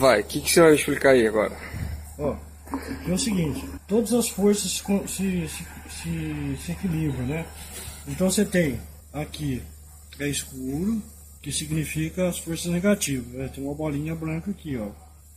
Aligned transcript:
Vai, 0.00 0.22
o 0.22 0.24
que, 0.24 0.40
que 0.40 0.50
você 0.50 0.62
vai 0.62 0.74
explicar 0.74 1.10
aí 1.10 1.26
agora? 1.26 1.54
Ó, 2.18 2.34
é 3.06 3.12
o 3.12 3.18
seguinte, 3.18 3.62
todas 3.86 4.14
as 4.14 4.30
forças 4.30 4.72
se, 4.72 4.82
se, 5.06 5.46
se, 5.46 5.66
se, 5.90 6.56
se 6.64 6.72
equilibram, 6.72 7.26
né? 7.26 7.44
Então 8.08 8.30
você 8.30 8.42
tem 8.46 8.80
aqui 9.12 9.62
é 10.18 10.26
escuro, 10.26 11.02
que 11.42 11.52
significa 11.52 12.26
as 12.30 12.38
forças 12.38 12.72
negativas. 12.72 13.26
né? 13.34 13.50
Tem 13.54 13.62
uma 13.62 13.74
bolinha 13.74 14.14
branca 14.14 14.50
aqui, 14.50 14.74
ó. 14.78 14.88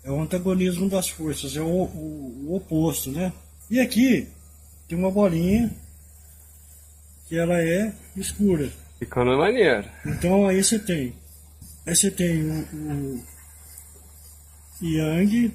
É 0.02 0.10
o 0.10 0.21
antagonismo 0.21 0.89
das 0.89 1.09
forças, 1.09 1.57
é 1.57 1.61
o, 1.61 1.66
o, 1.66 2.48
o 2.48 2.55
oposto, 2.55 3.11
né? 3.11 3.34
E 3.70 3.82
aqui 3.82 4.30
tem 4.88 4.98
uma 4.98 5.11
bolinha 5.11 5.75
que 7.27 7.38
ela 7.38 7.59
é 7.61 7.93
escura. 8.16 8.71
Ficando 8.98 9.38
maneiro. 9.38 9.89
Então 10.05 10.48
aí 10.48 10.64
você 10.64 10.80
tem. 10.80 11.14
Aí 11.86 11.93
você 11.93 12.09
tem 12.09 12.43
o, 12.50 12.61
o 12.73 13.32
Yang 14.84 15.54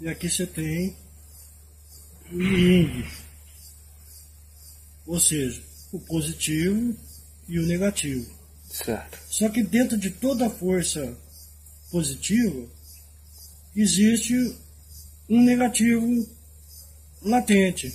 e 0.00 0.08
aqui 0.08 0.30
você 0.30 0.46
tem 0.46 0.96
o 2.32 2.40
Ying. 2.40 3.04
Ou 5.06 5.20
seja, 5.20 5.60
o 5.92 6.00
positivo 6.00 6.96
e 7.46 7.58
o 7.58 7.66
negativo. 7.66 8.32
Certo. 8.70 9.18
Só 9.28 9.48
que 9.50 9.62
dentro 9.62 9.98
de 9.98 10.10
toda 10.10 10.48
força 10.48 11.14
positiva 11.90 12.66
existe 13.76 14.34
um 15.28 15.42
negativo 15.42 16.26
latente. 17.20 17.94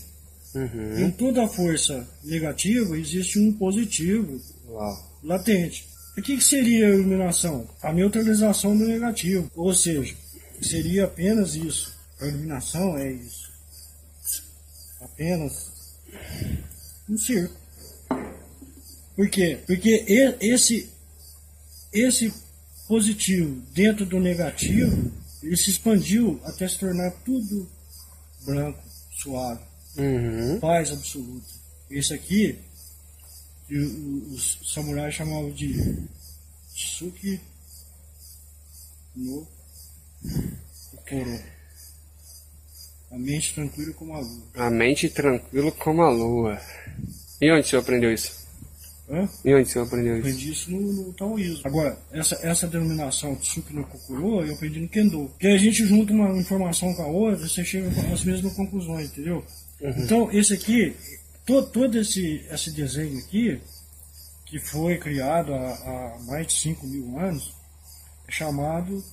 Uhum. 0.53 0.99
Em 0.99 1.11
toda 1.11 1.47
força 1.47 2.07
negativa 2.23 2.97
existe 2.97 3.39
um 3.39 3.51
positivo 3.51 4.39
Uau. 4.67 5.19
latente. 5.23 5.94
O 6.17 6.21
que, 6.21 6.37
que 6.37 6.43
seria 6.43 6.87
a 6.87 6.91
iluminação? 6.91 7.67
A 7.81 7.91
neutralização 7.91 8.77
do 8.77 8.85
negativo. 8.87 9.51
Ou 9.55 9.73
seja, 9.73 10.15
seria 10.61 11.05
apenas 11.05 11.55
isso. 11.55 11.93
A 12.21 12.27
iluminação 12.27 12.97
é 12.97 13.11
isso. 13.11 13.51
Apenas 15.01 15.71
um 17.09 17.17
circo. 17.17 17.53
Por 19.15 19.29
quê? 19.29 19.59
Porque 19.67 20.05
esse, 20.41 20.89
esse 21.91 22.33
positivo 22.87 23.61
dentro 23.73 24.05
do 24.05 24.19
negativo, 24.19 25.11
ele 25.43 25.57
se 25.57 25.69
expandiu 25.69 26.39
até 26.43 26.67
se 26.67 26.79
tornar 26.79 27.11
tudo 27.23 27.69
branco, 28.45 28.79
suave 29.11 29.61
Uhum. 29.97 30.59
paz 30.59 30.91
absoluta. 30.91 31.47
Esse 31.89 32.13
aqui, 32.13 32.59
o- 33.71 34.33
os 34.33 34.59
samurais 34.73 35.13
chamavam 35.15 35.51
de 35.51 35.73
Tsuki 36.73 37.39
no 39.15 39.47
Kokoro. 40.91 41.39
A 43.11 43.17
mente 43.17 43.53
tranquila 43.53 43.93
como 43.93 44.13
a 44.13 44.19
lua. 44.19 44.43
A 44.55 44.69
mente 44.69 45.09
tranquila 45.09 45.71
como 45.71 46.01
a 46.01 46.09
lua. 46.09 46.59
E 47.41 47.51
onde 47.51 47.67
você 47.67 47.75
aprendeu 47.77 48.13
isso? 48.13 48.45
Hã? 49.09 49.29
E 49.45 49.53
onde 49.53 49.69
você 49.69 49.79
aprendeu 49.79 50.17
isso? 50.17 50.27
Aprendi 50.27 50.51
isso 50.51 50.71
no, 50.71 50.81
no 50.93 51.13
taoísmo. 51.13 51.61
Agora, 51.63 51.97
essa, 52.11 52.35
essa 52.41 52.67
denominação 52.67 53.35
Tsuki 53.35 53.73
no 53.73 53.85
Kokoro 53.85 54.43
eu 54.45 54.53
aprendi 54.55 54.79
no 54.79 54.89
Kendo. 54.89 55.27
Porque 55.29 55.47
a 55.47 55.57
gente 55.57 55.85
junta 55.85 56.11
uma 56.11 56.35
informação 56.37 56.93
com 56.95 57.03
a 57.03 57.07
outra, 57.07 57.47
você 57.47 57.63
chega 57.63 57.87
às 58.11 58.23
mesmas 58.23 58.53
conclusões, 58.53 59.07
entendeu? 59.11 59.45
Então, 59.79 60.31
esse 60.31 60.53
aqui, 60.55 60.95
to, 61.45 61.63
todo 61.63 61.97
esse, 61.97 62.45
esse 62.49 62.71
desenho 62.71 63.19
aqui, 63.19 63.61
que 64.45 64.59
foi 64.59 64.97
criado 64.97 65.53
há, 65.53 65.57
há 65.57 66.19
mais 66.25 66.47
de 66.47 66.53
5 66.53 66.85
mil 66.87 67.19
anos, 67.19 67.53
é 68.27 68.31
chamado 68.31 69.03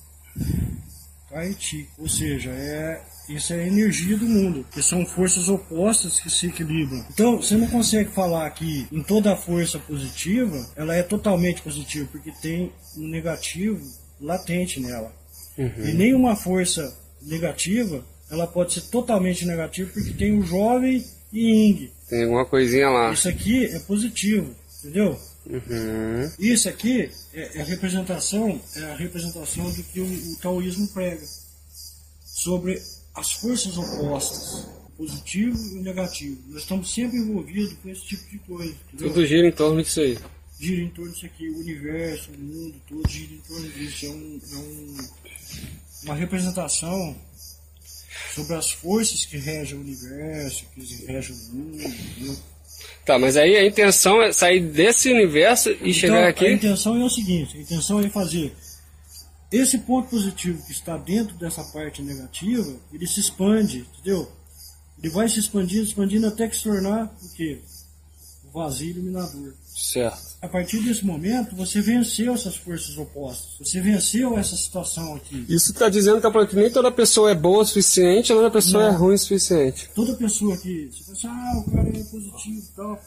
Tai 1.29 1.55
Chi. 1.57 1.87
Ou 1.97 2.07
seja, 2.07 2.51
é, 2.51 3.01
isso 3.29 3.53
é 3.53 3.63
a 3.63 3.67
energia 3.67 4.17
do 4.17 4.25
mundo, 4.25 4.65
que 4.71 4.81
são 4.81 5.05
forças 5.05 5.49
opostas 5.49 6.19
que 6.19 6.29
se 6.29 6.47
equilibram. 6.47 7.05
Então, 7.09 7.37
você 7.37 7.55
não 7.55 7.67
consegue 7.67 8.11
falar 8.11 8.49
que 8.51 8.87
em 8.91 9.01
toda 9.01 9.35
força 9.35 9.79
positiva, 9.79 10.69
ela 10.75 10.95
é 10.95 11.03
totalmente 11.03 11.61
positiva, 11.61 12.07
porque 12.11 12.31
tem 12.41 12.71
um 12.97 13.07
negativo 13.07 13.81
latente 14.21 14.79
nela. 14.79 15.13
E 15.57 15.93
nenhuma 15.93 16.35
força 16.35 16.95
negativa, 17.21 18.03
ela 18.29 18.47
pode 18.47 18.73
ser 18.73 18.81
totalmente 18.89 19.45
negativa, 19.45 19.89
porque 19.93 20.13
tem 20.13 20.37
o 20.37 20.43
jovem 20.43 21.03
e 21.33 21.39
Ying. 21.67 21.91
Tem 22.09 22.23
alguma 22.23 22.45
coisinha 22.45 22.89
lá. 22.89 23.11
Isso 23.11 23.27
aqui 23.27 23.65
é 23.65 23.79
positivo, 23.79 24.55
entendeu? 24.79 25.19
Uhum. 25.45 26.31
Isso 26.39 26.69
aqui 26.69 27.09
é, 27.33 27.57
é 27.57 27.61
a 27.61 27.65
representação, 27.65 28.61
é 28.77 28.83
a 28.83 28.95
representação 28.95 29.69
do 29.71 29.83
que 29.83 29.99
o, 29.99 30.05
o 30.05 30.35
taoísmo 30.37 30.87
prega 30.89 31.21
sobre 32.23 32.81
as 33.15 33.31
forças 33.33 33.77
opostas, 33.77 34.65
o 34.87 34.91
positivo 34.97 35.57
e 35.75 35.79
o 35.79 35.81
negativo. 35.81 36.37
Nós 36.49 36.61
estamos 36.61 36.93
sempre 36.93 37.17
envolvidos 37.17 37.73
com 37.81 37.89
esse 37.89 38.01
tipo 38.05 38.29
de 38.29 38.37
coisa, 38.39 38.73
entendeu? 38.93 39.09
Tudo 39.13 39.25
gira 39.25 39.47
em 39.47 39.51
torno 39.51 39.81
disso 39.83 39.99
aí. 39.99 40.17
gira 40.59 40.81
em 40.81 40.89
torno 40.89 41.11
disso 41.11 41.25
aqui, 41.25 41.49
o 41.49 41.59
universo, 41.59 42.29
o 42.31 42.37
mundo 42.39 42.75
todo 42.87 43.09
gira 43.09 43.33
em 43.33 43.37
torno 43.47 43.67
disso. 43.69 44.05
É, 44.05 44.09
um, 44.09 44.39
é 44.51 44.55
um- 44.55 44.97
uma 46.03 46.15
representação 46.15 47.15
sobre 48.33 48.55
as 48.55 48.71
forças 48.71 49.25
que 49.25 49.37
regem 49.37 49.77
o 49.77 49.81
universo, 49.81 50.65
que 50.73 51.05
regem 51.05 51.35
o 51.35 51.55
mundo. 51.55 51.83
entendeu? 51.83 52.37
Tá, 53.05 53.19
mas 53.19 53.35
aí 53.37 53.55
a 53.55 53.65
intenção 53.65 54.21
é 54.21 54.31
sair 54.31 54.61
desse 54.61 55.11
universo 55.11 55.69
e 55.81 55.93
chegar 55.93 56.17
Então, 56.19 56.29
aqui. 56.29 56.45
A 56.47 56.53
intenção 56.53 57.01
é 57.01 57.03
o 57.03 57.09
seguinte: 57.09 57.57
a 57.57 57.61
intenção 57.61 57.99
é 57.99 58.09
fazer 58.09 58.53
esse 59.51 59.77
ponto 59.79 60.09
positivo 60.09 60.65
que 60.65 60.71
está 60.71 60.97
dentro 60.97 61.35
dessa 61.35 61.63
parte 61.65 62.01
negativa, 62.01 62.75
ele 62.91 63.05
se 63.05 63.19
expande, 63.19 63.85
entendeu? 63.93 64.31
Ele 64.97 65.09
vai 65.11 65.29
se 65.29 65.39
expandindo, 65.39 65.83
expandindo 65.83 66.27
até 66.27 66.47
que 66.47 66.55
se 66.55 66.63
tornar 66.63 67.13
o 67.21 67.29
quê? 67.35 67.59
O 68.45 68.51
vazio 68.51 68.89
iluminador. 68.89 69.53
Certo. 69.75 70.33
A 70.41 70.47
partir 70.47 70.81
desse 70.81 71.05
momento, 71.05 71.55
você 71.55 71.81
venceu 71.81 72.33
essas 72.33 72.55
forças 72.55 72.97
opostas. 72.97 73.57
Você 73.59 73.81
venceu 73.81 74.37
essa 74.37 74.55
situação 74.55 75.15
aqui. 75.15 75.45
Isso 75.49 75.71
está 75.71 75.89
dizendo 75.89 76.21
que, 76.21 76.47
que 76.47 76.55
nem 76.55 76.71
toda 76.71 76.91
pessoa 76.91 77.31
é 77.31 77.35
boa 77.35 77.63
o 77.63 77.65
suficiente, 77.65 78.33
toda 78.33 78.51
pessoa 78.51 78.83
Não. 78.83 78.89
é 78.89 78.95
ruim 78.95 79.15
o 79.15 79.17
suficiente. 79.17 79.89
Toda 79.95 80.13
pessoa 80.15 80.55
que 80.57 80.91
você 80.91 81.03
pensa, 81.05 81.29
ah, 81.29 81.63
o 81.65 81.71
cara 81.71 81.89
é 81.89 82.03
positivo 82.03 82.59
e 82.59 82.75
tal, 82.75 83.01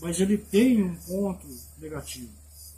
mas 0.00 0.20
ele 0.20 0.38
tem 0.38 0.82
um 0.82 0.94
ponto 0.94 1.46
negativo. 1.78 2.30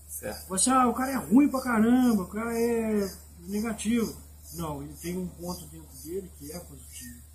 Certo. 0.08 0.48
Você, 0.48 0.70
ah, 0.70 0.86
o 0.88 0.94
cara 0.94 1.12
é 1.12 1.16
ruim 1.16 1.48
pra 1.48 1.60
caramba, 1.60 2.22
o 2.22 2.28
cara 2.28 2.58
é 2.58 3.10
negativo. 3.46 4.16
Não, 4.54 4.82
ele 4.82 4.94
tem 5.02 5.18
um 5.18 5.26
ponto 5.26 5.66
dentro 5.66 5.88
dele 6.02 6.30
que 6.38 6.50
é 6.50 6.58
positivo. 6.58 7.28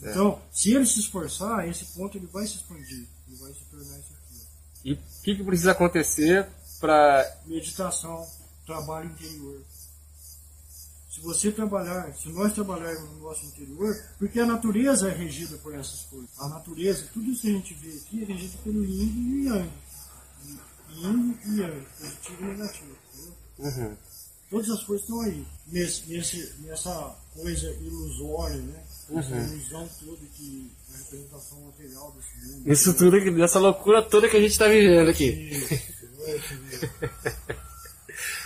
Então, 0.00 0.40
se 0.52 0.72
ele 0.72 0.86
se 0.86 1.00
esforçar, 1.00 1.68
esse 1.68 1.84
ponto 1.86 2.16
ele 2.18 2.26
vai 2.26 2.46
se 2.46 2.56
expandir. 2.56 3.06
Ele 3.26 3.36
vai 3.36 3.52
se 3.52 3.64
tornar 3.70 3.98
isso 3.98 4.12
aqui. 4.12 4.23
E 4.84 4.92
o 4.92 4.98
que, 5.22 5.34
que 5.34 5.42
precisa 5.42 5.72
acontecer 5.72 6.46
para. 6.78 7.40
Meditação, 7.46 8.28
trabalho 8.66 9.10
interior. 9.10 9.60
Se 11.10 11.20
você 11.20 11.52
trabalhar, 11.52 12.12
se 12.14 12.28
nós 12.28 12.52
trabalharmos 12.52 13.08
no 13.12 13.20
nosso 13.20 13.46
interior, 13.46 13.94
porque 14.18 14.40
a 14.40 14.46
natureza 14.46 15.08
é 15.08 15.14
regida 15.14 15.56
por 15.58 15.72
essas 15.74 16.02
coisas. 16.02 16.28
A 16.38 16.48
natureza, 16.48 17.08
tudo 17.14 17.30
isso 17.30 17.42
que 17.42 17.48
a 17.48 17.52
gente 17.52 17.74
vê 17.74 17.96
aqui 17.96 18.22
é 18.22 18.26
regido 18.26 18.58
pelo 18.64 18.84
yin 18.84 19.12
e 19.16 19.48
o 19.48 19.54
yang. 19.54 19.70
Yin 20.90 21.38
e 21.46 21.60
yang, 21.60 21.86
positivo 21.98 22.42
e 22.42 22.46
negativo. 22.46 22.96
Uhum. 23.58 23.96
Todas 24.50 24.70
as 24.70 24.82
coisas 24.82 25.04
estão 25.04 25.20
aí, 25.22 25.46
nesse, 25.68 26.06
nesse, 26.08 26.54
nessa 26.60 27.16
coisa 27.32 27.70
ilusória, 27.70 28.60
né? 28.60 28.84
Essa 29.16 29.36
ilusão 29.36 29.88
toda 30.04 30.26
que 30.34 30.70
representação 30.98 31.60
material 31.62 32.12
desse 32.16 32.46
mundo. 32.54 32.72
Isso 32.72 32.94
tudo, 32.94 33.20
que- 33.22 33.30
dessa 33.30 33.58
loucura 33.58 34.02
toda 34.02 34.28
que 34.28 34.36
a 34.36 34.40
gente 34.40 34.52
está 34.52 34.66
vivendo 34.68 35.08
aqui. 35.10 35.26
Isso, 35.26 35.74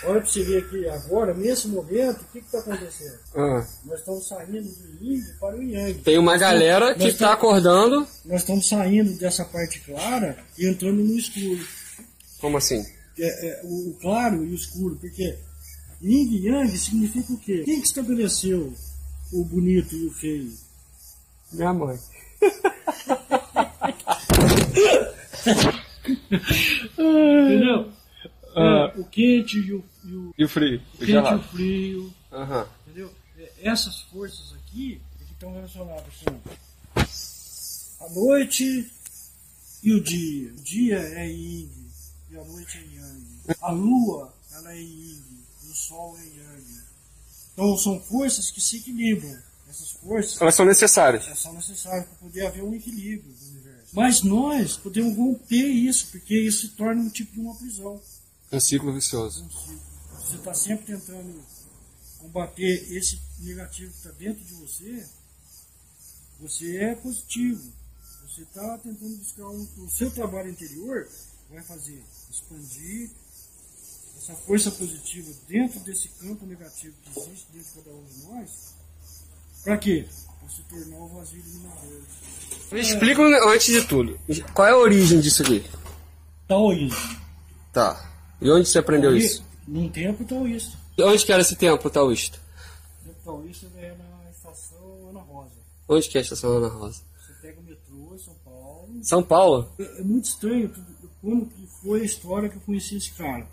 olha 0.03 0.21
pra 0.21 0.29
você 0.29 0.43
ver. 0.43 0.57
Aqui 0.63 0.87
agora, 0.89 1.33
nesse 1.33 1.67
momento, 1.67 2.21
o 2.21 2.25
que 2.31 2.39
está 2.39 2.59
acontecendo? 2.59 3.19
Ah. 3.35 3.65
Nós 3.85 3.99
estamos 3.99 4.27
saindo 4.27 4.61
do 4.63 5.03
yin 5.03 5.21
para 5.39 5.55
o 5.57 5.63
yang. 5.63 5.93
Tem 6.01 6.17
uma 6.17 6.37
galera 6.37 6.95
que 6.95 7.07
está 7.07 7.33
acordando. 7.33 8.07
Nós 8.25 8.41
estamos 8.41 8.67
saindo 8.67 9.13
dessa 9.17 9.45
parte 9.45 9.79
clara 9.81 10.37
e 10.57 10.67
entrando 10.67 11.03
no 11.03 11.17
escuro. 11.17 11.65
Como 12.39 12.57
assim? 12.57 12.85
É, 13.17 13.47
é, 13.47 13.61
o, 13.63 13.89
o 13.89 13.93
claro 14.01 14.45
e 14.45 14.49
o 14.51 14.55
escuro, 14.55 14.95
porque 14.95 15.37
yin 16.01 16.31
e 16.31 16.47
yang 16.47 16.77
significa 16.77 17.33
o 17.33 17.37
quê? 17.37 17.63
Quem 17.65 17.81
que 17.81 17.87
estabeleceu 17.87 18.73
o 19.33 19.43
bonito 19.43 19.93
e 19.95 20.07
o 20.07 20.11
feio? 20.11 20.53
Minha 21.51 21.73
mãe. 21.73 21.99
Entendeu? 26.97 27.91
Ah. 28.55 28.91
É, 28.95 28.99
o 28.99 29.03
quente 29.05 29.57
e 29.59 29.73
o, 29.73 29.83
e 30.03 30.13
o, 30.15 30.33
E 30.37 30.43
o 30.45 30.49
frio? 30.49 30.81
o 30.95 30.97
quente 30.97 31.11
e 31.11 31.35
o 31.35 31.43
frio. 31.43 32.13
Aham. 32.31 32.67
Entendeu? 32.87 33.11
É, 33.37 33.51
Essas 33.61 34.01
forças 34.01 34.53
aqui 34.53 34.99
que 35.17 35.23
estão 35.33 35.53
relacionadas 35.53 36.13
com 36.25 36.35
a 38.05 38.09
noite 38.09 38.89
e 39.83 39.93
o 39.93 40.01
dia. 40.03 40.51
O 40.51 40.55
dia 40.63 40.97
é 40.97 41.27
yin 41.29 41.69
e 42.31 42.37
a 42.37 42.43
noite 42.43 42.77
é 42.77 42.81
yang. 42.95 43.25
A 43.61 43.71
lua, 43.71 44.33
ela 44.53 44.73
é 44.73 44.81
yin 44.81 45.23
e 45.65 45.69
o 45.69 45.75
sol 45.75 46.17
é 46.17 46.23
yang. 46.25 46.79
Então 47.53 47.77
são 47.77 47.99
forças 47.99 48.49
que 48.51 48.61
se 48.61 48.77
equilibram. 48.77 49.37
Essas 49.69 49.91
forças 49.91 50.41
Elas 50.41 50.55
são 50.55 50.65
necessárias. 50.65 51.25
elas 51.27 51.39
são 51.39 51.53
necessárias 51.53 52.05
para 52.07 52.15
poder 52.17 52.45
haver 52.47 52.63
um 52.63 52.73
equilíbrio 52.73 53.31
no 53.39 53.47
universo. 53.49 53.89
Mas 53.93 54.21
nós 54.23 54.77
podemos 54.77 55.15
romper 55.15 55.67
isso, 55.67 56.07
porque 56.11 56.35
isso 56.37 56.67
se 56.67 56.73
torna 56.75 57.01
um 57.01 57.09
tipo 57.09 57.31
de 57.33 57.39
uma 57.39 57.55
prisão. 57.55 58.01
Um 58.51 58.59
ciclo 58.59 58.91
vicioso. 58.93 59.43
um 59.43 59.49
ciclo. 59.51 59.79
Você 60.19 60.35
está 60.37 60.53
sempre 60.53 60.85
tentando 60.87 61.43
combater 62.17 62.91
esse 62.91 63.19
negativo 63.39 63.91
que 63.91 63.97
está 63.97 64.11
dentro 64.11 64.43
de 64.43 64.53
você. 64.53 65.05
Você 66.39 66.77
é 66.77 66.95
positivo. 66.95 67.71
Você 68.27 68.41
está 68.41 68.77
tentando 68.79 69.17
buscar 69.17 69.47
um, 69.49 69.67
o 69.77 69.89
seu 69.89 70.09
trabalho 70.11 70.49
interior 70.49 71.07
vai 71.49 71.63
fazer 71.63 72.01
expandir 72.29 73.09
essa 74.17 74.35
força 74.35 74.69
positiva 74.71 75.31
dentro 75.47 75.79
desse 75.79 76.09
campo 76.09 76.45
negativo 76.45 76.95
que 77.01 77.19
existe 77.19 77.47
dentro 77.51 77.67
de 77.69 77.75
cada 77.75 77.95
um 77.95 78.05
de 78.05 78.23
nós. 78.23 78.49
Para 79.63 79.77
quê? 79.77 80.05
Para 80.39 80.49
se 80.49 80.61
tornar 80.63 80.97
o 80.97 81.07
vazio 81.07 81.39
iluminador. 81.39 82.01
Me 82.71 82.79
explica 82.79 83.21
antes 83.51 83.67
de 83.67 83.87
tudo. 83.87 84.19
Qual 84.53 84.67
é 84.67 84.71
a 84.71 84.77
origem 84.77 85.19
disso 85.19 85.41
aqui? 85.43 85.63
Taoísmo. 86.47 87.19
Tá. 87.73 88.09
E 88.41 88.49
onde 88.49 88.67
você 88.67 88.79
aprendeu 88.79 89.15
isso? 89.15 89.43
Num 89.67 89.89
tempo 89.89 90.23
taoísta. 90.23 90.77
E 90.97 91.03
Onde 91.03 91.25
que 91.25 91.31
era 91.31 91.41
esse 91.41 91.55
templo 91.55 91.89
taoísta? 91.89 92.39
O 93.01 93.05
tempo 93.07 93.19
taoísta 93.23 93.67
é 93.77 93.95
na 93.95 94.29
estação 94.29 95.09
Ana 95.09 95.19
Rosa. 95.21 95.51
Onde 95.87 96.09
que 96.09 96.17
é 96.17 96.21
a 96.21 96.23
estação 96.23 96.57
Ana 96.57 96.67
Rosa? 96.67 97.01
Você 97.25 97.33
pega 97.41 97.59
o 97.59 97.63
metrô 97.63 98.15
em 98.15 98.19
São 98.19 98.35
Paulo. 98.43 98.99
São 99.03 99.23
Paulo? 99.23 99.71
É 99.79 99.99
é 99.99 100.03
muito 100.03 100.25
estranho 100.25 100.71
como 101.21 101.45
que 101.47 101.67
foi 101.81 102.01
a 102.01 102.05
história 102.05 102.49
que 102.49 102.55
eu 102.55 102.61
conheci 102.61 102.97
esse 102.97 103.11
cara. 103.11 103.45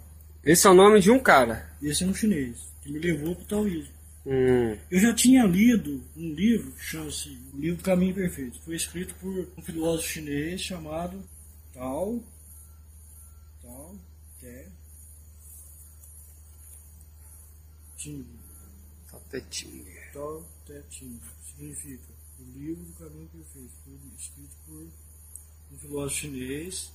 Esse 0.44 0.67
é 0.67 0.70
o 0.70 0.75
nome 0.75 1.00
de 1.00 1.11
um 1.11 1.19
cara. 1.19 1.69
Esse 1.82 2.05
é 2.05 2.06
um 2.06 2.14
chinês, 2.14 2.56
que 2.82 2.93
me 2.93 2.99
levou 2.99 3.35
para 3.35 3.44
o 3.44 3.47
taoísmo. 3.47 3.95
Hum. 4.26 4.76
Eu 4.90 4.99
já 4.99 5.14
tinha 5.14 5.44
lido 5.44 6.02
um 6.17 6.34
livro 6.34 6.73
que 6.73 6.82
chama-se 6.82 7.28
O 7.55 7.61
Livro 7.61 7.76
do 7.76 7.84
Caminho 7.84 8.12
Perfeito. 8.12 8.61
Foi 8.62 8.75
escrito 8.75 9.14
por 9.20 9.49
um 9.56 9.62
filósofo 9.62 10.08
chinês 10.08 10.61
chamado 10.61 11.23
Tao 11.73 12.20
Tao 13.62 13.96
Te 14.40 14.67
Ching. 17.96 18.26
Tapetinho. 19.08 19.84
Tao 20.12 20.44
Te 20.67 20.82
Ching. 20.90 21.20
Significa 21.46 22.12
O 22.40 22.58
Livro 22.58 22.82
do 22.82 22.93
Caminho 22.94 23.28
Perfeito. 23.28 23.70
Foi 23.84 23.94
escrito 24.19 24.56
por 24.67 24.88
um 25.73 25.78
filósofo 25.78 26.20
chinês. 26.20 26.90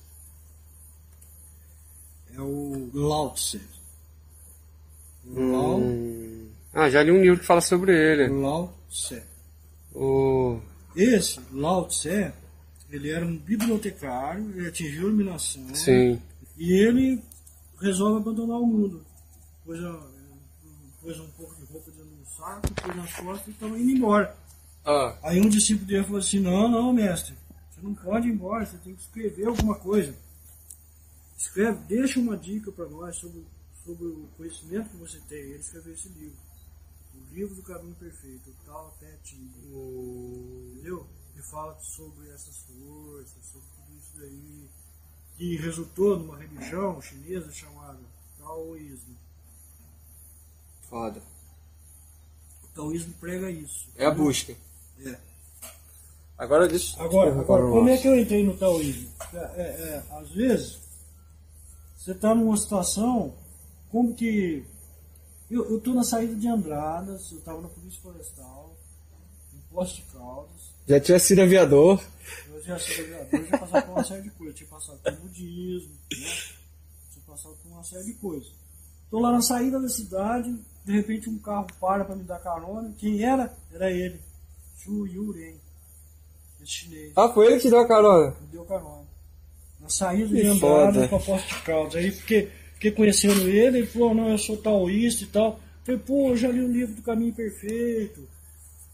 É 2.34 2.40
o 2.42 2.90
Lao 2.92 3.32
Tse. 3.32 3.58
Lao, 5.24 5.78
Hum. 5.80 6.50
Ah, 6.72 6.88
já 6.88 7.02
li 7.02 7.10
um 7.12 7.20
livro 7.22 7.38
que 7.40 7.46
fala 7.46 7.60
sobre 7.60 7.92
ele. 7.94 8.28
Lao 8.28 8.72
Tse. 8.88 9.22
O... 9.94 10.60
Esse, 10.96 11.40
Lao 11.52 11.86
Tse, 11.86 12.32
ele 12.90 13.10
era 13.10 13.24
um 13.24 13.36
bibliotecário, 13.36 14.50
ele 14.56 14.68
atingiu 14.68 15.02
a 15.02 15.04
iluminação. 15.08 15.74
Sim. 15.74 16.20
E 16.56 16.72
ele 16.72 17.22
resolve 17.80 18.20
abandonar 18.22 18.58
o 18.58 18.66
mundo. 18.66 19.04
Pôs, 19.64 19.82
a- 19.82 20.06
pôs 21.00 21.18
um 21.20 21.28
pouco 21.30 21.54
de 21.56 21.64
roupa 21.64 21.90
dentro 21.90 22.10
do 22.10 22.26
saco, 22.26 22.74
pôs 22.74 22.96
nas 22.96 23.12
costas 23.14 23.48
e 23.48 23.50
estava 23.50 23.78
indo 23.78 23.90
embora. 23.90 24.36
Ah, 24.84 25.16
Aí 25.22 25.40
um 25.40 25.48
discípulo 25.48 25.86
dele 25.86 26.04
falou 26.04 26.18
assim, 26.18 26.40
não, 26.40 26.68
não, 26.68 26.92
mestre, 26.92 27.34
você 27.70 27.80
não 27.82 27.94
pode 27.94 28.28
ir 28.28 28.32
embora, 28.32 28.64
você 28.66 28.76
tem 28.78 28.94
que 28.94 29.02
escrever 29.02 29.46
alguma 29.46 29.74
coisa. 29.76 30.14
Escreve, 31.36 31.78
deixa 31.88 32.18
uma 32.20 32.36
dica 32.36 32.70
para 32.72 32.86
nós 32.88 33.16
sobre, 33.16 33.42
sobre 33.84 34.06
o 34.06 34.28
conhecimento 34.36 34.88
que 34.90 34.96
você 34.96 35.18
tem. 35.28 35.38
Ele 35.38 35.58
escreveu 35.58 35.92
esse 35.92 36.08
livro. 36.08 36.36
O 37.14 37.34
livro 37.34 37.54
do 37.54 37.62
caminho 37.62 37.94
perfeito, 37.96 38.50
o 38.50 38.64
tal 38.64 38.88
até 38.88 39.18
Entendeu? 39.32 41.06
Ele 41.34 41.42
fala 41.42 41.78
sobre 41.80 42.28
essas 42.30 42.56
forças, 42.62 43.44
sobre 43.44 43.68
tudo 43.74 43.96
isso 43.96 44.12
daí. 44.16 44.68
Que 45.36 45.56
resultou 45.56 46.18
numa 46.18 46.36
religião 46.36 47.00
chinesa 47.00 47.50
chamada 47.52 47.98
Taoísmo. 48.38 49.16
foda. 50.88 51.22
O 52.64 52.68
taoísmo 52.74 53.14
prega 53.14 53.50
isso. 53.50 53.88
É 53.96 54.04
a 54.04 54.10
busca. 54.10 54.54
É. 55.04 55.16
Agora 56.36 56.66
deixa 56.66 57.00
Agora, 57.02 57.30
agora 57.30 57.62
como 57.62 57.88
é 57.88 57.96
que 57.96 58.08
eu 58.08 58.18
entrei 58.18 58.44
no 58.44 58.56
taoísmo? 58.56 59.08
É, 59.32 59.36
é, 59.38 59.62
é, 59.62 60.04
às 60.10 60.30
vezes, 60.30 60.78
você 61.96 62.12
está 62.12 62.34
numa 62.34 62.56
situação 62.56 63.34
como 63.90 64.14
que. 64.14 64.66
Eu 65.54 65.76
estou 65.76 65.94
na 65.94 66.02
saída 66.02 66.34
de 66.34 66.48
Andradas, 66.48 67.30
eu 67.30 67.38
estava 67.38 67.60
na 67.60 67.68
Polícia 67.68 68.00
Florestal, 68.00 68.74
em 69.54 69.58
Poste 69.74 70.02
de 70.02 70.12
Caldas, 70.12 70.72
Já 70.88 70.98
tinha 71.00 71.18
sido 71.18 71.42
aviador. 71.42 72.02
eu 72.48 72.62
já 72.62 72.78
sou 72.78 73.04
aviador, 73.04 73.28
eu 73.40 73.46
já 73.46 73.58
passava 73.58 73.82
por 73.86 73.92
uma 73.92 74.04
série 74.04 74.22
de 74.22 74.30
coisas, 74.30 74.54
eu 74.54 74.66
tinha 74.66 74.70
passado 74.70 74.98
por 75.02 75.12
budismo, 75.20 75.92
né? 76.10 76.18
tinha 77.12 77.24
passado 77.26 77.54
por 77.62 77.70
uma 77.70 77.84
série 77.84 78.04
de 78.04 78.14
coisas. 78.14 78.50
Estou 79.04 79.20
lá 79.20 79.30
na 79.32 79.42
saída 79.42 79.78
da 79.78 79.88
cidade, 79.90 80.58
de 80.86 80.92
repente 80.92 81.28
um 81.28 81.38
carro 81.38 81.66
para 81.78 82.02
para 82.04 82.16
me 82.16 82.24
dar 82.24 82.38
carona. 82.38 82.94
Quem 82.98 83.22
era? 83.22 83.54
Era 83.70 83.90
ele, 83.90 84.18
Chu 84.78 85.06
Yuren, 85.06 85.54
esse 86.62 86.72
chinês. 86.72 87.12
Ah, 87.14 87.28
foi 87.28 87.46
ele 87.52 87.60
que 87.60 87.68
deu 87.68 87.80
a 87.80 87.86
carona. 87.86 88.34
Me 88.40 88.46
deu 88.46 88.64
carona. 88.64 89.02
Na 89.78 89.88
saída 89.90 90.28
Que 90.28 90.34
de 90.42 90.46
Andrade 90.48 90.60
foda. 90.60 91.08
pra 91.08 91.18
Poste 91.18 91.54
de 91.54 91.62
Caldas. 91.62 91.94
Aí 91.96 92.10
fiquei, 92.10 92.50
fiquei 92.82 92.90
conhecendo 92.90 93.48
ele, 93.48 93.78
ele 93.78 93.86
falou, 93.86 94.12
não, 94.12 94.28
eu 94.28 94.38
sou 94.38 94.56
taoísta 94.56 95.22
e 95.22 95.26
tal. 95.28 95.60
Falei, 95.84 96.00
pô, 96.00 96.30
eu 96.30 96.36
já 96.36 96.48
li 96.48 96.60
o 96.60 96.72
livro 96.72 96.96
do 96.96 97.02
Caminho 97.02 97.32
Perfeito. 97.32 98.28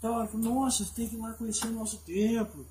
Tal. 0.03 0.21
Ele 0.21 0.29
falou, 0.29 0.55
nossa, 0.55 0.85
você 0.85 0.95
tem 0.95 1.09
que 1.09 1.17
ir 1.17 1.19
lá 1.19 1.33
conhecer 1.33 1.67
o 1.67 1.73
nosso 1.73 1.97
templo. 2.05 2.67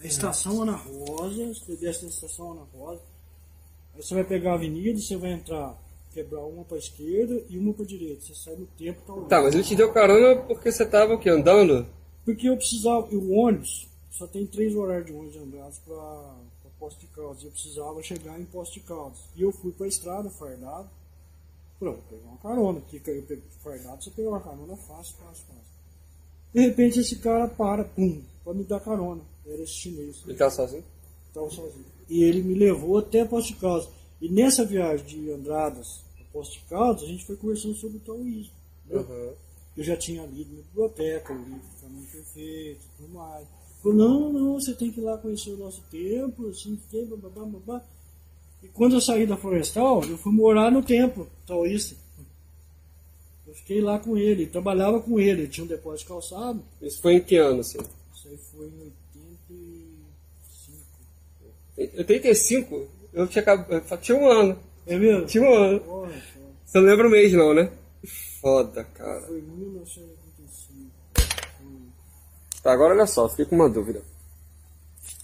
A 0.00 0.06
estação 0.06 0.62
Ana 0.62 0.76
Rosa, 0.76 1.48
você 1.48 1.76
desce 1.76 2.04
na 2.04 2.10
estação 2.10 2.52
Ana 2.52 2.62
Rosa. 2.72 3.02
Aí 3.94 4.02
você 4.02 4.14
vai 4.14 4.24
pegar 4.24 4.52
a 4.52 4.54
avenida, 4.54 4.98
você 4.98 5.16
vai 5.16 5.32
entrar, 5.32 5.78
quebrar 6.12 6.40
uma 6.40 6.64
pra 6.64 6.78
esquerda 6.78 7.42
e 7.48 7.58
uma 7.58 7.74
pra 7.74 7.84
direita. 7.84 8.22
Você 8.22 8.34
sai 8.34 8.56
no 8.56 8.66
templo 8.66 9.02
taoísta. 9.06 9.28
Tá, 9.28 9.42
mas 9.42 9.54
ele 9.54 9.64
te 9.64 9.76
deu 9.76 9.92
carona 9.92 10.40
porque 10.42 10.72
você 10.72 10.86
tava 10.86 11.14
o 11.14 11.18
quê? 11.18 11.28
Andando? 11.28 11.86
Porque 12.24 12.48
eu 12.48 12.56
precisava, 12.56 13.06
e 13.10 13.16
o 13.16 13.32
ônibus, 13.32 13.86
só 14.10 14.26
tem 14.26 14.46
três 14.46 14.74
horários 14.74 15.06
de 15.06 15.12
ônibus 15.12 15.36
Andrade 15.36 15.76
para 15.84 16.36
Posto 16.78 17.00
de 17.00 17.06
Caldas. 17.08 17.44
Eu 17.44 17.50
precisava 17.50 18.02
chegar 18.02 18.40
em 18.40 18.44
Posto 18.44 18.74
de 18.74 18.80
Caldas. 18.80 19.18
E 19.36 19.42
eu 19.42 19.52
fui 19.52 19.72
para 19.72 19.86
a 19.86 19.88
estrada, 19.88 20.30
fardado. 20.30 20.88
Pronto, 21.78 22.02
pegar 22.08 22.24
uma 22.28 22.38
carona. 22.38 22.80
Porque 22.80 22.96
eu 22.96 23.22
peguei 23.22 23.42
fardado, 23.62 24.02
você 24.02 24.10
pegar 24.10 24.30
uma 24.30 24.40
carona 24.40 24.76
fácil, 24.76 25.14
fácil, 25.16 25.44
fácil. 25.46 25.74
De 26.52 26.60
repente 26.60 27.00
esse 27.00 27.16
cara 27.16 27.48
para, 27.48 27.84
pum, 27.84 28.22
para 28.44 28.54
me 28.54 28.64
dar 28.64 28.80
carona. 28.80 29.22
Era 29.46 29.62
esse 29.62 29.72
chinês. 29.72 30.22
Ele 30.26 30.36
tava 30.36 30.50
sozinho? 30.50 30.84
Estava 31.28 31.50
sozinho. 31.50 31.84
E 32.08 32.22
ele 32.22 32.42
me 32.42 32.54
levou 32.54 32.98
até 32.98 33.24
Posto 33.24 33.54
de 33.54 33.60
Caldas. 33.60 33.88
E 34.20 34.28
nessa 34.28 34.64
viagem 34.64 35.04
de 35.04 35.30
Andradas 35.32 36.00
a 36.20 36.24
Posto 36.32 36.52
de 36.52 36.64
Caldas, 36.66 37.02
a 37.02 37.06
gente 37.06 37.24
foi 37.26 37.36
conversando 37.36 37.74
sobre 37.74 37.96
o 37.96 38.00
taoísmo. 38.00 38.54
né? 38.86 38.96
Uhum. 38.96 39.34
Eu 39.76 39.82
já 39.82 39.96
tinha 39.96 40.24
lido 40.24 40.54
na 40.54 40.62
biblioteca, 40.62 41.32
o 41.32 41.36
livro 41.36 41.60
Caminho 41.80 42.06
Perfeito 42.06 42.84
e 42.84 42.96
tudo 42.96 43.08
mais. 43.12 43.46
Falou, 43.84 43.98
não, 43.98 44.32
não, 44.32 44.54
você 44.54 44.72
tem 44.72 44.90
que 44.90 44.98
ir 44.98 45.02
lá 45.02 45.18
conhecer 45.18 45.50
o 45.50 45.58
nosso 45.58 45.82
templo, 45.90 46.48
assim, 46.48 46.80
que 46.90 47.04
blá, 47.04 47.28
blá. 47.44 47.84
E 48.62 48.68
quando 48.68 48.94
eu 48.94 49.00
saí 49.00 49.26
da 49.26 49.36
Florestal, 49.36 50.02
eu 50.04 50.16
fui 50.16 50.32
morar 50.32 50.72
no 50.72 50.82
templo 50.82 51.28
taoísta. 51.46 51.94
Eu 53.46 53.52
fiquei 53.52 53.82
lá 53.82 53.98
com 53.98 54.16
ele, 54.16 54.46
trabalhava 54.46 55.02
com 55.02 55.20
ele, 55.20 55.42
ele 55.42 55.48
tinha 55.48 55.64
um 55.64 55.68
depósito 55.68 56.04
de 56.04 56.08
calçado. 56.08 56.64
Isso 56.80 57.02
foi 57.02 57.16
em 57.16 57.20
que 57.20 57.36
ano, 57.36 57.60
assim? 57.60 57.76
Isso 58.14 58.26
aí 58.26 58.38
foi 58.38 58.68
em 58.68 58.80
85. 61.76 61.76
Em 61.76 61.98
85? 61.98 62.88
Eu 63.12 63.28
tinha, 63.28 63.44
tinha 64.00 64.16
um 64.18 64.30
ano. 64.30 64.58
É 64.86 64.96
mesmo? 64.96 65.26
Tinha 65.26 65.44
um 65.44 65.52
ano. 65.52 66.08
Você 66.64 66.78
não 66.78 66.86
lembra 66.86 67.06
o 67.06 67.10
mês, 67.10 67.34
não, 67.34 67.52
né? 67.52 67.70
Foda, 68.40 68.82
cara. 68.82 69.26
foi 69.26 69.40
em 69.40 69.42
1985. 69.42 70.10
Hum. 70.10 70.13
Tá, 72.64 72.72
agora 72.72 72.94
olha 72.94 73.06
só, 73.06 73.28
fiquei 73.28 73.44
com 73.44 73.54
uma 73.54 73.68
dúvida. 73.68 74.02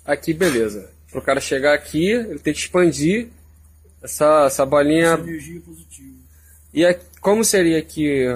Aqui, 0.05 0.33
beleza. 0.35 0.91
Pro 1.11 1.23
cara 1.23 1.41
chegar 1.41 1.75
aqui, 1.75 2.11
ele 2.11 2.39
tem 2.39 2.53
que 2.53 2.61
expandir 2.61 3.29
essa, 4.03 4.45
essa 4.47 4.65
bolinha. 4.67 5.15
Essa 5.15 5.23
energia 5.23 5.61
positiva. 5.63 6.17
E 6.73 6.85
a- 6.87 7.01
como 7.21 7.43
seria 7.45 7.83
que 7.83 8.27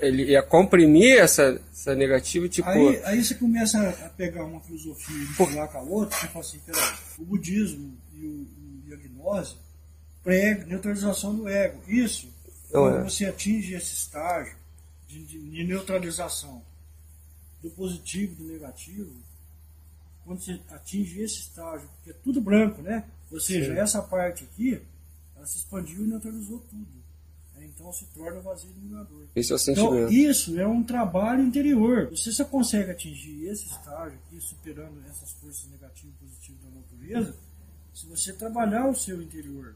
ele 0.00 0.24
ia 0.30 0.42
comprimir 0.42 1.18
essa, 1.18 1.60
essa 1.72 1.94
negativa, 1.94 2.48
tipo. 2.48 2.68
Aí, 2.68 3.00
aí 3.04 3.24
você 3.24 3.34
começa 3.34 3.78
a 3.88 4.08
pegar 4.10 4.44
uma 4.44 4.60
filosofia 4.60 5.16
e 5.16 5.18
misturar 5.28 5.68
com 5.68 5.78
a 5.78 5.82
outra, 5.82 6.16
você 6.18 6.26
fala 6.28 6.44
assim, 6.44 6.58
peraí, 6.64 6.82
o 7.18 7.24
budismo 7.24 7.96
e, 8.14 8.24
o, 8.26 8.46
e 8.88 8.92
a 8.94 8.96
gnose 8.96 9.56
pregam 10.22 10.66
neutralização 10.68 11.34
do 11.34 11.48
ego. 11.48 11.78
Isso, 11.88 12.28
Não 12.72 12.82
quando 12.82 12.98
é. 13.00 13.02
você 13.10 13.26
atinge 13.26 13.74
esse 13.74 13.94
estágio 13.94 14.54
de, 15.08 15.22
de- 15.24 15.38
de 15.50 15.64
neutralização 15.64 16.62
do 17.64 17.70
positivo 17.70 18.34
e 18.34 18.36
do 18.36 18.52
negativo, 18.52 19.10
quando 20.22 20.40
você 20.42 20.60
atinge 20.68 21.20
esse 21.20 21.40
estágio, 21.40 21.88
porque 21.96 22.10
é 22.10 22.12
tudo 22.12 22.40
branco, 22.40 22.82
né? 22.82 23.04
Ou 23.30 23.40
seja, 23.40 23.72
Sim. 23.72 23.80
essa 23.80 24.02
parte 24.02 24.44
aqui, 24.44 24.82
ela 25.34 25.46
se 25.46 25.58
expandiu 25.58 26.04
e 26.04 26.06
neutralizou 26.06 26.58
tudo. 26.70 27.04
Aí, 27.56 27.66
então 27.66 27.90
se 27.92 28.04
torna 28.06 28.40
vazio 28.40 28.70
iluminador. 28.70 29.26
Esse 29.34 29.52
é 29.52 29.54
o 29.54 29.58
sentimento. 29.58 29.94
Então, 29.94 30.10
isso 30.10 30.58
é 30.58 30.66
um 30.66 30.82
trabalho 30.82 31.42
interior. 31.42 32.10
Você 32.10 32.32
só 32.32 32.44
consegue 32.44 32.90
atingir 32.90 33.46
esse 33.46 33.66
estágio 33.66 34.18
aqui, 34.26 34.40
superando 34.40 35.02
essas 35.08 35.32
forças 35.32 35.66
negativas 35.70 36.14
e 36.14 36.24
positivas 36.24 36.62
da 36.64 36.70
natureza, 36.70 37.36
se 37.94 38.06
você 38.06 38.32
trabalhar 38.34 38.88
o 38.88 38.94
seu 38.94 39.22
interior. 39.22 39.74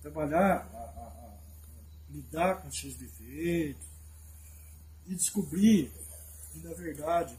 Trabalhar, 0.00 0.68
a, 0.72 0.78
a, 0.78 1.08
a, 1.08 1.38
lidar 2.10 2.62
com 2.62 2.68
os 2.68 2.78
seus 2.78 2.94
defeitos 2.94 3.86
e 5.06 5.14
descobrir 5.14 5.90
que, 6.60 6.66
na 6.66 6.74
verdade, 6.74 7.38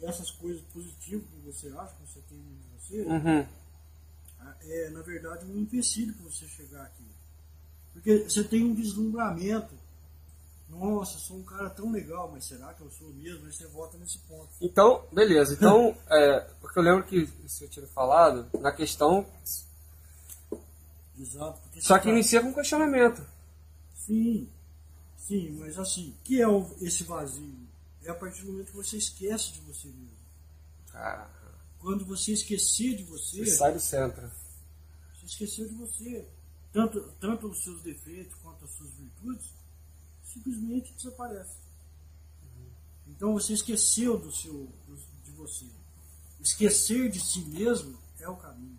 essas 0.00 0.30
coisas 0.30 0.62
positivas 0.72 1.26
que 1.28 1.40
você 1.40 1.68
acha 1.76 1.94
que 1.94 2.06
você 2.06 2.20
tem 2.28 2.38
em 2.38 2.60
você, 2.78 3.02
Uhum. 3.02 3.46
é, 4.62 4.90
na 4.90 5.02
verdade, 5.02 5.44
um 5.44 5.58
empecilho 5.58 6.14
para 6.14 6.24
você 6.24 6.46
chegar 6.46 6.82
aqui. 6.84 7.04
Porque 7.92 8.18
você 8.24 8.44
tem 8.44 8.64
um 8.64 8.74
deslumbramento. 8.74 9.74
Nossa, 10.68 11.18
sou 11.18 11.38
um 11.38 11.42
cara 11.42 11.70
tão 11.70 11.90
legal, 11.90 12.30
mas 12.30 12.44
será 12.44 12.72
que 12.74 12.82
eu 12.82 12.90
sou 12.90 13.08
mesmo? 13.14 13.46
Aí 13.46 13.52
você 13.52 13.66
volta 13.66 13.96
nesse 13.98 14.18
ponto. 14.18 14.50
Então, 14.60 15.04
beleza. 15.12 15.54
Então, 15.54 15.96
é, 16.10 16.40
porque 16.60 16.78
eu 16.78 16.82
lembro 16.82 17.04
que 17.04 17.24
você 17.46 17.66
tinha 17.66 17.86
falado 17.88 18.48
na 18.60 18.70
questão. 18.70 19.26
Exato. 21.18 21.60
Só 21.80 21.98
que 21.98 22.04
tá- 22.04 22.10
inicia 22.10 22.40
com 22.42 22.52
questionamento. 22.54 23.26
Sim, 23.96 24.48
sim, 25.28 25.50
mas 25.60 25.78
assim, 25.78 26.10
o 26.10 26.22
que 26.24 26.40
é 26.40 26.48
o- 26.48 26.74
esse 26.80 27.04
vazio? 27.04 27.54
É 28.02 28.10
a 28.10 28.14
partir 28.14 28.42
do 28.42 28.52
momento 28.52 28.68
que 28.70 28.76
você 28.76 28.96
esquece 28.96 29.52
de 29.52 29.60
você 29.60 29.86
mesmo. 29.88 30.16
Cara, 30.90 31.30
Quando 31.78 32.04
você 32.04 32.32
esquecer 32.32 32.96
de 32.96 33.04
você, 33.04 33.44
você 33.44 33.54
sai 33.56 33.72
do 33.72 33.78
centro. 33.80 34.28
você 35.14 35.26
esqueceu 35.26 35.68
de 35.68 35.74
você. 35.74 36.26
Tanto, 36.72 37.00
tanto 37.20 37.46
os 37.48 37.62
seus 37.62 37.82
defeitos 37.82 38.34
quanto 38.42 38.64
as 38.64 38.70
suas 38.72 38.90
virtudes 38.94 39.46
simplesmente 40.24 40.92
desaparecem. 40.94 41.60
Então 43.06 43.32
você 43.32 43.52
esqueceu 43.52 44.18
do 44.18 44.30
seu, 44.32 44.52
do- 44.86 45.22
de 45.24 45.30
você. 45.32 45.66
Esquecer 46.40 47.10
de 47.10 47.20
si 47.20 47.40
mesmo 47.40 47.96
é 48.18 48.28
o 48.28 48.36
caminho 48.36 48.78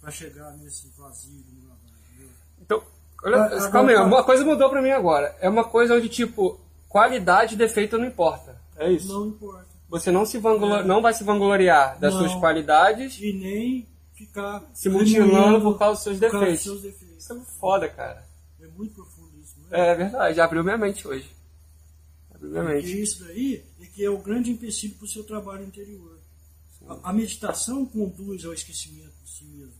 para 0.00 0.10
chegar 0.10 0.50
nesse 0.56 0.88
vazio 0.88 1.32
iluminador. 1.40 1.78
entendeu? 2.12 2.30
Então, 2.60 2.86
olha, 3.24 3.36
Ah, 3.44 3.70
calma 3.70 3.90
aí, 3.90 3.96
uma 3.96 4.22
coisa 4.24 4.44
mudou 4.44 4.68
pra 4.70 4.82
mim 4.82 4.90
agora. 4.90 5.36
É 5.40 5.48
uma 5.48 5.64
coisa 5.64 5.94
onde, 5.94 6.08
tipo, 6.08 6.60
qualidade 6.88 7.54
e 7.54 7.58
defeito 7.58 7.98
não 7.98 8.06
importa. 8.06 8.60
É 8.76 8.90
isso. 8.90 9.08
Não 9.08 9.26
importa. 9.28 9.66
Você 9.88 10.10
não, 10.10 10.24
se 10.26 10.38
vanglor... 10.38 10.84
não 10.84 11.00
vai 11.00 11.14
se 11.14 11.24
vangloriar 11.24 11.98
das 11.98 12.12
Não. 12.14 12.20
suas 12.20 12.34
qualidades 12.38 13.18
E 13.20 13.32
nem 13.32 13.88
ficar 14.14 14.62
se 14.74 14.88
mutilando 14.88 15.60
por 15.62 15.78
causa 15.78 15.94
dos 15.94 16.02
seus 16.02 16.18
dos 16.20 16.30
defeitos. 16.30 16.62
seus 16.62 16.82
defeitos. 16.82 17.16
Isso 17.18 17.32
é 17.32 17.36
muito 17.36 17.50
foda, 17.52 17.88
cara. 17.88 18.22
É 18.60 18.66
muito 18.66 18.94
profundo 18.94 19.30
isso, 19.42 19.54
não 19.70 19.78
é? 19.78 19.88
É 19.90 19.94
verdade, 19.94 20.40
abriu 20.40 20.62
minha 20.62 20.76
mente 20.76 21.08
hoje. 21.08 21.30
Abriu 22.34 22.50
minha 22.50 22.64
Porque 22.64 22.76
mente. 22.86 23.00
isso 23.02 23.24
daí 23.24 23.64
é 23.80 23.86
que 23.86 24.04
é 24.04 24.10
o 24.10 24.18
grande 24.18 24.50
empecilho 24.50 24.94
para 24.96 25.04
o 25.06 25.08
seu 25.08 25.24
trabalho 25.24 25.64
interior. 25.64 26.18
A, 26.86 27.10
a 27.10 27.12
meditação 27.12 27.86
conduz 27.86 28.44
ao 28.44 28.52
esquecimento 28.52 29.12
de 29.24 29.30
si 29.30 29.44
mesmo. 29.44 29.72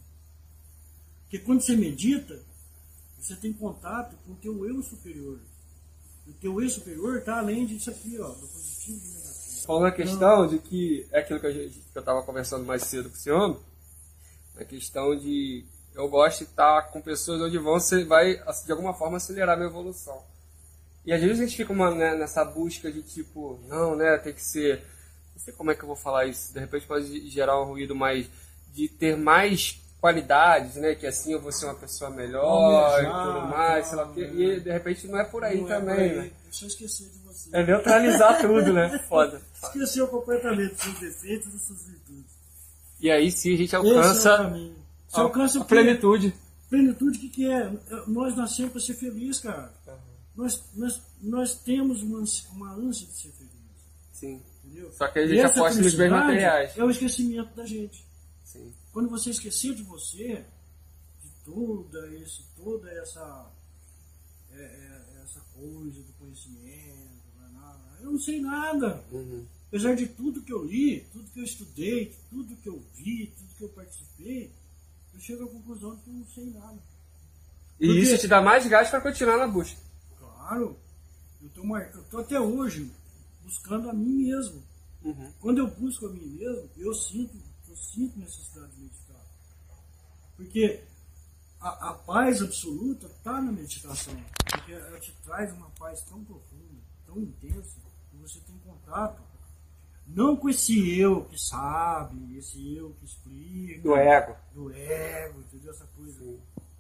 Porque 1.24 1.38
quando 1.38 1.60
você 1.60 1.76
medita, 1.76 2.40
você 3.18 3.36
tem 3.36 3.52
contato 3.52 4.16
com 4.24 4.32
o 4.32 4.36
teu 4.36 4.66
eu 4.66 4.82
superior. 4.82 5.38
O 6.26 6.32
teu 6.34 6.60
eu 6.60 6.68
superior 6.68 7.18
está 7.18 7.38
além 7.38 7.66
disso 7.66 7.90
aqui, 7.90 8.18
ó, 8.20 8.28
do 8.28 8.46
positivo 8.48 8.98
e 8.98 9.00
do 9.00 9.14
negativo. 9.14 9.66
Falando 9.66 9.86
a 9.86 9.92
questão 9.92 10.46
de 10.46 10.58
que 10.58 11.06
é 11.10 11.20
aquilo 11.20 11.40
que, 11.40 11.46
a 11.46 11.50
gente, 11.50 11.78
que 11.78 11.98
eu 11.98 12.00
estava 12.00 12.22
conversando 12.22 12.64
mais 12.64 12.82
cedo 12.84 13.10
com 13.10 13.16
o 13.16 13.18
senhor, 13.18 13.62
a 14.56 14.64
questão 14.64 15.16
de 15.16 15.64
eu 15.94 16.08
gosto 16.08 16.38
de 16.38 16.44
estar 16.44 16.82
com 16.92 17.00
pessoas 17.00 17.40
onde 17.40 17.58
vão 17.58 17.74
você 17.74 18.04
vai 18.04 18.40
de 18.64 18.72
alguma 18.72 18.94
forma 18.94 19.16
acelerar 19.16 19.54
a 19.54 19.56
minha 19.56 19.68
evolução. 19.68 20.22
E 21.04 21.12
às 21.12 21.20
vezes 21.20 21.40
a 21.40 21.44
gente 21.44 21.56
fica 21.56 21.72
uma, 21.72 21.94
né, 21.94 22.14
nessa 22.14 22.44
busca 22.44 22.92
de 22.92 23.02
tipo, 23.02 23.58
não, 23.66 23.96
né, 23.96 24.16
tem 24.18 24.32
que 24.32 24.42
ser, 24.42 24.84
não 25.34 25.40
sei 25.40 25.52
como 25.54 25.70
é 25.70 25.74
que 25.74 25.82
eu 25.82 25.86
vou 25.86 25.96
falar 25.96 26.26
isso, 26.26 26.52
de 26.52 26.60
repente 26.60 26.86
pode 26.86 27.28
gerar 27.30 27.60
um 27.60 27.64
ruído 27.64 27.94
mais 27.96 28.28
de 28.72 28.88
ter 28.88 29.16
mais 29.16 29.80
qualidades, 30.00 30.76
né, 30.76 30.94
que 30.94 31.06
assim 31.06 31.32
eu 31.32 31.40
vou 31.40 31.50
ser 31.52 31.66
uma 31.66 31.74
pessoa 31.74 32.10
melhor 32.10 33.02
e 33.02 33.06
Almejar, 33.06 33.26
tudo 33.26 33.48
mais, 33.48 33.86
sei 33.86 33.96
lá 33.96 34.04
o 34.04 34.14
quê, 34.14 34.26
né? 34.26 34.42
e 34.42 34.60
de 34.60 34.70
repente 34.70 35.08
não 35.08 35.18
é 35.18 35.24
por 35.24 35.42
aí 35.44 35.60
Não 35.60 35.66
é 35.66 35.74
também, 35.74 35.94
por 35.96 36.02
aí, 36.02 36.16
né? 36.16 36.30
Deixa 36.44 36.64
eu 36.64 36.68
esquecer 36.68 37.08
de 37.10 37.18
você. 37.18 37.50
É 37.52 37.66
neutralizar 37.66 38.38
tudo, 38.40 38.72
né? 38.72 38.98
Foda. 39.08 39.42
Esqueceu 39.62 40.06
completamente 40.08 40.74
dos 40.74 40.82
seus 40.82 40.98
defeitos 41.00 41.54
e 41.54 41.58
suas 41.58 41.82
virtudes. 41.82 42.32
E 43.00 43.10
aí 43.10 43.30
sim 43.30 43.54
a 43.54 43.56
gente 43.56 43.74
é 43.74 43.78
alcança. 43.78 44.48
Você 45.08 45.20
a, 45.20 45.22
alcança 45.22 45.60
a 45.60 45.64
plenitude. 45.64 46.34
Plenitude, 46.70 47.18
o 47.18 47.20
que, 47.20 47.28
que 47.28 47.50
é? 47.50 47.72
Nós 48.06 48.36
nascemos 48.36 48.72
para 48.72 48.80
ser 48.80 48.94
feliz, 48.94 49.40
cara. 49.40 49.72
Nós, 50.36 50.62
nós, 50.74 51.02
nós 51.20 51.54
temos 51.54 52.02
uma, 52.02 52.18
ânsia- 52.18 52.48
uma 52.52 52.72
ânsia 52.74 53.06
de 53.06 53.12
ser 53.14 53.30
feliz. 53.30 53.52
Sim. 54.12 54.42
Entendeu? 54.64 54.92
Só 54.92 55.08
que 55.08 55.18
a 55.18 55.22
E 55.22 55.28
gente 55.28 55.40
aposta 55.42 55.80
nos 55.80 55.94
bens 55.94 56.10
materiais. 56.10 56.76
É 56.76 56.84
o 56.84 56.90
esquecimento 56.90 57.54
da 57.56 57.64
gente. 57.64 58.04
Quando 58.92 59.08
você 59.08 59.30
esquecer 59.30 59.74
de 59.74 59.82
você, 59.82 60.44
de 61.22 61.30
toda, 61.44 62.14
esse, 62.16 62.42
toda 62.56 62.90
essa, 62.90 63.50
é, 64.52 64.60
é, 64.60 65.22
essa 65.24 65.40
coisa 65.54 66.02
do 66.02 66.12
conhecimento, 66.14 67.22
é 67.44 67.52
nada. 67.52 67.98
eu 68.00 68.12
não 68.12 68.18
sei 68.20 68.40
nada. 68.40 69.04
Uhum. 69.12 69.46
Apesar 69.68 69.94
de 69.94 70.06
tudo 70.08 70.42
que 70.42 70.52
eu 70.52 70.64
li, 70.64 71.00
tudo 71.12 71.30
que 71.30 71.40
eu 71.40 71.44
estudei, 71.44 72.14
tudo 72.30 72.56
que 72.56 72.68
eu 72.68 72.82
vi, 72.94 73.26
tudo 73.36 73.54
que 73.56 73.64
eu 73.64 73.68
participei, 73.68 74.50
eu 75.12 75.20
chego 75.20 75.44
à 75.44 75.48
conclusão 75.48 75.94
de 75.96 76.02
que 76.02 76.10
eu 76.10 76.14
não 76.14 76.26
sei 76.26 76.46
nada. 76.46 76.78
E 77.78 77.86
Porque- 77.86 78.00
isso 78.00 78.18
te 78.18 78.26
dá 78.26 78.40
mais 78.40 78.66
gás 78.66 78.88
para 78.88 79.00
continuar 79.00 79.36
na 79.36 79.46
busca. 79.46 79.78
Claro, 80.18 80.76
eu 81.42 81.48
tô, 81.50 81.76
eu 81.76 82.04
tô 82.04 82.18
até 82.18 82.40
hoje 82.40 82.90
buscando 83.44 83.90
a 83.90 83.92
mim 83.92 84.24
mesmo. 84.24 84.62
Uhum. 85.04 85.32
Quando 85.38 85.58
eu 85.58 85.66
busco 85.68 86.06
a 86.06 86.10
mim 86.10 86.26
mesmo, 86.26 86.68
eu 86.76 86.92
sinto, 86.94 87.36
eu 87.68 87.76
sinto 87.76 88.18
necessidade 88.18 88.72
de 88.72 88.80
meditar. 88.82 89.24
Porque 90.36 90.84
a, 91.60 91.90
a 91.90 91.94
paz 91.94 92.40
absoluta 92.42 93.06
está 93.06 93.40
na 93.40 93.52
meditação. 93.52 94.14
Porque 94.50 94.72
ela 94.72 95.00
te 95.00 95.12
traz 95.24 95.52
uma 95.52 95.68
paz 95.70 96.00
tão 96.02 96.24
profunda, 96.24 96.80
tão 97.06 97.18
intensa, 97.18 97.76
que 98.10 98.16
você 98.16 98.40
tem 98.40 98.56
contato. 98.58 99.22
Não 100.06 100.36
com 100.36 100.48
esse 100.48 100.98
eu 100.98 101.24
que 101.26 101.38
sabe, 101.38 102.38
esse 102.38 102.74
eu 102.76 102.94
que 102.94 103.04
explica, 103.04 103.82
Do 103.82 103.94
ego. 103.96 104.36
do 104.54 104.72
ego, 104.72 105.40
entendeu? 105.40 105.70
Essa 105.70 105.86
coisa 105.88 106.24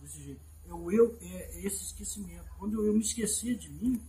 desse 0.00 0.22
jeito. 0.22 0.40
É 0.66 0.72
o 0.72 0.90
eu, 0.90 1.16
é 1.20 1.60
esse 1.60 1.84
esquecimento. 1.84 2.44
Quando 2.58 2.84
eu 2.86 2.92
me 2.94 3.00
esquecer 3.00 3.56
de 3.56 3.68
mim, 3.68 4.00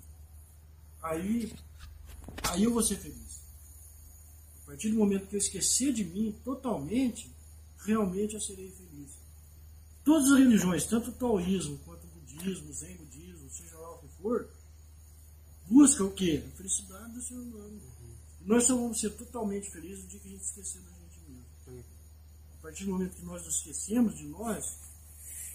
aí, 1.01 1.53
aí 2.49 2.63
eu 2.63 2.71
vou 2.71 2.81
ser 2.83 2.95
feliz. 2.97 3.28
A 4.69 4.71
partir 4.71 4.89
do 4.91 4.97
momento 4.97 5.25
que 5.25 5.35
eu 5.35 5.39
esquecer 5.39 5.91
de 5.91 6.05
mim 6.05 6.31
totalmente, 6.45 7.27
realmente 7.79 8.35
eu 8.35 8.39
serei 8.39 8.69
feliz. 8.69 9.09
Todas 10.05 10.31
as 10.31 10.37
religiões, 10.37 10.85
tanto 10.85 11.09
o 11.09 11.13
taoísmo 11.13 11.79
quanto 11.79 12.03
o 12.03 12.07
budismo, 12.19 12.69
o 12.69 12.73
zen 12.73 12.95
budismo, 12.97 13.49
seja 13.49 13.75
lá 13.79 13.95
o 13.95 13.97
que 13.97 14.07
for, 14.21 14.47
busca 15.67 16.03
o 16.03 16.11
quê? 16.11 16.43
A 16.45 16.57
felicidade 16.57 17.13
do 17.13 17.19
ser 17.19 17.33
humano. 17.33 17.81
Nós 18.41 18.65
só 18.65 18.75
vamos 18.75 18.99
ser 18.99 19.09
totalmente 19.09 19.71
felizes 19.71 20.03
no 20.03 20.09
dia 20.11 20.19
que 20.19 20.27
a 20.27 20.31
gente 20.33 20.43
esquecer 20.43 20.81
da 20.83 20.91
gente 20.91 21.19
mesmo. 21.27 21.83
A 22.53 22.61
partir 22.61 22.85
do 22.85 22.91
momento 22.91 23.15
que 23.15 23.25
nós 23.25 23.43
nos 23.43 23.55
esquecemos 23.55 24.15
de 24.15 24.27
nós, 24.27 24.77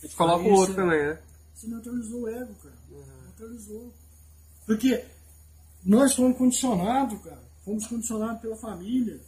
A 0.03 0.07
gente 0.07 0.17
coloca 0.17 0.45
o 0.45 0.51
outro 0.51 0.75
também, 0.75 1.01
né? 1.01 1.23
você 1.55 1.69
neutralizou 1.69 2.23
o 2.23 2.29
ego, 2.29 2.53
cara. 2.57 2.77
Neutralizou. 3.27 3.95
Porque 4.67 5.05
nós 5.85 6.17
fomos 6.17 6.37
condicionados, 6.37 7.23
cara. 7.23 7.54
Fomos 7.65 7.87
condicionados 7.87 8.41
pela 8.41 8.57
família. 8.57 9.21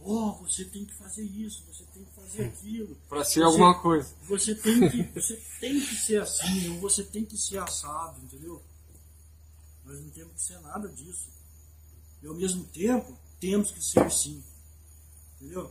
Oh, 0.00 0.32
você 0.34 0.64
tem 0.64 0.84
que 0.84 0.94
fazer 0.94 1.22
isso, 1.24 1.64
você 1.66 1.84
tem 1.92 2.04
que 2.04 2.12
fazer 2.14 2.44
aquilo. 2.44 2.96
Pra 3.08 3.24
ser 3.24 3.40
Você- 3.40 3.44
alguma 3.44 3.80
coisa. 3.80 4.14
Você 4.28 4.54
tem 4.54 4.88
que, 4.88 5.02
você 5.20 5.36
tem 5.60 5.80
que 5.80 5.94
ser 5.96 6.20
assim, 6.22 6.70
ou 6.74 6.80
você 6.80 7.02
tem 7.02 7.24
que 7.24 7.36
ser 7.36 7.58
assado, 7.58 8.20
entendeu? 8.22 8.62
Nós 9.84 10.00
não 10.00 10.10
temos 10.10 10.34
que 10.34 10.42
ser 10.42 10.60
nada 10.60 10.88
disso. 10.88 11.28
E 12.22 12.26
ao 12.26 12.34
mesmo 12.34 12.64
tempo, 12.64 13.16
temos 13.40 13.70
que 13.70 13.82
ser 13.84 14.10
sim. 14.10 14.42
Entendeu? 15.40 15.70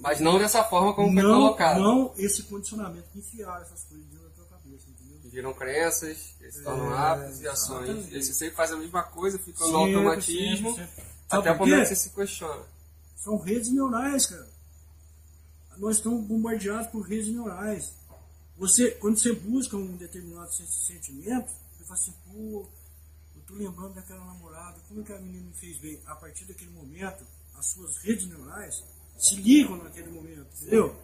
Mas 0.00 0.18
não 0.20 0.38
dessa 0.38 0.64
forma 0.64 0.92
como 0.94 1.12
foi 1.12 1.22
colocado. 1.22 1.80
não 1.80 2.12
esse 2.16 2.42
condicionamento 2.44 3.08
que 3.12 3.20
enfiar 3.20 3.62
essas 3.62 3.84
coisas 3.84 4.06
da 4.10 4.28
tua 4.30 4.44
cabeça, 4.46 4.86
entendeu? 4.90 5.18
Viram 5.32 5.54
crenças, 5.54 6.34
eles 6.40 6.54
se 6.56 6.62
tornam 6.62 6.92
É, 6.92 6.98
hábitos 6.98 7.40
e 7.40 7.48
ações. 7.48 8.12
E 8.12 8.22
você 8.22 8.34
sempre 8.34 8.54
faz 8.54 8.70
a 8.70 8.76
mesma 8.76 9.02
coisa, 9.02 9.38
fica 9.38 9.60
no 9.64 9.66
Sempre, 9.72 9.94
automatismo, 9.94 10.74
sempre, 10.74 10.86
sempre. 10.94 11.04
Sabe 11.28 11.48
até 11.48 11.52
o 11.52 11.58
momento 11.58 11.80
que 11.80 11.86
você 11.88 11.96
se 11.96 12.10
questiona. 12.10 12.62
São 13.16 13.38
redes 13.38 13.70
neurais, 13.72 14.26
cara. 14.26 14.48
Nós 15.78 15.96
estamos 15.96 16.22
bombardeados 16.26 16.88
por 16.88 17.00
redes 17.00 17.28
neurais. 17.32 17.92
Você, 18.58 18.90
quando 18.92 19.16
você 19.18 19.32
busca 19.32 19.74
um 19.76 19.96
determinado 19.96 20.52
sen- 20.52 20.66
sentimento, 20.66 21.50
você 21.78 21.84
fala 21.84 21.98
assim, 21.98 22.12
pô, 22.30 22.66
eu 23.34 23.42
tô 23.46 23.54
lembrando 23.54 23.94
daquela 23.94 24.24
namorada, 24.26 24.78
como 24.86 25.00
é 25.00 25.04
que 25.04 25.12
a 25.12 25.18
menina 25.18 25.46
me 25.46 25.54
fez 25.54 25.78
bem? 25.78 25.98
A 26.06 26.14
partir 26.14 26.44
daquele 26.44 26.70
momento, 26.72 27.24
as 27.56 27.66
suas 27.68 27.96
redes 27.98 28.26
neurais 28.28 28.84
se 29.18 29.36
ligam 29.36 29.78
naquele 29.78 30.10
momento, 30.10 30.46
entendeu? 30.60 30.94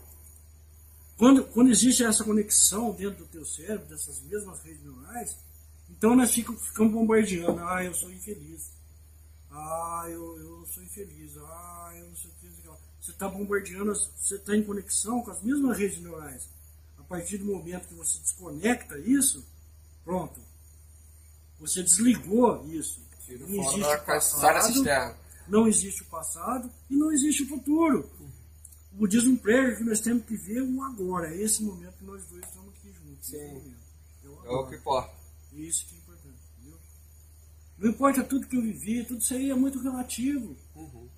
Quando, 1.18 1.44
quando 1.46 1.70
existe 1.70 2.04
essa 2.04 2.22
conexão 2.22 2.92
dentro 2.92 3.24
do 3.24 3.26
teu 3.26 3.44
cérebro, 3.44 3.86
dessas 3.88 4.22
mesmas 4.22 4.62
redes 4.62 4.84
neurais, 4.84 5.36
então 5.90 6.14
nós 6.14 6.30
ficamos, 6.30 6.64
ficamos 6.64 6.92
bombardeando. 6.92 7.58
Ah, 7.60 7.84
eu 7.84 7.92
sou 7.92 8.10
infeliz. 8.10 8.70
Ah, 9.50 10.06
eu, 10.08 10.38
eu 10.38 10.66
sou 10.66 10.80
infeliz. 10.80 11.36
Ah, 11.38 11.92
eu 11.96 12.06
não 12.06 12.16
sei 12.16 12.30
o 12.30 12.34
que. 12.34 12.48
Você 13.00 13.10
está 13.10 13.28
bombardeando, 13.28 13.92
você 13.94 14.36
está 14.36 14.54
em 14.54 14.62
conexão 14.62 15.20
com 15.22 15.32
as 15.32 15.42
mesmas 15.42 15.76
redes 15.76 16.00
neurais. 16.00 16.48
A 16.98 17.02
partir 17.02 17.38
do 17.38 17.46
momento 17.46 17.88
que 17.88 17.94
você 17.94 18.18
desconecta 18.18 18.96
isso, 18.98 19.44
pronto. 20.04 20.40
Você 21.58 21.82
desligou 21.82 22.64
isso. 22.66 23.02
Não 23.28 23.60
existe 23.60 23.94
o 23.94 24.04
passado, 24.04 25.16
não 25.48 25.66
existe 25.66 26.02
o 26.02 26.06
passado 26.06 26.70
e 26.88 26.96
não 26.96 27.10
existe 27.10 27.42
o 27.42 27.48
futuro. 27.48 28.08
O 28.98 29.02
budismo 29.02 29.38
prega 29.38 29.76
que 29.76 29.84
nós 29.84 30.00
temos 30.00 30.24
que 30.24 30.36
ver 30.36 30.60
o 30.60 30.82
agora. 30.82 31.32
É 31.32 31.40
esse 31.40 31.62
momento 31.62 31.96
que 31.98 32.04
nós 32.04 32.24
dois 32.24 32.44
estamos 32.44 32.70
aqui 32.70 32.92
juntos. 32.92 33.28
Sim. 33.28 33.74
É 34.24 34.28
o, 34.28 34.44
é 34.44 34.50
o 34.50 34.66
que 34.66 34.74
importa. 34.74 35.12
Isso 35.52 35.86
que 35.86 35.94
é 35.94 35.98
importante. 35.98 36.38
Entendeu? 36.58 36.78
Não 37.78 37.90
importa 37.90 38.24
tudo 38.24 38.48
que 38.48 38.56
eu 38.56 38.60
vivi, 38.62 39.04
tudo 39.04 39.20
isso 39.20 39.34
aí 39.34 39.52
é 39.52 39.54
muito 39.54 39.80
relativo. 39.80 40.56
Uhum. 40.74 41.08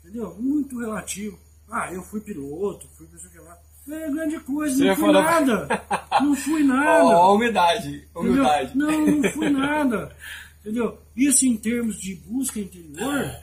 Entendeu? 0.00 0.34
Muito 0.38 0.78
relativo. 0.78 1.38
Ah, 1.70 1.90
eu 1.90 2.02
fui 2.02 2.20
piloto, 2.20 2.86
fui 2.88 3.06
o 3.06 3.30
que 3.30 3.38
lá. 3.38 3.58
É 3.88 4.10
grande 4.10 4.38
coisa, 4.40 4.76
Você 4.76 4.84
não 4.84 4.96
fui 4.96 5.06
falou... 5.06 5.22
nada. 5.22 5.68
Não 6.20 6.36
fui 6.36 6.62
nada. 6.62 7.04
Ó, 7.06 7.32
oh, 7.32 7.36
humildade, 7.36 8.06
humildade. 8.14 8.76
Não, 8.76 9.06
não 9.06 9.22
fui 9.32 9.48
nada. 9.48 10.14
Entendeu? 10.60 10.98
Isso 11.16 11.46
em 11.46 11.56
termos 11.56 11.96
de 11.96 12.14
busca 12.16 12.60
interior, 12.60 13.34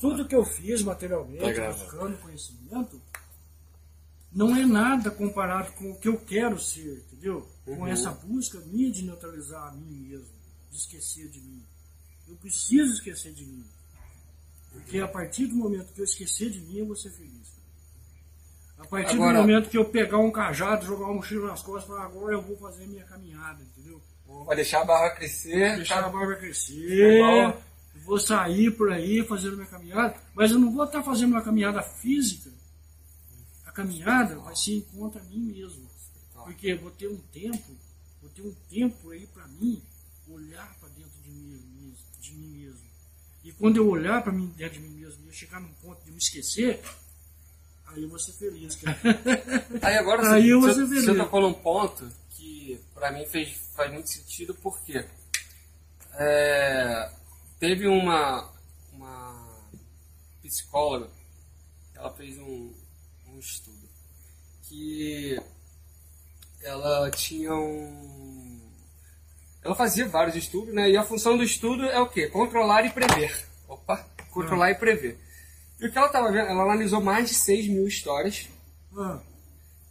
tudo 0.00 0.24
que 0.26 0.36
eu 0.36 0.44
fiz 0.44 0.82
materialmente, 0.82 1.54
tá 1.54 1.72
buscando 1.72 2.16
conhecimento, 2.18 3.00
não 4.36 4.54
é 4.54 4.66
nada 4.66 5.10
comparado 5.10 5.72
com 5.72 5.92
o 5.92 5.98
que 5.98 6.06
eu 6.06 6.18
quero 6.18 6.60
ser, 6.60 6.98
entendeu? 6.98 7.48
Uhum. 7.66 7.76
Com 7.76 7.86
essa 7.86 8.10
busca 8.10 8.60
minha 8.60 8.92
de 8.92 9.02
neutralizar 9.02 9.68
a 9.68 9.72
mim 9.72 10.08
mesmo, 10.08 10.28
de 10.70 10.76
esquecer 10.76 11.30
de 11.30 11.40
mim. 11.40 11.64
Eu 12.28 12.36
preciso 12.36 12.92
esquecer 12.92 13.32
de 13.32 13.46
mim. 13.46 13.64
Porque 14.70 14.98
a 14.98 15.08
partir 15.08 15.46
do 15.46 15.56
momento 15.56 15.90
que 15.94 16.02
eu 16.02 16.04
esquecer 16.04 16.50
de 16.50 16.60
mim, 16.60 16.80
eu 16.80 16.86
vou 16.86 16.94
ser 16.94 17.12
feliz. 17.12 17.56
A 18.76 18.84
partir 18.84 19.14
agora, 19.14 19.38
do 19.38 19.40
momento 19.40 19.70
que 19.70 19.78
eu 19.78 19.86
pegar 19.86 20.18
um 20.18 20.30
cajado, 20.30 20.84
jogar 20.84 21.06
uma 21.06 21.14
mochila 21.14 21.48
nas 21.48 21.62
costas, 21.62 21.88
falar, 21.88 22.04
agora 22.04 22.34
eu 22.34 22.42
vou 22.42 22.58
fazer 22.58 22.86
minha 22.86 23.04
caminhada, 23.04 23.62
entendeu? 23.62 24.02
Vai 24.44 24.54
deixar 24.54 24.82
a 24.82 24.84
barba 24.84 25.16
crescer. 25.16 25.76
Deixar 25.76 26.02
tá... 26.02 26.08
a 26.08 26.10
barba 26.10 26.34
crescer. 26.34 27.54
Vou 28.04 28.18
sair 28.18 28.70
por 28.72 28.92
aí 28.92 29.24
fazendo 29.24 29.56
minha 29.56 29.66
caminhada, 29.66 30.14
mas 30.34 30.50
eu 30.50 30.58
não 30.58 30.70
vou 30.70 30.84
estar 30.84 31.02
fazendo 31.02 31.30
uma 31.30 31.42
caminhada 31.42 31.80
física 31.80 32.50
caminhada 33.76 34.38
vai 34.38 34.56
ser 34.56 34.80
contra 34.96 35.22
mim 35.24 35.52
mesmo. 35.52 35.86
Porque 36.32 36.74
vou 36.74 36.90
ter 36.90 37.08
um 37.08 37.18
tempo, 37.32 37.76
vou 38.22 38.30
ter 38.30 38.42
um 38.42 38.54
tempo 38.70 39.10
aí 39.10 39.26
para 39.26 39.46
mim 39.48 39.82
olhar 40.28 40.74
para 40.80 40.88
dentro 40.88 41.20
de 41.22 41.30
mim, 41.30 41.94
de 42.18 42.32
mim 42.32 42.48
mesmo. 42.64 42.86
E 43.44 43.52
quando 43.52 43.76
eu 43.76 43.88
olhar 43.88 44.22
para 44.22 44.32
mim 44.32 44.46
dentro 44.56 44.80
de 44.80 44.88
mim 44.88 45.00
mesmo 45.00 45.24
e 45.24 45.26
eu 45.28 45.32
chegar 45.32 45.60
num 45.60 45.72
ponto 45.74 46.02
de 46.04 46.10
me 46.10 46.18
esquecer, 46.18 46.80
aí 47.86 48.02
eu 48.02 48.08
vou 48.08 48.18
ser 48.18 48.32
feliz, 48.32 48.74
cara. 48.76 48.98
Aí 49.82 49.96
agora 49.96 50.22
aí 50.32 50.42
você, 50.42 50.52
eu 50.52 50.60
vou 50.60 50.74
ser 50.74 50.86
feliz. 50.88 51.04
você 51.04 51.14
tocou 51.14 51.40
num 51.42 51.54
ponto 51.54 52.10
que 52.30 52.80
para 52.94 53.12
mim 53.12 53.26
fez, 53.26 53.50
faz 53.74 53.92
muito 53.92 54.08
sentido, 54.08 54.54
porque 54.54 55.04
é, 56.14 57.12
teve 57.58 57.86
uma, 57.86 58.52
uma 58.92 59.70
psicóloga, 60.42 61.10
ela 61.94 62.12
fez 62.14 62.38
um, 62.38 62.72
um 63.36 63.40
estudo 63.40 63.86
que 64.62 65.38
ela 66.62 67.10
tinha 67.10 67.54
um. 67.54 68.60
Ela 69.62 69.74
fazia 69.74 70.08
vários 70.08 70.34
estudos, 70.36 70.72
né? 70.72 70.90
E 70.90 70.96
a 70.96 71.04
função 71.04 71.36
do 71.36 71.42
estudo 71.42 71.84
é 71.84 72.00
o 72.00 72.08
quê? 72.08 72.28
Controlar 72.28 72.84
e 72.86 72.90
prever. 72.90 73.46
Opa! 73.68 74.08
Controlar 74.30 74.66
ah. 74.66 74.70
e 74.70 74.74
prever. 74.74 75.18
E 75.78 75.86
o 75.86 75.92
que 75.92 75.98
ela 75.98 76.06
estava 76.06 76.32
vendo? 76.32 76.48
Ela 76.48 76.62
analisou 76.62 77.00
mais 77.02 77.28
de 77.28 77.34
6 77.34 77.68
mil 77.68 77.86
histórias. 77.86 78.48
Ah. 78.96 79.20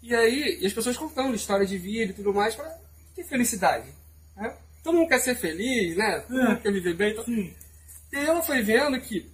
E 0.01 0.15
aí, 0.15 0.59
e 0.61 0.65
as 0.65 0.73
pessoas 0.73 0.97
contando 0.97 1.35
história 1.35 1.65
de 1.65 1.77
vida 1.77 2.11
e 2.11 2.15
tudo 2.15 2.33
mais, 2.33 2.55
para 2.55 2.75
que 3.13 3.23
felicidade. 3.23 3.87
Né? 4.35 4.57
Todo 4.83 4.97
mundo 4.97 5.09
quer 5.09 5.19
ser 5.19 5.35
feliz, 5.35 5.95
né? 5.95 6.19
Todo 6.21 6.39
é. 6.39 6.49
mundo 6.49 6.61
quer 6.61 6.71
viver 6.71 6.95
bem. 6.95 7.11
Então... 7.11 7.25
E 8.11 8.17
aí 8.17 8.25
ela 8.25 8.41
foi 8.41 8.61
vendo 8.63 8.99
que 9.01 9.29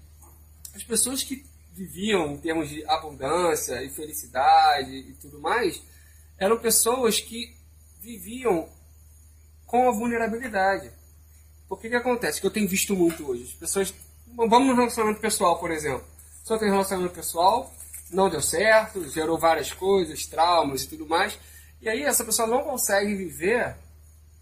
as 0.76 0.84
pessoas 0.84 1.24
que 1.24 1.46
viviam 1.82 2.34
em 2.34 2.38
termos 2.38 2.70
de 2.70 2.86
abundância 2.86 3.82
e 3.84 3.90
felicidade 3.90 4.92
e 4.92 5.14
tudo 5.14 5.40
mais, 5.40 5.82
eram 6.38 6.58
pessoas 6.58 7.20
que 7.20 7.56
viviam 8.00 8.70
com 9.66 9.90
a 9.90 9.92
vulnerabilidade. 9.92 10.92
Por 11.68 11.80
que 11.80 11.90
que 11.90 11.96
acontece? 11.96 12.40
Que 12.40 12.48
eu 12.48 12.52
tenho 12.52 12.68
visto 12.68 12.96
muito 12.96 13.28
hoje. 13.28 13.44
As 13.44 13.54
pessoas. 13.54 13.94
Vamos 14.28 14.68
no 14.68 14.76
relacionamento 14.76 15.22
pessoal, 15.22 15.60
por 15.60 15.72
exemplo. 15.72 16.06
Só 16.44 16.58
tem 16.58 16.70
relacionamento 16.70 17.16
pessoal, 17.16 17.74
não 18.12 18.30
deu 18.30 18.42
certo, 18.42 19.08
gerou 19.10 19.38
várias 19.38 19.72
coisas, 19.72 20.26
traumas 20.26 20.84
e 20.84 20.88
tudo 20.88 21.08
mais. 21.08 21.38
E 21.82 21.90
aí 21.90 22.04
essa 22.04 22.24
pessoa 22.24 22.48
não 22.48 22.64
consegue 22.64 23.16
viver 23.16 23.76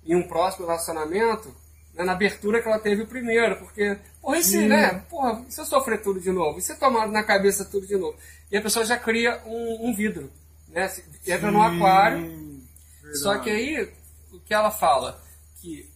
em 0.06 0.16
um 0.16 0.28
próximo 0.28 0.66
relacionamento 0.66 1.54
né, 2.00 2.06
na 2.06 2.14
abertura 2.14 2.62
que 2.62 2.68
ela 2.68 2.80
teve 2.80 3.02
o 3.02 3.08
primeiro, 3.08 3.58
porque, 3.58 3.98
porra, 4.22 4.38
e 4.38 4.44
se, 4.44 4.66
né? 4.66 5.04
Porra, 5.10 5.46
e 5.48 5.52
se 5.52 5.60
eu 5.60 5.66
sofrer 5.66 6.02
tudo 6.02 6.22
de 6.22 6.32
novo? 6.32 6.58
E 6.58 6.62
se 6.62 6.72
eu 6.72 6.80
tomar 6.80 7.08
na 7.10 7.24
cabeça 7.24 7.66
tudo 7.66 7.86
de 7.86 7.98
novo? 7.98 8.18
E 8.50 8.58
a 8.58 8.62
pessoa 8.62 8.86
já 8.86 8.98
cria 8.98 9.42
um, 9.46 9.90
um 9.90 9.94
vidro, 9.94 10.32
né? 10.70 10.90
Entra 11.28 11.52
no 11.52 11.62
aquário. 11.62 12.22
Verdade. 12.22 13.20
Só 13.20 13.38
que 13.40 13.50
aí, 13.50 13.92
o 14.32 14.40
que 14.40 14.54
ela 14.54 14.72
fala? 14.72 15.22
Que 15.62 15.90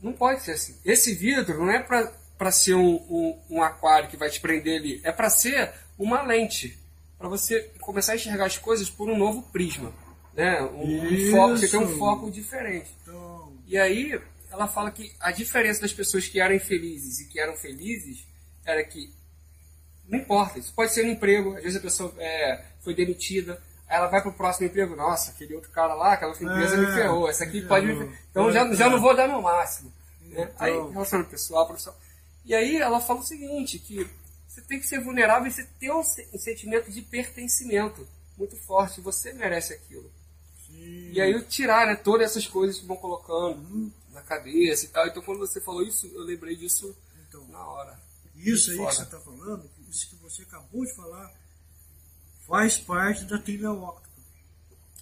não 0.00 0.12
pode 0.12 0.42
ser 0.42 0.52
assim. 0.52 0.76
Esse 0.84 1.12
vidro 1.12 1.58
não 1.58 1.70
é 1.70 1.80
para 1.80 2.52
ser 2.52 2.74
um, 2.74 2.94
um, 3.10 3.38
um, 3.50 3.62
aquário 3.62 4.08
que 4.08 4.16
vai 4.16 4.30
te 4.30 4.40
prender 4.40 4.78
ali, 4.78 5.00
é 5.02 5.10
para 5.10 5.28
ser 5.28 5.72
uma 5.98 6.22
lente, 6.22 6.78
para 7.18 7.28
você 7.28 7.68
começar 7.80 8.12
a 8.12 8.16
enxergar 8.16 8.46
as 8.46 8.56
coisas 8.56 8.88
por 8.88 9.10
um 9.10 9.18
novo 9.18 9.42
prisma. 9.50 9.92
Né? 10.34 10.62
Um, 10.62 11.04
um 11.04 11.30
foco, 11.32 11.56
você 11.56 11.68
tem 11.68 11.80
um 11.80 11.98
foco 11.98 12.30
diferente. 12.30 12.94
Então... 13.02 13.52
E 13.66 13.76
aí, 13.76 14.18
ela 14.50 14.66
fala 14.66 14.90
que 14.90 15.12
a 15.20 15.30
diferença 15.30 15.80
das 15.80 15.92
pessoas 15.92 16.26
que 16.26 16.40
eram 16.40 16.54
infelizes 16.54 17.20
e 17.20 17.28
que 17.28 17.38
eram 17.38 17.56
felizes 17.56 18.26
era 18.64 18.82
que 18.84 19.12
não 20.08 20.18
importa, 20.18 20.58
isso 20.58 20.72
pode 20.74 20.92
ser 20.92 21.04
um 21.04 21.10
emprego, 21.10 21.54
às 21.56 21.62
vezes 21.62 21.76
a 21.76 21.82
pessoa 21.82 22.12
é, 22.16 22.64
foi 22.80 22.94
demitida, 22.94 23.62
aí 23.86 23.98
ela 23.98 24.06
vai 24.06 24.22
para 24.22 24.30
o 24.30 24.34
próximo 24.34 24.66
emprego, 24.66 24.96
nossa, 24.96 25.30
aquele 25.30 25.54
outro 25.54 25.70
cara 25.70 25.92
lá, 25.92 26.14
aquela 26.14 26.32
empresa 26.32 26.76
é, 26.76 26.78
me 26.78 26.86
ferrou, 26.86 27.28
essa 27.28 27.44
aqui 27.44 27.60
pode 27.60 27.86
me 27.86 28.16
Então 28.30 28.50
já, 28.50 28.72
já 28.74 28.88
não 28.88 29.00
vou 29.00 29.14
dar 29.14 29.28
meu 29.28 29.42
máximo. 29.42 29.92
Né? 30.22 30.50
Aí, 30.58 30.72
relacionamento 30.72 31.30
pessoal, 31.30 31.66
profissional. 31.66 32.00
E 32.44 32.54
aí 32.54 32.76
ela 32.76 33.00
fala 33.00 33.20
o 33.20 33.24
seguinte, 33.24 33.78
que 33.78 34.08
você 34.46 34.62
tem 34.62 34.80
que 34.80 34.86
ser 34.86 35.00
vulnerável 35.00 35.46
e 35.46 35.50
você 35.50 35.64
ter 35.78 35.92
um, 35.92 36.02
sentimento 36.02 36.90
de 36.90 37.02
pertencimento 37.02 38.08
muito 38.36 38.56
forte, 38.56 39.02
você 39.02 39.34
merece 39.34 39.74
aquilo. 39.74 40.10
Sim. 40.66 41.10
E 41.12 41.20
aí 41.20 41.42
tirar 41.42 41.86
né, 41.86 41.96
todas 41.96 42.30
essas 42.30 42.46
coisas 42.46 42.78
que 42.78 42.86
vão 42.86 42.96
colocando. 42.96 43.58
Uhum 43.58 43.90
cabeça 44.28 44.84
e 44.84 44.88
tal. 44.88 45.06
Então 45.06 45.22
quando 45.22 45.38
você 45.38 45.60
falou 45.60 45.82
isso, 45.82 46.06
eu 46.06 46.22
lembrei 46.22 46.56
disso 46.56 46.96
então, 47.28 47.46
na 47.48 47.64
hora. 47.64 48.00
Isso 48.34 48.70
aí 48.70 48.76
foda. 48.76 48.90
que 48.90 48.96
você 48.96 49.02
está 49.02 49.20
falando, 49.20 49.70
isso 49.88 50.10
que 50.10 50.16
você 50.16 50.42
acabou 50.42 50.84
de 50.84 50.94
falar, 50.94 51.34
faz 52.46 52.78
parte 52.78 53.24
da 53.24 53.38
trilha 53.38 53.72
óptica. 53.72 54.08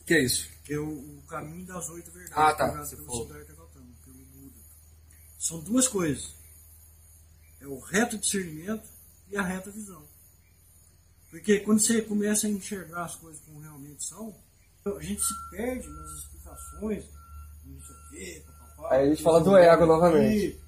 Que 0.06 0.14
é 0.14 0.24
isso? 0.24 0.48
Que 0.64 0.74
é 0.74 0.78
o, 0.78 1.18
o 1.18 1.22
caminho 1.28 1.66
das 1.66 1.88
oito 1.90 2.10
verdades. 2.10 2.38
Ah, 2.38 2.54
tá. 2.54 2.84
Você 2.84 2.96
falou. 2.96 3.28
São 5.38 5.60
duas 5.60 5.86
coisas. 5.86 6.34
É 7.60 7.66
o 7.66 7.78
reto 7.78 8.18
discernimento 8.18 8.88
e 9.28 9.36
a 9.36 9.42
reta 9.42 9.70
visão. 9.70 10.06
Porque 11.30 11.60
quando 11.60 11.80
você 11.80 12.00
começa 12.02 12.46
a 12.46 12.50
enxergar 12.50 13.04
as 13.04 13.16
coisas 13.16 13.40
como 13.42 13.60
realmente 13.60 14.04
são, 14.04 14.34
a 14.84 15.02
gente 15.02 15.20
se 15.20 15.34
perde 15.50 15.88
nas 15.88 16.10
explicações, 16.18 17.04
isso 17.04 17.92
aqui, 17.92 18.44
Aí 18.90 19.06
a 19.06 19.08
gente 19.08 19.22
fala 19.22 19.40
do 19.40 19.56
ego 19.56 19.86
novamente. 19.86 20.58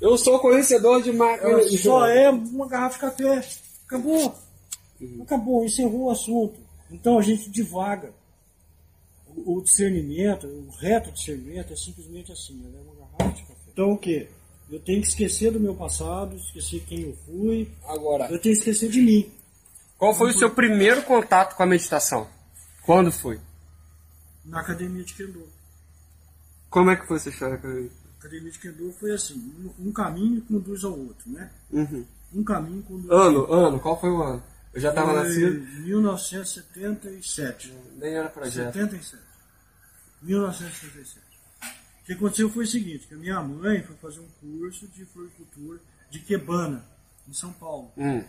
Eu 0.00 0.18
sou 0.18 0.38
conhecedor 0.38 1.02
de 1.02 1.12
máquina. 1.12 1.62
Só 1.78 2.06
é 2.06 2.30
uma 2.30 2.68
garrafa 2.68 2.94
de 2.94 3.00
café. 3.00 3.48
Acabou. 3.86 4.34
Uhum. 5.00 5.22
Acabou, 5.22 5.64
encerrou 5.64 6.04
o 6.04 6.10
assunto. 6.10 6.54
Então 6.90 7.18
a 7.18 7.22
gente 7.22 7.50
divaga. 7.50 8.12
O, 9.28 9.58
o 9.58 9.62
discernimento, 9.62 10.46
o 10.46 10.70
reto 10.78 11.12
discernimento 11.12 11.72
é 11.72 11.76
simplesmente 11.76 12.32
assim, 12.32 12.62
é 12.64 12.80
uma 12.80 12.94
garrafa 12.94 13.36
de 13.36 13.42
café. 13.42 13.70
Então 13.72 13.92
o 13.92 13.98
que? 13.98 14.28
Eu 14.70 14.80
tenho 14.80 15.00
que 15.00 15.08
esquecer 15.08 15.52
do 15.52 15.60
meu 15.60 15.74
passado, 15.74 16.34
esquecer 16.36 16.82
quem 16.86 17.02
eu 17.02 17.16
fui. 17.24 17.70
Agora. 17.86 18.24
Eu 18.24 18.40
tenho 18.40 18.54
que 18.54 18.60
esquecer 18.60 18.88
de 18.88 19.00
mim. 19.00 19.30
Qual 19.96 20.12
foi 20.12 20.30
o 20.30 20.32
seu 20.32 20.50
primeiro 20.50 21.02
contato 21.02 21.56
com 21.56 21.62
a 21.62 21.66
meditação? 21.66 22.26
Quando 22.84 23.12
foi? 23.12 23.40
Na 24.46 24.60
academia 24.60 25.04
de 25.04 25.12
Kendo. 25.14 25.46
Como 26.70 26.90
é 26.90 26.96
que 26.96 27.06
foi 27.06 27.16
essa 27.16 27.28
história? 27.28 27.54
A 27.56 27.58
academia 28.18 28.50
de 28.50 28.58
Kendo 28.58 28.92
foi 28.92 29.12
assim, 29.12 29.34
um, 29.34 29.88
um 29.88 29.92
caminho 29.92 30.40
conduz 30.42 30.84
ao 30.84 30.98
outro, 30.98 31.30
né? 31.30 31.50
Uhum. 31.70 32.04
Um 32.32 32.44
caminho 32.44 32.82
conduz 32.82 33.10
Ano, 33.10 33.52
ano, 33.52 33.80
qual 33.80 34.00
foi 34.00 34.10
o 34.10 34.22
ano? 34.22 34.42
Eu 34.72 34.80
já 34.80 34.90
estava 34.90 35.12
nascido. 35.12 35.60
1977. 35.84 37.72
Nem 37.96 38.14
era 38.14 38.28
projeto. 38.28 38.74
77. 38.74 39.22
1977. 40.22 41.26
O 42.02 42.06
que 42.06 42.12
aconteceu 42.12 42.50
foi 42.50 42.64
o 42.64 42.68
seguinte, 42.68 43.06
que 43.08 43.14
a 43.14 43.16
minha 43.16 43.40
mãe 43.42 43.82
foi 43.82 43.96
fazer 43.96 44.20
um 44.20 44.28
curso 44.40 44.86
de 44.88 45.04
floricultura 45.06 45.80
de 46.10 46.20
Quebana, 46.20 46.84
em 47.26 47.32
São 47.32 47.52
Paulo. 47.54 47.90
Hum. 47.96 48.22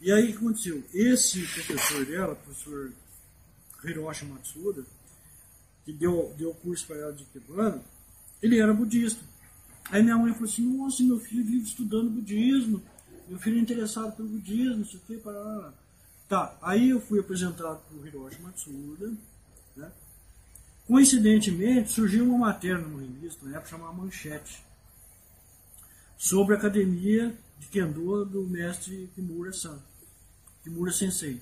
E 0.00 0.12
aí 0.12 0.24
o 0.24 0.26
que 0.32 0.36
aconteceu? 0.38 0.82
Esse 0.92 1.46
professor 1.46 2.04
dela, 2.04 2.32
o 2.32 2.36
professor 2.36 2.92
Hiroshi 3.84 4.24
Matsuda, 4.26 4.84
que 5.84 5.92
deu, 5.92 6.34
deu 6.36 6.54
curso 6.54 6.86
para 6.86 6.96
ela 6.96 7.12
de 7.12 7.22
Ikebana, 7.24 7.82
ele 8.42 8.58
era 8.58 8.72
budista. 8.72 9.22
Aí 9.90 10.02
minha 10.02 10.16
mãe 10.16 10.32
falou 10.32 10.48
assim, 10.48 10.76
nossa, 10.76 11.02
meu 11.02 11.18
filho 11.18 11.44
vive 11.44 11.64
estudando 11.64 12.10
budismo, 12.10 12.82
meu 13.28 13.38
filho 13.38 13.58
é 13.58 13.60
interessado 13.60 14.16
pelo 14.16 14.28
budismo, 14.28 14.78
não 14.78 14.84
sei 14.84 14.98
o 14.98 15.02
que, 15.02 15.16
para. 15.18 15.74
Tá, 16.28 16.56
aí 16.62 16.90
eu 16.90 17.00
fui 17.00 17.20
apresentado 17.20 17.82
para 17.82 17.96
o 17.96 18.06
Hiroshi 18.06 18.40
Matsuda, 18.40 19.12
né? 19.76 19.92
Coincidentemente, 20.86 21.92
surgiu 21.92 22.24
uma 22.24 22.38
matéria 22.46 22.78
numa 22.78 23.00
revista, 23.00 23.44
na 23.44 23.56
época 23.56 23.70
chamada 23.70 23.92
Manchete, 23.92 24.64
sobre 26.16 26.54
a 26.54 26.58
academia 26.58 27.36
de 27.58 27.66
Kendo 27.68 28.24
do 28.24 28.42
mestre 28.48 29.10
Kimura-san, 29.14 29.78
Kimura 30.62 30.92
Sensei. 30.92 31.40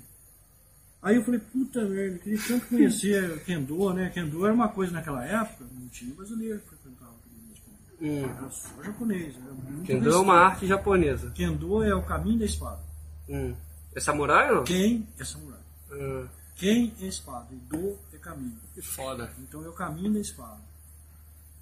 Aí 1.02 1.16
eu 1.16 1.24
falei, 1.24 1.40
puta 1.40 1.82
merda, 1.84 2.18
queria 2.18 2.38
tanto 2.46 2.66
conhecer 2.66 3.42
Kendo, 3.44 3.92
né? 3.94 4.10
Kendo 4.10 4.44
era 4.44 4.54
uma 4.54 4.68
coisa 4.68 4.92
naquela 4.92 5.24
época, 5.24 5.64
não 5.72 5.88
tinha 5.88 6.14
brasileiro 6.14 6.60
que 6.60 6.68
frequentava 6.68 7.14
Kendo. 7.24 8.12
Hum. 8.12 8.24
Era 8.24 8.50
só 8.50 8.82
japonês. 8.82 9.34
Era 9.36 9.54
muito 9.54 9.86
Kendo 9.86 10.10
é 10.10 10.16
uma 10.16 10.34
arte 10.34 10.66
japonesa. 10.66 11.30
Kendo 11.34 11.82
é 11.82 11.94
o 11.94 12.02
caminho 12.02 12.38
da 12.38 12.44
espada. 12.44 12.82
Hum. 13.28 13.54
É 13.94 14.00
samurai 14.00 14.50
ou 14.50 14.56
não? 14.56 14.64
Quem 14.64 15.08
é 15.18 15.24
samurai? 15.24 15.60
Hum. 15.92 16.26
Quem 16.54 16.92
é 17.00 17.06
espada? 17.06 17.48
E 17.52 17.56
do 17.56 17.96
é 18.12 18.18
caminho. 18.18 18.58
Que 18.74 18.82
foda. 18.82 19.32
Então 19.38 19.64
é 19.64 19.68
o 19.68 19.72
caminho 19.72 20.12
da 20.12 20.20
espada. 20.20 20.60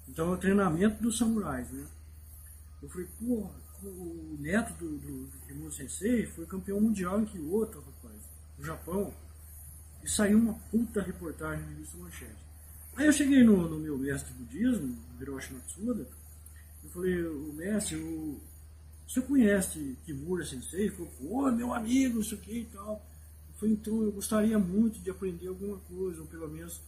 Então 0.09 0.31
é 0.31 0.33
o 0.33 0.37
treinamento 0.37 1.01
dos 1.01 1.17
samurais, 1.17 1.71
né? 1.71 1.85
Eu 2.81 2.89
falei, 2.89 3.07
porra, 3.17 3.51
o 3.83 4.37
neto 4.39 4.73
do, 4.73 4.97
do, 4.97 5.25
do 5.27 5.37
Kimura 5.47 5.71
Sensei 5.71 6.25
foi 6.25 6.45
campeão 6.45 6.81
mundial 6.81 7.21
em 7.21 7.25
Kyoto, 7.25 7.79
rapaz, 7.79 8.21
no 8.57 8.65
Japão. 8.65 9.13
E 10.03 10.09
saiu 10.09 10.37
uma 10.37 10.53
puta 10.71 11.01
reportagem 11.01 11.63
na 11.65 11.71
revista 11.71 11.97
Manchete. 11.97 12.49
Aí 12.95 13.05
eu 13.05 13.13
cheguei 13.13 13.43
no, 13.43 13.69
no 13.69 13.79
meu 13.79 13.97
mestre 13.97 14.33
de 14.33 14.39
budismo, 14.39 14.97
Hiroshi 15.19 15.53
Matsuda, 15.53 16.07
eu 16.83 16.89
falei, 16.89 17.23
o 17.23 17.53
mestre, 17.53 17.95
o, 17.97 18.39
o 19.07 19.09
senhor 19.09 19.25
conhece 19.25 19.97
Kimura 20.05 20.45
Sensei? 20.45 20.81
Ele 20.81 20.91
falou, 20.91 21.11
pô, 21.19 21.51
meu 21.51 21.73
amigo, 21.73 22.19
isso 22.19 22.35
aqui 22.35 22.59
e 22.59 22.65
tal. 22.65 23.05
Eu 23.49 23.59
falei, 23.59 23.75
então 23.75 24.03
eu 24.03 24.11
gostaria 24.11 24.57
muito 24.57 24.99
de 24.99 25.09
aprender 25.09 25.47
alguma 25.47 25.77
coisa, 25.79 26.21
ou 26.21 26.27
pelo 26.27 26.47
menos 26.47 26.81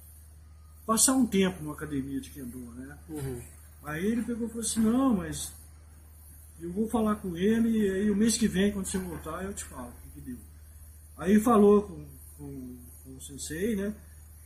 passar 0.86 1.14
um 1.14 1.26
tempo 1.26 1.62
numa 1.62 1.74
academia 1.74 2.20
de 2.20 2.30
Kendo, 2.30 2.58
né? 2.58 2.98
Uhum. 3.10 3.42
Aí 3.84 4.06
ele 4.06 4.24
pegou 4.24 4.48
e 4.48 4.50
falou 4.50 4.64
assim, 4.64 4.80
não, 4.80 5.16
mas 5.16 5.54
eu 6.60 6.72
vou 6.72 6.88
falar 6.88 7.16
com 7.16 7.36
ele 7.36 7.70
e 7.70 7.90
aí 7.90 8.12
o 8.12 8.16
mês 8.16 8.38
que 8.38 8.48
vem, 8.48 8.72
quando 8.72 8.86
você 8.86 8.98
voltar, 8.98 9.44
eu 9.44 9.54
te 9.54 9.64
falo 9.64 9.90
o 9.90 10.02
que, 10.02 10.10
que 10.10 10.22
deu. 10.22 10.38
Aí 11.18 11.40
falou 11.40 11.84
com, 11.84 12.06
com 12.38 12.78
o 13.22 13.24
sensei, 13.24 13.76
né? 13.76 13.94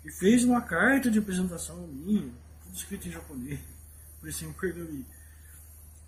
E 0.04 0.12
fez 0.12 0.44
uma 0.44 0.62
carta 0.62 1.10
de 1.10 1.18
apresentação 1.18 1.88
minha, 1.88 2.30
tudo 2.64 2.76
escrito 2.76 3.08
em 3.08 3.12
japonês, 3.12 3.60
parecia 4.20 4.48
um 4.48 4.54
pergaminho. 4.54 5.06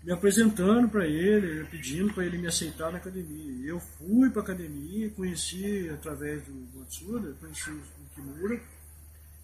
Me 0.04 0.12
apresentando 0.12 0.88
para 0.88 1.06
ele, 1.06 1.64
pedindo 1.64 2.12
para 2.14 2.24
ele 2.24 2.38
me 2.38 2.46
aceitar 2.46 2.92
na 2.92 2.98
academia. 2.98 3.68
Eu 3.68 3.80
fui 3.80 4.30
para 4.30 4.42
a 4.42 4.44
academia, 4.44 5.10
conheci 5.10 5.90
através 5.92 6.44
do 6.44 6.78
Matsuda, 6.78 7.34
conheci 7.40 7.70
o 7.70 7.82
Kimura, 8.14 8.62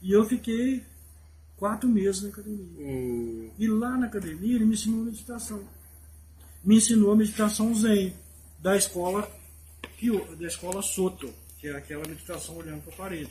e 0.00 0.12
eu 0.12 0.24
fiquei 0.26 0.84
quatro 1.56 1.88
meses 1.88 2.22
na 2.22 2.28
academia. 2.28 2.86
Hum. 2.86 3.50
E 3.58 3.66
lá 3.66 3.96
na 3.96 4.06
academia 4.06 4.54
ele 4.54 4.64
me 4.64 4.74
ensinou 4.74 5.04
meditação. 5.04 5.66
Me 6.62 6.76
ensinou 6.76 7.12
a 7.12 7.16
meditação 7.16 7.74
Zen 7.74 8.14
da 8.60 8.76
escola 8.76 9.28
da 10.38 10.46
escola 10.46 10.82
Soto, 10.82 11.32
que 11.64 11.68
é 11.70 11.76
aquela 11.76 12.06
meditação 12.06 12.56
olhando 12.58 12.82
para 12.82 12.92
a 12.92 12.96
parede. 12.98 13.30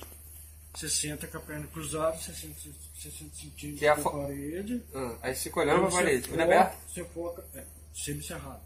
Você 0.74 0.90
senta 0.90 1.28
com 1.28 1.38
a 1.38 1.42
perna 1.42 1.68
cruzada, 1.68 2.18
você 2.18 2.34
senta, 2.34 2.56
você 2.96 3.12
senta 3.12 3.36
sentindo 3.36 3.78
Que 3.78 3.86
é 3.86 3.90
a 3.90 3.94
para 3.94 4.02
a 4.02 4.04
fo- 4.06 4.22
parede. 4.24 4.82
Ah, 4.92 5.18
aí 5.22 5.36
você 5.36 5.44
fica 5.44 5.60
olhando 5.60 5.82
pra 5.82 5.90
Você 5.92 5.98
parede. 5.98 6.32
Olho 6.32 6.42
aberto? 6.42 6.78
Você 6.90 7.04
foca, 7.06 7.46
é, 7.54 7.64
semi-cerrado. 7.94 8.62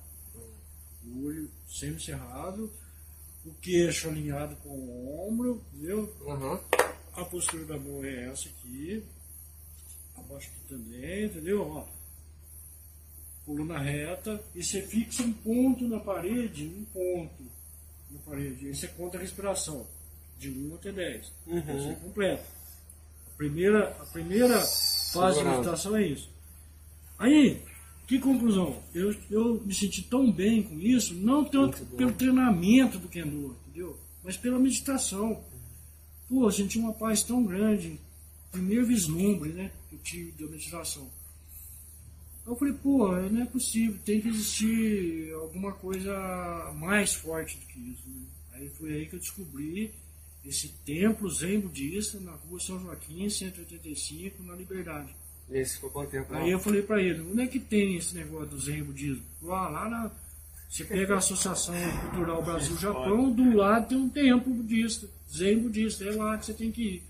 O 1.04 1.26
olho 1.26 1.52
semi-cerrado, 1.70 2.72
o 3.46 3.54
queixo 3.56 4.08
alinhado 4.08 4.56
com 4.58 4.70
o 4.70 5.28
ombro, 5.28 5.62
entendeu? 5.74 6.16
Aham. 6.30 6.62
A 7.14 7.26
postura 7.26 7.66
da 7.66 7.78
mão 7.78 8.06
é 8.06 8.30
essa 8.32 8.48
aqui. 8.48 9.04
Abaixo 10.16 10.48
aqui 10.50 10.62
também, 10.70 11.26
entendeu? 11.26 11.68
Ó. 11.70 11.86
Coluna 13.46 13.80
reta. 13.80 14.42
E 14.56 14.64
você 14.64 14.82
fixa 14.82 15.24
um 15.24 15.34
ponto 15.34 15.86
na 15.90 16.00
parede, 16.00 16.66
um 16.68 16.86
ponto 16.86 17.47
na 18.18 18.32
parede. 18.32 18.68
Aí 18.68 18.76
você 18.76 18.88
conta 18.88 19.18
a 19.18 19.22
respiração. 19.22 19.86
De 20.38 20.50
1 20.50 20.76
até 20.76 20.92
10. 20.92 21.32
Uhum. 21.48 21.62
Você 21.62 21.96
completa. 21.96 22.44
A 23.34 23.38
primeira, 23.38 23.90
a 24.00 24.06
primeira 24.06 24.60
fase 24.60 24.60
de 24.60 25.12
Segurando. 25.12 25.58
meditação 25.58 25.96
é 25.96 26.08
isso. 26.08 26.30
Aí, 27.18 27.62
que 28.06 28.20
conclusão? 28.20 28.82
Eu, 28.94 29.16
eu 29.32 29.62
me 29.66 29.74
senti 29.74 30.04
tão 30.04 30.32
bem 30.32 30.62
com 30.62 30.80
isso, 30.80 31.14
não 31.16 31.44
tanto 31.44 31.84
pelo 31.88 32.14
treinamento 32.14 33.00
do 33.00 33.08
Kendo, 33.08 33.58
entendeu? 33.66 33.98
Mas 34.24 34.38
pela 34.38 34.60
meditação. 34.60 35.44
Pô, 36.30 36.46
eu 36.46 36.52
senti 36.52 36.78
uma 36.78 36.94
paz 36.94 37.24
tão 37.24 37.44
grande. 37.44 38.00
Primeiro 38.52 38.86
vislumbre, 38.86 39.50
né? 39.52 39.72
Que 39.90 39.96
eu 39.96 40.00
tive 40.00 40.32
da 40.34 40.52
meditação. 40.52 41.10
Eu 42.48 42.56
falei, 42.56 42.74
pô, 42.76 43.12
não 43.14 43.42
é 43.42 43.46
possível, 43.46 44.00
tem 44.06 44.22
que 44.22 44.30
existir 44.30 45.34
alguma 45.34 45.74
coisa 45.74 46.14
mais 46.78 47.14
forte 47.14 47.58
do 47.58 47.66
que 47.66 47.78
isso. 47.78 48.08
Né? 48.08 48.26
Aí 48.54 48.70
foi 48.70 48.94
aí 48.94 49.06
que 49.06 49.18
eu 49.18 49.20
descobri 49.20 49.94
esse 50.46 50.70
templo 50.86 51.30
zen 51.30 51.60
budista 51.60 52.18
na 52.22 52.32
rua 52.32 52.58
São 52.58 52.80
Joaquim, 52.80 53.30
185, 53.30 54.42
na 54.44 54.56
Liberdade. 54.56 55.14
Esse 55.50 55.76
ficou 55.76 55.90
quanto 55.90 56.12
tempo? 56.12 56.34
Aí 56.34 56.50
eu 56.50 56.60
falei 56.60 56.82
pra 56.82 57.02
ele, 57.02 57.22
onde 57.22 57.42
é 57.42 57.48
que 57.48 57.60
tem 57.60 57.98
esse 57.98 58.16
negócio 58.16 58.48
do 58.48 58.60
zen 58.60 58.82
budismo? 58.82 59.26
Ah, 59.44 59.68
lá 59.68 59.90
na. 59.90 60.12
Você 60.70 60.86
pega 60.86 61.16
a 61.16 61.18
Associação 61.18 61.76
Cultural 62.02 62.44
Brasil-Japão, 62.44 63.32
do 63.32 63.56
lado 63.56 63.90
tem 63.90 63.98
um 63.98 64.10
templo 64.10 64.54
budista, 64.54 65.08
zen 65.30 65.60
budista, 65.60 66.06
é 66.06 66.12
lá 66.12 66.38
que 66.38 66.46
você 66.46 66.54
tem 66.54 66.72
que 66.72 66.82
ir. 66.82 67.04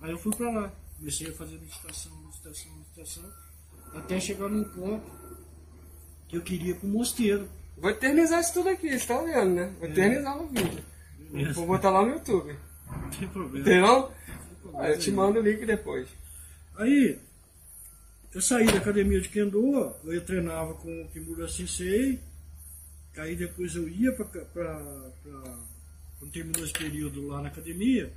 Aí 0.00 0.10
eu 0.10 0.18
fui 0.18 0.34
pra 0.34 0.50
lá, 0.50 0.72
comecei 0.96 1.28
a 1.28 1.32
fazer 1.32 1.58
meditação, 1.58 2.12
meditação, 2.24 2.72
meditação, 2.76 3.32
até 3.98 4.20
chegar 4.20 4.48
num 4.48 4.64
ponto 4.64 5.04
que 6.28 6.36
eu 6.36 6.42
queria 6.42 6.70
ir 6.70 6.74
pro 6.74 6.88
mosteiro. 6.88 7.48
Vou 7.76 7.90
eternizar 7.90 8.40
isso 8.40 8.54
tudo 8.54 8.68
aqui, 8.68 8.98
você 8.98 9.06
tá 9.06 9.20
vendo, 9.22 9.54
né? 9.54 9.72
Vou 9.78 9.88
eternizar 9.88 10.36
no 10.36 10.48
vídeo. 10.48 10.84
Beleza. 11.18 11.52
Vou 11.52 11.66
botar 11.66 11.90
lá 11.90 12.02
no 12.02 12.12
YouTube. 12.12 12.56
Não 12.90 13.10
tem 13.10 13.28
problema. 13.28 13.60
Entendeu? 13.60 14.12
Aí 14.74 14.92
eu 14.92 14.98
te 14.98 15.10
mando 15.10 15.38
o 15.38 15.42
link 15.42 15.64
depois. 15.64 16.08
Aí, 16.76 17.18
eu 18.34 18.40
saí 18.40 18.66
da 18.66 18.78
academia 18.78 19.20
de 19.20 19.28
Kendo, 19.28 19.94
eu 20.04 20.24
treinava 20.24 20.74
com 20.74 21.02
o 21.02 21.08
Kimura 21.08 21.48
Sensei, 21.48 22.20
aí 23.16 23.34
depois 23.34 23.74
eu 23.74 23.88
ia 23.88 24.12
para. 24.12 25.12
Quando 26.18 26.32
terminou 26.32 26.64
esse 26.64 26.72
período 26.72 27.26
lá 27.28 27.40
na 27.40 27.48
academia, 27.48 28.12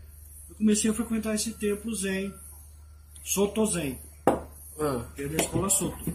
eu 0.50 0.56
comecei 0.56 0.90
a 0.90 0.94
frequentar 0.94 1.36
esse 1.36 1.54
templo 1.54 1.94
Zen, 1.94 2.34
Soto 3.24 3.64
Zen, 3.66 4.00
Ah, 4.82 5.06
é 5.18 5.28
da 5.28 5.38
escola 5.44 5.70
Soto. 5.70 6.10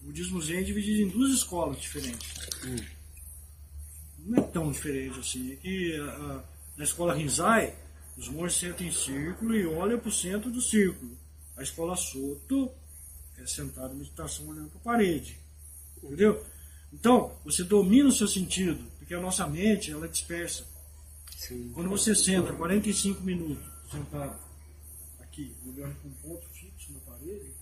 O 0.00 0.06
budismo 0.06 0.40
Zen 0.40 0.58
é 0.58 0.62
dividido 0.62 1.02
em 1.02 1.08
duas 1.08 1.30
escolas 1.32 1.80
diferentes. 1.80 2.28
Não 4.18 4.38
é 4.38 4.46
tão 4.48 4.70
diferente 4.70 5.18
assim. 5.18 5.52
É 5.52 5.56
que 5.56 5.96
a- 5.96 6.04
a- 6.04 6.44
na 6.76 6.84
escola 6.84 7.14
Rinzai, 7.14 7.74
os 8.16 8.28
monges 8.28 8.58
sentam 8.58 8.86
em 8.86 8.92
círculo 8.92 9.54
e 9.54 9.66
olham 9.66 9.98
para 9.98 10.08
o 10.08 10.12
centro 10.12 10.50
do 10.50 10.60
círculo. 10.60 11.16
A 11.56 11.62
escola 11.62 11.94
Soto 11.96 12.70
é 13.38 13.46
sentado 13.46 13.94
em 13.94 13.98
meditação 13.98 14.48
olhando 14.48 14.70
para 14.70 14.78
a 14.78 14.82
parede. 14.96 15.38
Entendeu? 16.02 16.44
Então, 16.92 17.36
você 17.44 17.62
domina 17.64 18.08
o 18.08 18.12
seu 18.12 18.28
sentido, 18.28 18.84
porque 18.98 19.14
a 19.14 19.20
nossa 19.20 19.46
mente 19.46 19.90
ela 19.90 20.06
é 20.06 20.08
dispersa. 20.08 20.64
sim. 21.36 21.70
Quando 21.74 21.88
você 21.90 22.14
senta 22.14 22.52
45 22.52 23.20
minutos 23.22 23.64
sentado 23.90 24.38
aqui, 25.20 25.52
olhando 25.66 25.94
para 25.96 26.08
um 26.08 26.14
ponto 26.14 26.46
fixo 26.50 26.92
na 26.92 27.00
parede, 27.00 27.52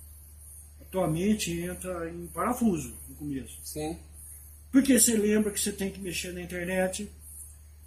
tua 0.90 1.08
mente 1.08 1.52
entra 1.60 2.10
em 2.10 2.26
parafuso 2.26 2.94
no 3.08 3.14
começo. 3.14 3.58
Sim. 3.62 3.96
Porque 4.70 4.98
você 4.98 5.16
lembra 5.16 5.50
que 5.50 5.60
você 5.60 5.72
tem 5.72 5.90
que 5.90 6.00
mexer 6.00 6.32
na 6.32 6.42
internet, 6.42 7.10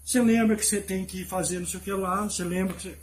você 0.03 0.21
lembra 0.21 0.55
que 0.55 0.65
você 0.65 0.81
tem 0.81 1.05
que 1.05 1.23
fazer 1.23 1.59
não 1.59 1.67
sei 1.67 1.79
o 1.79 1.83
que 1.83 1.91
lá, 1.91 2.23
você 2.23 2.43
lembra 2.43 2.75
que 2.75 2.83
você, 2.83 2.97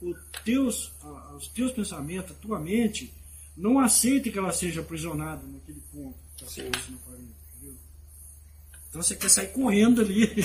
o 0.00 0.14
teus, 0.44 0.92
os 1.36 1.48
teus 1.48 1.72
pensamentos, 1.72 2.32
a 2.32 2.34
tua 2.34 2.60
mente, 2.60 3.12
não 3.56 3.78
aceita 3.78 4.30
que 4.30 4.38
ela 4.38 4.52
seja 4.52 4.80
aprisionada 4.80 5.42
naquele 5.46 5.80
ponto 5.92 6.18
que 6.36 6.44
está 6.44 6.62
parede, 6.62 7.28
entendeu? 7.56 7.76
Então 8.88 9.02
você 9.02 9.16
quer 9.16 9.30
sair 9.30 9.48
correndo 9.48 10.00
ali 10.00 10.44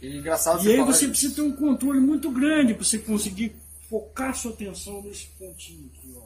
E 0.00 0.18
engraçado 0.18 0.66
E 0.66 0.72
aí 0.72 0.82
você 0.82 1.08
precisa 1.08 1.34
ter 1.36 1.42
um 1.42 1.52
controle 1.52 2.00
muito 2.00 2.30
grande 2.30 2.74
para 2.74 2.84
você 2.84 2.98
conseguir 2.98 3.54
focar 3.88 4.36
sua 4.36 4.52
atenção 4.52 5.02
nesse 5.02 5.26
pontinho 5.38 5.90
aqui, 5.94 6.14
ó. 6.16 6.25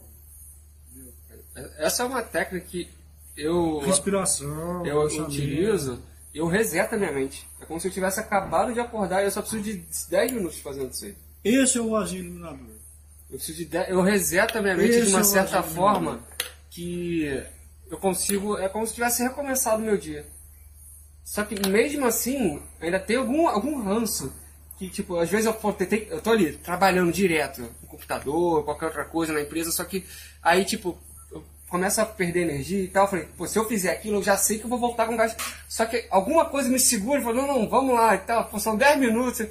Essa 1.79 2.03
é 2.03 2.07
uma 2.07 2.23
técnica 2.23 2.67
que 2.67 2.89
eu, 3.37 3.79
Respiração, 3.79 4.85
eu 4.85 5.01
utilizo, 5.03 6.03
eu 6.35 6.47
reseto 6.47 6.95
a 6.95 6.99
minha 6.99 7.13
mente. 7.13 7.47
É 7.61 7.65
como 7.65 7.81
se 7.81 7.89
eu 7.89 7.93
tivesse 7.93 8.21
acabado 8.21 8.73
de 8.73 8.81
acordar 8.81 9.23
e 9.23 9.25
eu 9.25 9.31
só 9.31 9.41
preciso 9.41 9.63
de 9.63 9.85
10 10.09 10.33
minutos 10.33 10.59
fazendo 10.61 10.91
isso 10.91 11.07
aí. 11.07 11.17
Esse 11.43 11.79
é 11.79 11.81
o 11.81 11.91
vazio 11.91 12.21
iluminador. 12.21 12.67
Eu, 13.31 13.37
preciso 13.37 13.59
de 13.59 13.65
10 13.65 13.91
eu 13.91 14.03
reseto 14.03 14.59
a 14.59 14.63
minha 14.63 14.77
mente 14.77 14.91
Esse 14.91 15.07
de 15.07 15.13
uma 15.13 15.21
é 15.21 15.25
certa 15.25 15.63
forma 15.63 16.21
que 16.71 17.43
eu 17.91 17.99
consigo. 17.99 18.59
É 18.59 18.69
como 18.69 18.87
se 18.87 18.95
tivesse 18.95 19.23
recomeçado 19.23 19.83
o 19.83 19.87
meu 19.87 19.97
dia. 19.97 20.27
Só 21.25 21.45
que 21.45 21.69
mesmo 21.69 22.07
assim, 22.07 22.61
ainda 22.81 22.99
tem 22.99 23.17
algum, 23.17 23.49
algum 23.49 23.83
ranço. 23.83 24.33
Que, 24.79 24.89
tipo, 24.89 25.17
às 25.17 25.29
vezes 25.29 25.47
eu, 25.47 25.57
eu 26.09 26.21
tô 26.23 26.31
ali 26.31 26.55
trabalhando 26.55 27.13
direto 27.13 27.61
no 27.61 27.89
computador, 27.89 28.65
qualquer 28.65 28.87
outra 28.87 29.05
coisa 29.05 29.33
na 29.33 29.43
empresa, 29.43 29.71
só 29.71 29.85
que 29.85 30.07
aí, 30.43 30.65
tipo, 30.65 30.99
eu 31.71 31.79
começo 31.79 32.01
a 32.01 32.07
perder 32.07 32.43
energia 32.43 32.83
e 32.83 32.89
tal. 32.89 33.05
Eu 33.05 33.09
falei, 33.11 33.29
pô, 33.37 33.47
se 33.47 33.59
eu 33.59 33.65
fizer 33.69 33.93
aquilo, 33.93 34.17
eu 34.17 34.23
já 34.23 34.37
sei 34.37 34.59
que 34.59 34.65
eu 34.65 34.69
vou 34.69 34.79
voltar 34.79 35.07
com 35.07 35.17
gás. 35.17 35.37
Só 35.69 35.87
que 35.87 36.05
alguma 36.11 36.45
coisa 36.47 36.69
me 36.69 36.79
segura 36.81 37.23
fala, 37.23 37.35
não, 37.37 37.47
não, 37.47 37.69
vamos 37.69 37.95
lá 37.95 38.15
e 38.15 38.19
tal. 38.19 38.45
Pô, 38.47 38.59
são 38.59 38.77
10 38.77 38.99
minutos. 38.99 39.47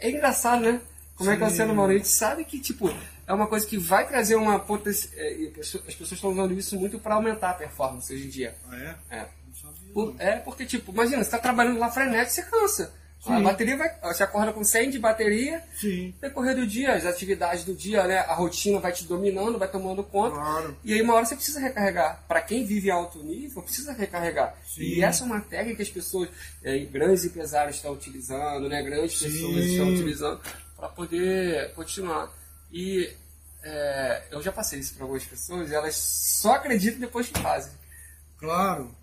É 0.00 0.10
engraçado, 0.10 0.60
né? 0.62 0.80
Como 1.16 1.30
é 1.30 1.36
que 1.36 1.42
é 1.42 1.46
o 1.46 1.50
Sim. 1.50 1.56
ser 1.56 1.70
humano? 1.70 1.92
A 1.92 1.96
gente 1.96 2.08
sabe 2.08 2.44
que, 2.44 2.60
tipo, 2.60 2.88
é 3.26 3.32
uma 3.32 3.46
coisa 3.46 3.66
que 3.66 3.76
vai 3.78 4.06
trazer 4.06 4.36
uma 4.36 4.58
potência. 4.60 5.10
é, 5.16 5.50
As 5.58 5.94
pessoas 5.94 6.12
estão 6.12 6.30
usando 6.30 6.52
isso 6.52 6.78
muito 6.78 6.98
para 6.98 7.14
aumentar 7.14 7.50
a 7.50 7.54
performance 7.54 8.12
hoje 8.14 8.26
em 8.26 8.30
dia. 8.30 8.54
Ah, 8.70 8.76
é? 9.10 9.16
É. 9.18 9.26
Por- 9.92 10.14
é 10.18 10.36
porque, 10.36 10.64
tipo, 10.66 10.92
imagina, 10.92 11.24
você 11.24 11.30
tá 11.30 11.38
trabalhando 11.38 11.78
lá 11.78 11.90
frenético, 11.90 12.30
você 12.34 12.42
cansa. 12.42 12.92
A 13.34 13.40
bateria 13.40 13.76
vai. 13.76 13.94
Você 14.02 14.22
acorda 14.22 14.52
com 14.52 14.62
100 14.62 14.90
de 14.90 14.98
bateria, 14.98 15.62
Sim. 15.76 16.14
decorrer 16.20 16.54
do 16.54 16.66
dia, 16.66 16.94
as 16.94 17.04
atividades 17.04 17.64
do 17.64 17.74
dia, 17.74 18.06
né? 18.06 18.18
A 18.18 18.34
rotina 18.34 18.78
vai 18.78 18.92
te 18.92 19.04
dominando, 19.04 19.58
vai 19.58 19.68
tomando 19.68 20.02
conta. 20.04 20.36
Claro. 20.36 20.76
E 20.84 20.94
aí 20.94 21.02
uma 21.02 21.14
hora 21.14 21.24
você 21.24 21.34
precisa 21.34 21.60
recarregar. 21.60 22.24
Para 22.28 22.40
quem 22.40 22.64
vive 22.64 22.90
alto 22.90 23.18
nível, 23.22 23.62
precisa 23.62 23.92
recarregar. 23.92 24.56
Sim. 24.66 24.82
E 24.82 25.02
essa 25.02 25.24
é 25.24 25.26
uma 25.26 25.40
técnica 25.40 25.76
que 25.76 25.82
as 25.82 25.90
pessoas, 25.90 26.28
é, 26.62 26.78
grandes 26.78 27.24
empresários 27.24 27.76
estão 27.76 27.92
utilizando, 27.92 28.68
né? 28.68 28.82
Grandes 28.82 29.18
Sim. 29.18 29.30
pessoas 29.30 29.64
estão 29.64 29.88
utilizando 29.88 30.40
para 30.76 30.88
poder 30.88 31.72
continuar. 31.74 32.32
E 32.70 33.12
é, 33.62 34.22
eu 34.30 34.42
já 34.42 34.52
passei 34.52 34.78
isso 34.78 34.94
para 34.94 35.04
algumas 35.04 35.24
pessoas 35.24 35.70
e 35.70 35.74
elas 35.74 35.96
só 35.96 36.54
acreditam 36.54 37.00
depois 37.00 37.28
que 37.28 37.40
fazem. 37.40 37.72
Claro. 38.38 38.94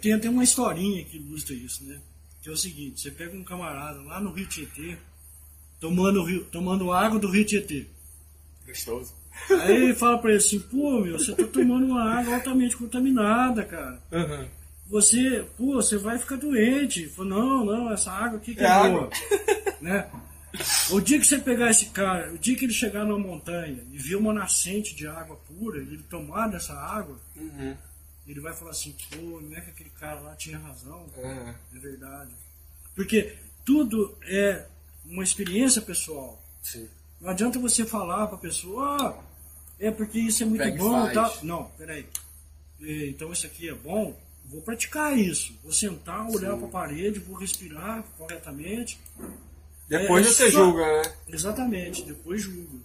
Tem 0.00 0.12
até 0.12 0.28
uma 0.28 0.42
historinha 0.42 1.04
que 1.04 1.16
ilustra 1.16 1.54
isso, 1.54 1.84
né? 1.84 2.00
Que 2.46 2.50
é 2.50 2.52
o 2.52 2.56
seguinte, 2.56 3.00
você 3.00 3.10
pega 3.10 3.36
um 3.36 3.42
camarada 3.42 4.00
lá 4.02 4.20
no 4.20 4.30
Rio 4.30 4.46
Tietê, 4.46 4.96
tomando, 5.80 6.22
rio, 6.22 6.44
tomando 6.44 6.92
água 6.92 7.18
do 7.18 7.28
Rio 7.28 7.44
Tietê. 7.44 7.86
Gostoso. 8.64 9.12
Aí 9.50 9.74
ele 9.74 9.94
fala 9.96 10.16
pra 10.18 10.30
ele 10.30 10.38
assim, 10.38 10.60
pô, 10.60 11.00
meu, 11.00 11.18
você 11.18 11.34
tá 11.34 11.44
tomando 11.44 11.86
uma 11.86 12.04
água 12.08 12.36
altamente 12.36 12.76
contaminada, 12.76 13.64
cara. 13.64 14.00
Você, 14.88 15.44
pô, 15.58 15.74
você 15.74 15.98
vai 15.98 16.20
ficar 16.20 16.36
doente. 16.36 17.08
Falou, 17.08 17.30
não, 17.32 17.64
não, 17.64 17.92
essa 17.92 18.12
água 18.12 18.38
aqui 18.38 18.54
que 18.54 18.60
é, 18.60 18.64
É 18.64 18.68
boa. 18.68 18.84
água. 18.86 19.10
Né? 19.82 20.08
O 20.92 21.00
dia 21.00 21.18
que 21.18 21.26
você 21.26 21.38
pegar 21.38 21.68
esse 21.72 21.86
cara, 21.86 22.32
o 22.32 22.38
dia 22.38 22.56
que 22.56 22.64
ele 22.64 22.72
chegar 22.72 23.04
numa 23.04 23.18
montanha 23.18 23.82
e 23.90 23.98
ver 23.98 24.14
uma 24.14 24.32
nascente 24.32 24.94
de 24.94 25.08
água 25.08 25.34
pura, 25.48 25.78
e 25.80 25.82
ele 25.94 26.04
tomar 26.08 26.46
dessa 26.46 26.74
água, 26.74 27.18
Uhum. 27.34 27.76
Ele 28.26 28.40
vai 28.40 28.52
falar 28.54 28.72
assim, 28.72 28.94
pô, 29.10 29.40
não 29.40 29.56
é 29.56 29.60
que 29.60 29.70
aquele 29.70 29.90
cara 29.90 30.20
lá 30.20 30.34
tinha 30.34 30.58
razão. 30.58 31.06
É. 31.16 31.54
É 31.74 31.78
verdade. 31.78 32.30
Porque 32.94 33.36
tudo 33.64 34.16
é 34.24 34.66
uma 35.04 35.22
experiência 35.22 35.80
pessoal. 35.82 36.42
Sim. 36.62 36.88
Não 37.20 37.30
adianta 37.30 37.58
você 37.58 37.84
falar 37.84 38.26
pra 38.26 38.36
pessoa, 38.38 38.96
ah, 39.00 39.22
é 39.78 39.90
porque 39.90 40.18
isso 40.18 40.42
é 40.42 40.46
muito 40.46 40.62
Pega 40.62 40.76
bom 40.78 41.08
e 41.08 41.12
tal. 41.12 41.38
Não, 41.44 41.64
peraí. 41.78 42.06
É, 42.80 43.06
Então 43.08 43.32
isso 43.32 43.46
aqui 43.46 43.68
é 43.68 43.74
bom, 43.74 44.18
vou 44.44 44.60
praticar 44.62 45.16
isso. 45.16 45.56
Vou 45.62 45.72
sentar, 45.72 46.28
olhar 46.28 46.56
pra 46.56 46.68
parede, 46.68 47.18
vou 47.20 47.36
respirar 47.36 48.02
corretamente. 48.18 48.98
Depois 49.88 50.26
É, 50.26 50.30
você 50.30 50.50
só- 50.50 50.58
julga, 50.64 50.84
né? 50.84 51.14
Exatamente, 51.28 52.02
depois 52.02 52.42
julga. 52.42 52.78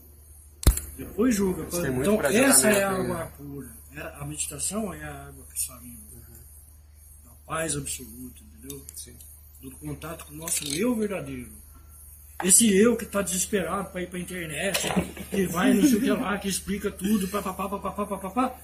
Depois 0.98 1.36
julga. 1.36 1.64
Então 1.64 2.22
essa 2.26 2.70
é 2.70 2.84
a 2.84 2.92
água 2.92 3.26
né? 3.26 3.32
pura. 3.38 3.81
É- 3.96 4.22
A 4.22 4.26
meditação 4.26 4.94
é 4.94 5.04
a 5.04 5.28
água 5.28 5.46
cristalina. 5.46 6.00
Da 7.26 7.32
paz 7.46 7.76
absoluta, 7.76 8.40
entendeu? 8.42 8.86
Sim. 8.96 9.16
do 9.62 9.70
contato 9.78 10.26
com 10.26 10.34
o 10.34 10.38
nosso 10.38 10.64
eu 10.74 10.96
verdadeiro. 10.96 11.52
Esse 12.44 12.76
eu 12.76 12.98
que 12.98 13.04
está 13.04 13.22
desesperado 13.22 13.92
para 13.92 14.02
ir 14.02 14.08
para 14.10 14.18
a 14.18 14.22
internet, 14.22 14.88
que 15.30 15.46
vai 15.46 15.72
não 15.72 15.84
sei 15.84 15.98
o 15.98 16.02
que 16.02 16.10
lá, 16.12 16.36
que 16.40 16.48
explica 16.48 16.90
tudo, 16.90 17.28
papapá, 17.28 17.70
papapá, 17.70 18.06
papapá, 18.08 18.60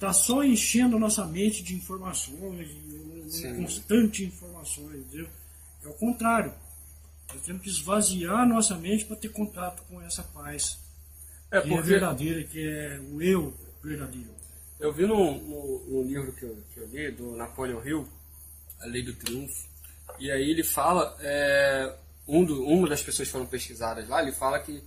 tá 0.00 0.12
só 0.12 0.42
enchendo 0.42 0.96
a 0.96 0.98
nossa 0.98 1.24
mente 1.24 1.62
de 1.62 1.76
informações, 1.76 2.66
de 2.68 3.54
constante 3.56 4.24
informações, 4.24 4.96
entendeu? 5.06 5.28
É 5.84 5.88
o 5.88 5.94
contrário. 5.94 6.52
Nós 7.32 7.40
temos 7.42 7.62
que 7.62 7.68
esvaziar 7.68 8.40
a 8.40 8.46
nossa 8.46 8.76
mente 8.76 9.04
para 9.04 9.14
ter 9.14 9.28
contato 9.28 9.80
com 9.84 10.02
essa 10.02 10.24
paz, 10.24 10.76
É 11.52 11.60
que 11.60 11.68
é 11.68 11.70
porque 11.70 11.88
verdadeira, 11.88 12.42
que 12.42 12.66
é 12.66 12.98
o 13.12 13.22
eu 13.22 13.56
verdadeiro. 13.80 14.34
Eu 14.82 14.92
vi 14.92 15.06
num, 15.06 15.38
num- 15.38 16.02
livro 16.02 16.32
que 16.32 16.42
eu, 16.44 16.58
que 16.74 16.80
eu 16.80 16.86
li, 16.88 17.10
do 17.12 17.36
Napoleon 17.36 17.80
Hill, 17.84 18.08
A 18.80 18.86
Lei 18.86 19.02
do 19.02 19.14
Triunfo, 19.14 19.68
e 20.18 20.30
aí 20.30 20.50
ele 20.50 20.64
fala, 20.64 21.16
é, 21.20 21.94
um 22.26 22.44
do, 22.44 22.64
uma 22.66 22.88
das 22.88 23.02
pessoas 23.02 23.28
que 23.28 23.32
foram 23.32 23.46
pesquisadas 23.46 24.08
lá, 24.08 24.20
ele 24.20 24.32
fala 24.32 24.58
que 24.58 24.82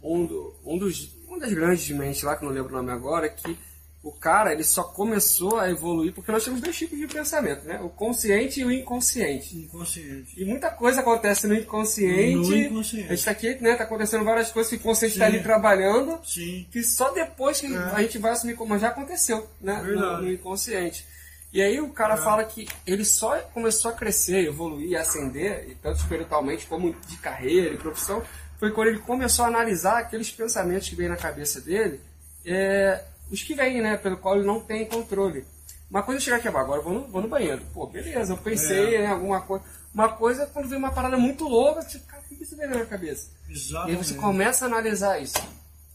um, 0.00 0.24
do, 0.24 0.54
um 0.64 0.78
dos, 0.78 1.12
uma 1.26 1.40
das 1.40 1.52
grandes 1.52 1.90
mentes 1.90 2.22
lá, 2.22 2.36
que 2.36 2.44
não 2.44 2.52
lembro 2.52 2.72
o 2.72 2.76
nome 2.76 2.92
agora, 2.92 3.28
que 3.28 3.58
o 4.04 4.12
cara 4.12 4.52
ele 4.52 4.62
só 4.62 4.84
começou 4.84 5.58
a 5.58 5.70
evoluir 5.70 6.12
porque 6.12 6.30
nós 6.30 6.44
temos 6.44 6.60
dois 6.60 6.76
tipos 6.76 6.98
de 6.98 7.06
pensamento, 7.06 7.64
né? 7.64 7.80
O 7.82 7.88
consciente 7.88 8.60
e 8.60 8.64
o 8.64 8.70
inconsciente. 8.70 9.56
Inconsciente. 9.56 10.34
E 10.40 10.44
muita 10.44 10.70
coisa 10.70 11.00
acontece 11.00 11.46
no 11.46 11.54
inconsciente. 11.54 12.36
No 12.50 12.54
inconsciente. 12.56 13.06
A 13.10 13.14
gente 13.16 13.24
tá 13.24 13.30
aqui, 13.30 13.56
né? 13.62 13.74
Tá 13.76 13.84
acontecendo 13.84 14.22
várias 14.22 14.50
coisas 14.52 14.68
que 14.68 14.76
o 14.76 14.78
inconsciente 14.78 15.18
tá 15.18 15.26
Sim. 15.26 15.32
ali 15.34 15.42
trabalhando. 15.42 16.20
Sim. 16.22 16.66
Que 16.70 16.82
só 16.82 17.10
depois 17.12 17.60
que 17.62 17.74
É. 17.74 17.78
a 17.78 18.02
gente 18.02 18.18
vai 18.18 18.32
assumir 18.32 18.54
como 18.56 18.78
já 18.78 18.88
aconteceu, 18.88 19.48
né? 19.58 19.80
No, 19.82 20.20
no 20.20 20.30
inconsciente. 20.30 21.06
E 21.50 21.62
aí 21.62 21.80
o 21.80 21.88
cara 21.88 22.14
É. 22.14 22.16
fala 22.18 22.44
que 22.44 22.68
ele 22.86 23.06
só 23.06 23.38
começou 23.54 23.90
a 23.90 23.94
crescer, 23.94 24.44
evoluir, 24.46 25.00
ascender, 25.00 25.66
e 25.70 25.74
tanto 25.76 25.96
espiritualmente 26.00 26.66
como 26.66 26.94
de 27.08 27.16
carreira 27.16 27.72
e 27.72 27.78
profissão, 27.78 28.22
foi 28.58 28.70
quando 28.70 28.88
ele 28.88 28.98
começou 28.98 29.46
a 29.46 29.48
analisar 29.48 29.98
aqueles 29.98 30.30
pensamentos 30.30 30.88
que 30.90 30.94
vêm 30.94 31.08
na 31.08 31.16
cabeça 31.16 31.60
dele, 31.60 32.00
é, 32.44 33.00
os 33.30 33.42
que 33.42 33.54
vêm, 33.54 33.80
né? 33.82 33.96
Pelo 33.96 34.16
qual 34.16 34.36
ele 34.36 34.46
não 34.46 34.60
tem 34.60 34.86
controle. 34.86 35.44
Uma 35.90 36.02
coisa 36.02 36.18
é 36.20 36.24
chegar 36.24 36.36
aqui 36.38 36.48
agora, 36.48 36.80
eu 36.80 36.84
vou 36.84 36.94
no, 36.94 37.00
vou 37.08 37.22
no 37.22 37.28
banheiro. 37.28 37.62
Pô, 37.72 37.86
beleza, 37.86 38.32
eu 38.32 38.36
pensei 38.38 38.96
É. 38.96 39.04
em 39.04 39.06
alguma 39.06 39.40
coisa. 39.42 39.64
Uma 39.92 40.08
coisa 40.08 40.42
é 40.42 40.46
quando 40.46 40.68
vem 40.68 40.78
uma 40.78 40.90
parada 40.92 41.16
muito 41.16 41.46
louca, 41.46 41.82
você, 41.82 41.98
cara, 42.00 42.22
o 42.22 42.28
que 42.28 42.42
isso 42.42 42.56
na 42.56 42.66
minha 42.66 42.84
cabeça? 42.86 43.30
E 43.46 43.50
aí 43.50 43.54
Exatamente. 43.56 44.04
você 44.08 44.14
começa 44.14 44.64
a 44.64 44.68
analisar 44.68 45.20
isso. 45.22 45.38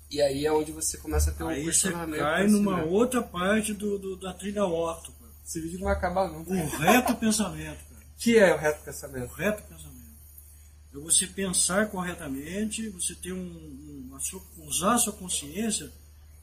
E 0.09 0.21
aí 0.21 0.45
é 0.45 0.51
onde 0.51 0.71
você 0.71 0.97
começa 0.97 1.29
a 1.31 1.33
ter 1.33 1.43
um 1.43 1.49
Aí 1.49 1.59
você 1.59 1.65
questionamento. 1.65 2.19
cai 2.19 2.45
assim, 2.45 2.53
numa 2.53 2.77
né? 2.77 2.83
outra 2.83 3.21
parte 3.21 3.73
do, 3.73 3.99
do- 3.99 4.15
da 4.15 4.33
trilha 4.33 4.63
orto, 4.65 5.11
cara. 5.19 5.31
Esse 5.45 5.59
vídeo 5.59 5.79
não 5.79 5.85
vai 5.85 5.95
acabar 5.95 6.27
nunca. 6.29 6.51
O 6.51 6.67
reto 6.77 7.15
pensamento, 7.15 7.77
cara. 7.89 8.01
que 8.17 8.37
é 8.37 8.53
o 8.53 8.57
reto 8.57 8.81
O 8.81 8.85
pensamento? 8.85 9.33
reto 9.33 9.63
pensamento. 9.63 9.99
É 10.95 10.97
você 10.97 11.27
pensar 11.27 11.87
corretamente, 11.89 12.89
você 12.89 13.13
ter 13.15 13.33
um, 13.33 13.37
um- 13.37 14.15
a 14.15 14.19
sua- 14.19 14.41
usar 14.59 14.93
a 14.95 14.97
sua 14.97 15.13
consciência 15.13 15.91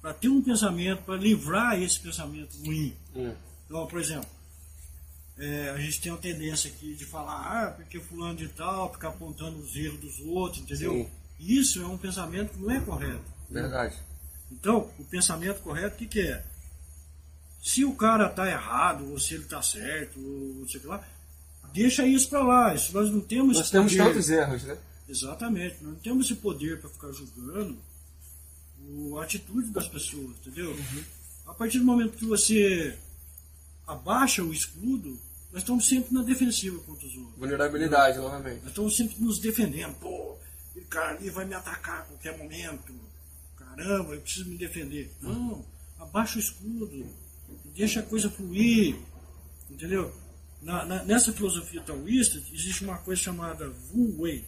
para 0.06 0.14
ter 0.14 0.28
um 0.28 0.40
pensamento, 0.40 1.02
para 1.02 1.16
livrar 1.16 1.82
esse 1.82 1.98
pensamento 1.98 2.56
ruim. 2.64 2.94
Hum. 3.16 3.34
Então, 3.64 3.84
por 3.88 3.98
exemplo, 4.00 4.28
é, 5.36 5.70
a 5.70 5.78
gente 5.78 6.00
tem 6.00 6.12
uma 6.12 6.18
tendência 6.18 6.70
aqui 6.70 6.94
de 6.94 7.04
falar, 7.04 7.40
ah, 7.40 7.70
porque 7.72 7.98
fulano 7.98 8.36
de 8.36 8.46
tal, 8.46 8.92
ficar 8.92 9.08
apontando 9.08 9.58
os 9.58 9.74
erros 9.74 9.98
dos 9.98 10.20
outros, 10.20 10.62
entendeu? 10.62 10.92
Sim. 10.92 11.10
Isso 11.40 11.82
é 11.82 11.86
um 11.88 11.98
pensamento 11.98 12.52
que 12.52 12.60
não 12.60 12.70
é 12.70 12.80
correto. 12.80 13.24
Verdade. 13.50 13.96
Então, 14.52 14.88
o 14.96 15.02
pensamento 15.06 15.60
correto, 15.60 15.96
o 15.96 15.98
que, 15.98 16.06
que 16.06 16.20
é? 16.20 16.44
Se 17.60 17.84
o 17.84 17.92
cara 17.96 18.28
tá 18.28 18.48
errado, 18.48 19.10
ou 19.10 19.18
se 19.18 19.34
ele 19.34 19.44
tá 19.46 19.60
certo, 19.60 20.20
ou 20.20 20.68
sei 20.68 20.82
lá, 20.84 21.02
deixa 21.72 22.06
isso 22.06 22.28
para 22.28 22.44
lá. 22.44 22.72
Isso 22.76 22.92
nós 22.94 23.10
não 23.10 23.20
temos 23.22 23.56
Nós 23.58 23.70
temos 23.72 23.90
poder. 23.92 24.04
tantos 24.08 24.30
erros, 24.30 24.62
né? 24.62 24.78
Exatamente, 25.08 25.74
nós 25.82 25.94
não 25.94 26.00
temos 26.00 26.26
esse 26.26 26.36
poder 26.36 26.80
para 26.80 26.90
ficar 26.90 27.10
julgando 27.10 27.72
o- 27.72 27.95
a 29.18 29.22
atitude 29.22 29.70
das 29.70 29.88
pessoas, 29.88 30.30
entendeu? 30.40 30.70
Uhum. 30.70 31.04
A 31.46 31.54
partir 31.54 31.78
do 31.78 31.84
momento 31.84 32.16
que 32.16 32.24
você 32.24 32.96
abaixa 33.86 34.42
o 34.42 34.52
escudo, 34.52 35.18
nós 35.52 35.62
estamos 35.62 35.86
sempre 35.86 36.12
na 36.12 36.22
defensiva 36.22 36.78
contra 36.80 37.06
os 37.06 37.16
outros. 37.16 37.38
Vulnerabilidade, 37.38 38.18
novamente. 38.18 38.60
Nós 38.60 38.68
estamos 38.68 38.96
sempre 38.96 39.16
nos 39.20 39.38
defendendo. 39.38 39.94
Pô, 40.00 40.36
aquele 40.70 40.86
cara 40.86 41.16
ali 41.16 41.30
vai 41.30 41.44
me 41.44 41.54
atacar 41.54 42.00
a 42.00 42.02
qualquer 42.02 42.36
momento. 42.36 42.92
Caramba, 43.56 44.14
eu 44.14 44.20
preciso 44.20 44.48
me 44.48 44.58
defender. 44.58 45.10
Não, 45.20 45.64
abaixa 45.98 46.36
o 46.36 46.40
escudo. 46.40 47.06
Deixa 47.74 48.00
a 48.00 48.02
coisa 48.02 48.28
fluir. 48.28 48.96
Entendeu? 49.70 50.12
na, 50.66 50.84
na, 50.84 51.04
nessa 51.04 51.32
filosofia 51.32 51.80
taoísta 51.80 52.42
existe 52.52 52.84
uma 52.84 52.98
coisa 52.98 53.22
chamada 53.22 53.72
Wu 53.94 54.22
Wei. 54.22 54.44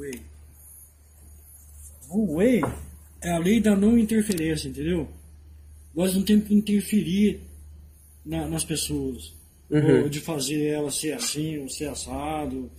Wei. 0.00 0.22
Wu 2.08 2.36
Wei 2.36 2.60
é 3.22 3.30
a 3.30 3.38
lei 3.38 3.60
da 3.60 3.76
não 3.76 3.98
interferência, 3.98 4.68
entendeu? 4.68 5.08
Nós 5.94 6.14
não 6.14 6.22
temos 6.22 6.48
que 6.48 6.54
interferir 6.54 7.40
na, 8.24 8.46
nas 8.48 8.64
pessoas. 8.64 9.34
Uhum. 9.70 10.02
Ou 10.02 10.08
de 10.08 10.20
fazer 10.20 10.66
ela 10.66 10.90
ser 10.90 11.12
assim, 11.12 11.58
ou 11.58 11.68
ser 11.68 11.88
assado. 11.88 12.70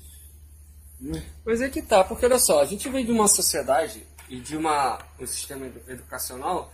Né? 1.00 1.24
Mas 1.46 1.62
é 1.62 1.70
que 1.70 1.82
tá, 1.82 2.04
porque 2.04 2.26
olha 2.26 2.38
só, 2.40 2.62
a 2.62 2.66
gente 2.66 2.90
vem 2.90 3.06
de 3.06 3.12
uma 3.12 3.28
sociedade 3.28 4.04
e 4.30 4.40
de 4.40 4.58
uma, 4.58 5.00
um 5.20 5.26
sistema 5.26 5.68
edu- 5.68 5.82
educacional 5.88 6.74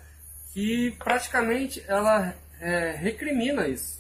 que 0.54 0.92
praticamente 0.98 1.84
ela 1.88 2.36
é, 2.60 2.92
recrimina 2.92 3.68
isso. 3.68 4.00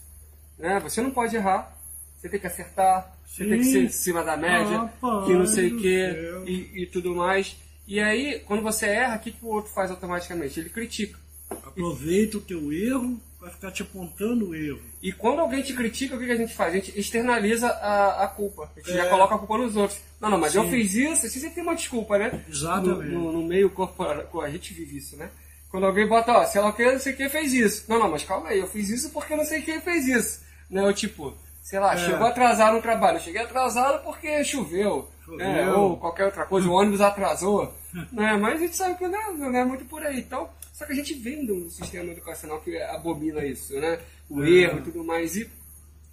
Né? 0.57 0.79
Você 0.79 1.01
não 1.01 1.11
pode 1.11 1.35
errar, 1.35 1.76
você 2.17 2.27
tem 2.29 2.39
que 2.39 2.47
acertar, 2.47 3.15
você 3.25 3.45
tem 3.45 3.59
que 3.59 3.65
Sim. 3.65 3.71
ser 3.71 3.83
em 3.83 3.89
cima 3.89 4.23
da 4.23 4.35
média, 4.35 4.77
Rapaz 4.79 5.25
que 5.27 5.33
não 5.33 5.45
sei 5.45 5.71
o 5.73 5.81
céu. 5.81 6.47
e, 6.47 6.83
e 6.83 6.85
tudo 6.87 7.15
mais. 7.15 7.55
E 7.87 7.99
aí, 7.99 8.39
quando 8.45 8.61
você 8.63 8.85
erra, 8.87 9.15
o 9.15 9.19
que, 9.19 9.31
que 9.31 9.45
o 9.45 9.49
outro 9.49 9.71
faz 9.71 9.89
automaticamente? 9.91 10.59
Ele 10.59 10.69
critica. 10.69 11.17
Aproveita 11.49 12.37
o 12.37 12.41
teu 12.41 12.71
erro 12.73 13.19
para 13.39 13.49
ficar 13.51 13.71
te 13.71 13.81
apontando 13.81 14.49
o 14.49 14.55
erro. 14.55 14.81
E 15.01 15.11
quando 15.13 15.39
alguém 15.39 15.61
te 15.61 15.73
critica, 15.73 16.15
o 16.15 16.19
que 16.19 16.25
que 16.25 16.31
a 16.31 16.35
gente 16.37 16.53
faz? 16.53 16.73
A 16.73 16.75
gente 16.77 16.99
externaliza 16.99 17.67
a, 17.67 18.23
a 18.23 18.27
culpa. 18.27 18.69
A 18.75 18.79
gente 18.79 18.91
já 18.93 19.05
É. 19.05 19.09
coloca 19.09 19.35
a 19.35 19.37
culpa 19.37 19.57
nos 19.59 19.75
outros. 19.75 19.99
Não, 20.19 20.29
não, 20.29 20.37
mas 20.37 20.55
eu 20.55 20.63
Sim. 20.63 20.71
fiz 20.71 20.95
isso, 20.95 21.21
você 21.21 21.39
sempre 21.39 21.55
tem 21.55 21.63
uma 21.63 21.75
desculpa, 21.75 22.17
né? 22.17 22.43
Exatamente. 22.49 23.11
No, 23.11 23.31
no- 23.31 23.31
no 23.41 23.43
meio 23.47 23.69
corporativo, 23.69 24.41
a 24.41 24.49
gente 24.49 24.73
vive 24.73 24.97
isso, 24.97 25.15
né? 25.15 25.29
Quando 25.69 25.85
alguém 25.85 26.07
bota, 26.07 26.31
ó, 26.33 26.45
sei 26.45 26.59
lá 26.61 26.69
o 26.69 26.73
que, 26.73 26.83
não 26.91 26.99
sei 26.99 27.13
quem 27.13 27.29
fez 27.29 27.53
isso. 27.53 27.85
Não, 27.87 27.99
não, 27.99 28.09
mas 28.09 28.23
calma 28.23 28.49
aí, 28.49 28.59
eu 28.59 28.67
fiz 28.67 28.89
isso 28.89 29.11
porque 29.11 29.35
não 29.35 29.45
sei 29.45 29.61
quem 29.61 29.79
fez 29.81 30.07
isso. 30.07 30.41
Né? 30.69 30.81
Eu, 30.81 30.93
tipo, 30.93 31.37
sei 31.67 31.79
lá, 31.79 31.93
É. 31.93 31.97
chegou 31.97 32.25
atrasado 32.25 32.75
no 32.77 32.81
trabalho. 32.81 33.17
Eu 33.17 33.21
cheguei 33.21 33.41
atrasado 33.41 34.01
porque 34.03 34.41
choveu. 34.45 35.09
Choveu. 35.25 35.37
né? 35.45 35.69
Ou 35.73 35.97
qualquer 35.97 36.23
outra 36.25 36.45
coisa, 36.45 36.67
o 36.69 36.71
ônibus 36.71 37.01
atrasou. 37.01 37.73
né? 38.13 38.37
Mas 38.37 38.55
a 38.55 38.57
gente 38.59 38.75
sabe 38.77 38.97
que 38.97 39.05
não, 39.07 39.35
não 39.35 39.53
é 39.59 39.65
muito 39.65 39.83
por 39.85 40.01
aí. 40.01 40.19
Então, 40.19 40.49
só 40.71 40.85
que 40.85 40.93
a 40.93 40.95
gente 40.95 41.13
vem 41.15 41.45
de 41.45 41.51
um 41.51 41.69
sistema 41.69 42.09
educacional 42.11 42.61
que 42.61 42.77
abomina 42.83 43.43
isso, 43.45 43.77
né? 43.79 43.99
O 44.29 44.41
É. 44.43 44.49
erro 44.49 44.79
e 44.79 44.81
tudo 44.83 45.03
mais. 45.03 45.35
E 45.35 45.43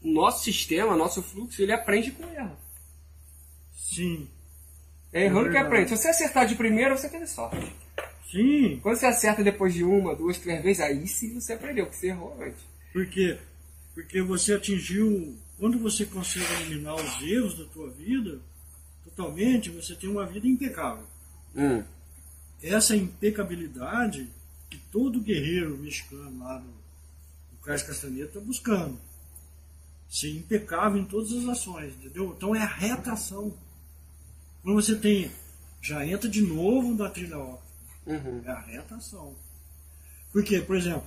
o 0.03 0.09
nosso 0.13 0.43
sistema, 0.43 0.97
nosso 0.97 1.23
fluxo, 1.23 1.63
ele 1.63 1.73
aprende 1.73 2.11
com 2.11 2.25
erro. 2.25 2.57
Sim. 3.73 4.29
É 5.13 5.27
errando 5.27 5.45
que 5.45 5.51
verdade. 5.53 5.67
aprende. 5.67 5.89
Se 5.91 5.97
você 5.97 6.09
acertar 6.09 6.47
de 6.47 6.57
primeira, 6.57 6.97
você 6.97 7.09
teve 7.09 7.27
sorte. 7.29 7.73
Sim. 8.29 8.81
Quando 8.83 8.97
você 8.97 9.07
acerta 9.07 9.45
depois 9.45 9.73
de 9.73 9.85
uma, 9.85 10.17
duas, 10.17 10.37
três 10.39 10.61
vezes, 10.61 10.83
aí 10.83 11.07
sim 11.07 11.39
você 11.39 11.53
aprendeu, 11.53 11.87
porque 11.87 11.99
você 12.01 12.09
errou 12.09 12.37
antes. 12.41 12.61
Por 12.93 13.07
quê? 13.07 13.39
Porque 13.95 14.21
você 14.23 14.55
atingiu. 14.55 15.39
Quando 15.59 15.79
você 15.79 16.05
consegue 16.05 16.53
eliminar 16.63 16.95
os 16.95 17.23
erros 17.23 17.57
da 17.57 17.65
tua 17.67 17.91
vida, 17.91 18.41
totalmente, 19.05 19.71
você 19.71 19.95
tem 19.95 20.11
uma 20.11 20.27
vida 20.27 20.47
impecável. 20.47 21.07
Hum. 21.55 21.85
Essa 22.63 22.97
impecabilidade 22.97 24.29
que 24.69 24.79
todo 24.91 25.21
guerreiro 25.21 25.79
mexicano 25.79 26.39
lá 26.41 26.59
no, 26.59 26.67
no 26.67 27.59
Cais 27.63 27.83
Castanheira 27.83 28.29
está 28.29 28.41
buscando. 28.41 28.99
Ser 30.09 30.31
impecável 30.31 31.01
em 31.01 31.05
todas 31.05 31.33
as 31.33 31.49
ações, 31.49 31.95
entendeu? 31.95 32.35
Então 32.37 32.55
é 32.55 32.63
a 32.63 32.67
retação. 32.67 33.57
Quando 34.63 34.83
você 34.83 34.97
tem. 34.97 35.31
Já 35.81 36.05
entra 36.07 36.29
de 36.29 36.41
novo 36.41 36.95
na 36.95 37.11
trilha 37.11 37.39
óptica. 37.39 37.75
Uhum. 38.07 38.43
É 38.45 38.51
a 38.51 38.61
retação. 38.61 39.35
Porque, 40.33 40.61
por 40.61 40.77
exemplo, 40.77 41.07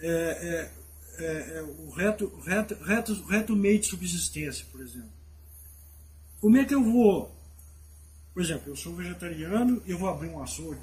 é, 0.00 0.10
é, 0.10 0.72
é, 1.18 1.58
é 1.58 1.62
o 1.62 1.90
reto, 1.90 2.28
reto, 2.44 2.74
reto, 2.82 3.14
reto 3.24 3.56
meio 3.56 3.78
de 3.78 3.86
subsistência, 3.86 4.64
por 4.70 4.80
exemplo. 4.80 5.10
Como 6.40 6.56
é 6.56 6.64
que 6.64 6.74
eu 6.74 6.82
vou? 6.82 7.34
Por 8.32 8.42
exemplo, 8.42 8.70
eu 8.70 8.76
sou 8.76 8.94
vegetariano 8.94 9.82
e 9.86 9.90
eu 9.90 9.98
vou 9.98 10.08
abrir 10.08 10.28
um 10.28 10.42
açougue. 10.42 10.78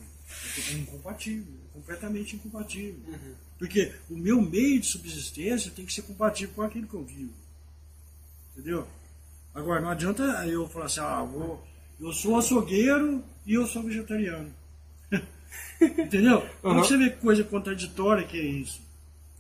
É 0.70 0.74
incompatível, 0.74 1.54
completamente 1.72 2.36
incompatível. 2.36 3.00
Porque 3.58 3.94
o 4.10 4.16
meu 4.18 4.42
meio 4.42 4.82
de 4.82 4.88
subsistência 4.88 5.72
tem 5.72 5.86
que 5.86 5.94
ser 5.94 6.02
compatível 6.02 6.54
com 6.54 6.62
aquilo 6.64 6.88
que 6.88 6.94
eu 6.94 7.04
vivo. 7.06 7.34
Entendeu? 8.52 8.88
Agora, 9.54 9.80
não 9.80 9.90
adianta 9.90 10.24
eu 10.48 10.68
falar 10.68 10.86
assim, 10.86 11.00
ah, 11.00 11.24
vou, 11.24 11.66
eu 12.00 12.12
sou 12.12 12.38
açougueiro 12.38 13.24
e 13.46 13.54
eu 13.54 13.66
sou 13.66 13.84
vegetariano. 13.84 14.52
Entendeu? 15.80 16.46
Então 16.60 16.72
Uhum. 16.72 16.84
você 16.84 16.98
vê 16.98 17.10
que 17.10 17.18
coisa 17.22 17.44
contraditória 17.44 18.28
que 18.28 18.38
é 18.38 18.44
isso. 18.44 18.82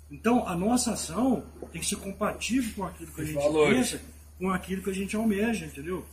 Então, 0.09 0.47
a 0.47 0.55
nossa 0.55 0.93
ação 0.93 1.45
tem 1.71 1.81
que 1.81 1.87
ser 1.87 1.95
compatível 1.97 2.73
com 2.75 2.83
aquilo 2.83 3.11
que 3.11 3.21
a 3.21 3.23
Os 3.23 3.29
gente 3.29 3.43
valores. 3.43 3.91
pensa, 3.91 4.03
com 4.37 4.49
aquilo 4.51 4.83
que 4.83 4.89
a 4.89 4.93
gente 4.93 5.15
almeja, 5.15 5.65
entendeu? 5.65 6.05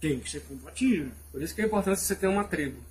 Tem 0.00 0.18
que 0.18 0.30
ser 0.30 0.40
compatível. 0.40 1.10
Por 1.30 1.42
isso 1.42 1.54
que 1.54 1.60
é 1.60 1.66
importante 1.66 2.00
você 2.00 2.14
ter 2.14 2.26
uma 2.26 2.44
tribo. 2.44 2.82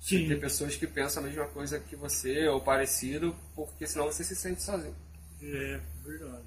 Sim. 0.00 0.28
Ter 0.28 0.40
pessoas 0.40 0.76
que 0.76 0.86
pensam 0.86 1.22
a 1.22 1.26
mesma 1.26 1.46
coisa 1.46 1.78
que 1.78 1.94
você, 1.96 2.48
ou 2.48 2.60
parecido, 2.60 3.34
porque 3.54 3.86
senão 3.86 4.06
você 4.06 4.24
se 4.24 4.34
sente 4.34 4.62
sozinho. 4.62 4.94
É, 5.42 5.80
verdade. 6.04 6.44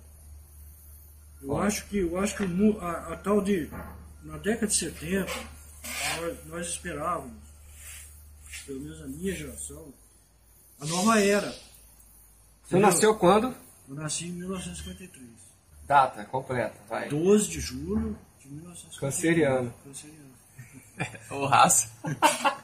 Eu 1.42 1.52
Ó. 1.52 1.62
acho 1.62 1.86
que, 1.88 1.98
eu 2.00 2.18
acho 2.20 2.36
que 2.38 2.44
a, 2.80 3.14
a 3.14 3.18
tal 3.18 3.42
de. 3.42 3.70
Na 4.24 4.38
década 4.38 4.68
de 4.68 4.76
70, 4.76 5.30
nós, 6.18 6.46
nós 6.46 6.68
esperávamos, 6.68 7.36
pelo 8.66 8.80
menos 8.80 9.02
a 9.02 9.08
minha 9.08 9.36
geração, 9.36 9.94
a 10.80 10.86
nova 10.86 11.20
era. 11.20 11.54
Você 12.74 12.80
nasceu 12.80 13.16
quando? 13.16 13.54
Eu 13.88 13.96
nasci 13.96 14.26
em 14.28 14.32
1953. 14.32 15.28
Data 15.88 16.24
completa, 16.26 16.76
vai. 16.90 17.08
12 17.10 17.48
de 17.50 17.60
julho 17.60 18.18
de 18.40 18.48
1953. 18.50 19.00
Canceriano. 19.00 19.74
Canceriano. 19.84 20.24
Ou 21.32 21.46
raça. 21.46 21.92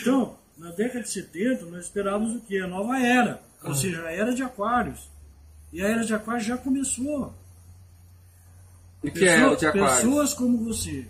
Então, 0.00 0.36
na 0.58 0.70
década 0.72 1.00
de 1.02 1.08
70, 1.10 1.64
nós 1.66 1.86
esperávamos 1.86 2.34
o 2.36 2.40
quê? 2.40 2.58
A 2.58 2.66
nova 2.66 2.98
era. 2.98 3.42
Ou 3.62 3.70
Ah. 3.70 3.74
seja, 3.74 4.02
a 4.02 4.12
era 4.12 4.34
de 4.34 4.42
Aquários. 4.42 5.08
E 5.72 5.80
a 5.82 5.88
era 5.88 6.04
de 6.04 6.14
Aquários 6.14 6.44
já 6.44 6.58
começou. 6.58 7.32
E 9.02 9.10
que 9.10 9.26
é 9.26 9.36
o 9.46 9.50
Pessoa- 9.52 9.56
de 9.56 9.66
aquário? 9.66 9.96
Pessoas 10.06 10.34
como 10.34 10.58
você, 10.64 11.06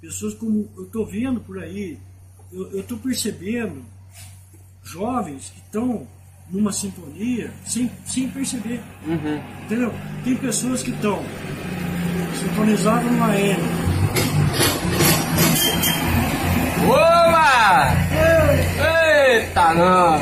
pessoas 0.00 0.34
como 0.34 0.68
eu 0.76 0.82
estou 0.84 1.06
vendo 1.06 1.40
por 1.40 1.62
aí, 1.62 1.98
eu 2.52 2.80
estou 2.80 2.98
percebendo 2.98 3.84
jovens 4.82 5.50
que 5.50 5.60
estão 5.60 6.08
numa 6.50 6.72
sintonia 6.72 7.52
sem, 7.64 7.90
sem 8.04 8.28
perceber. 8.28 8.80
Uhum. 9.06 9.40
Entendeu? 9.64 9.92
Tem 10.24 10.36
pessoas 10.36 10.82
que 10.82 10.90
estão 10.90 11.22
sintonizadas 12.38 13.04
numa 13.10 13.38
M. 13.38 13.62
Boa! 16.86 17.30
Eita, 19.28 19.74
não! 19.74 20.18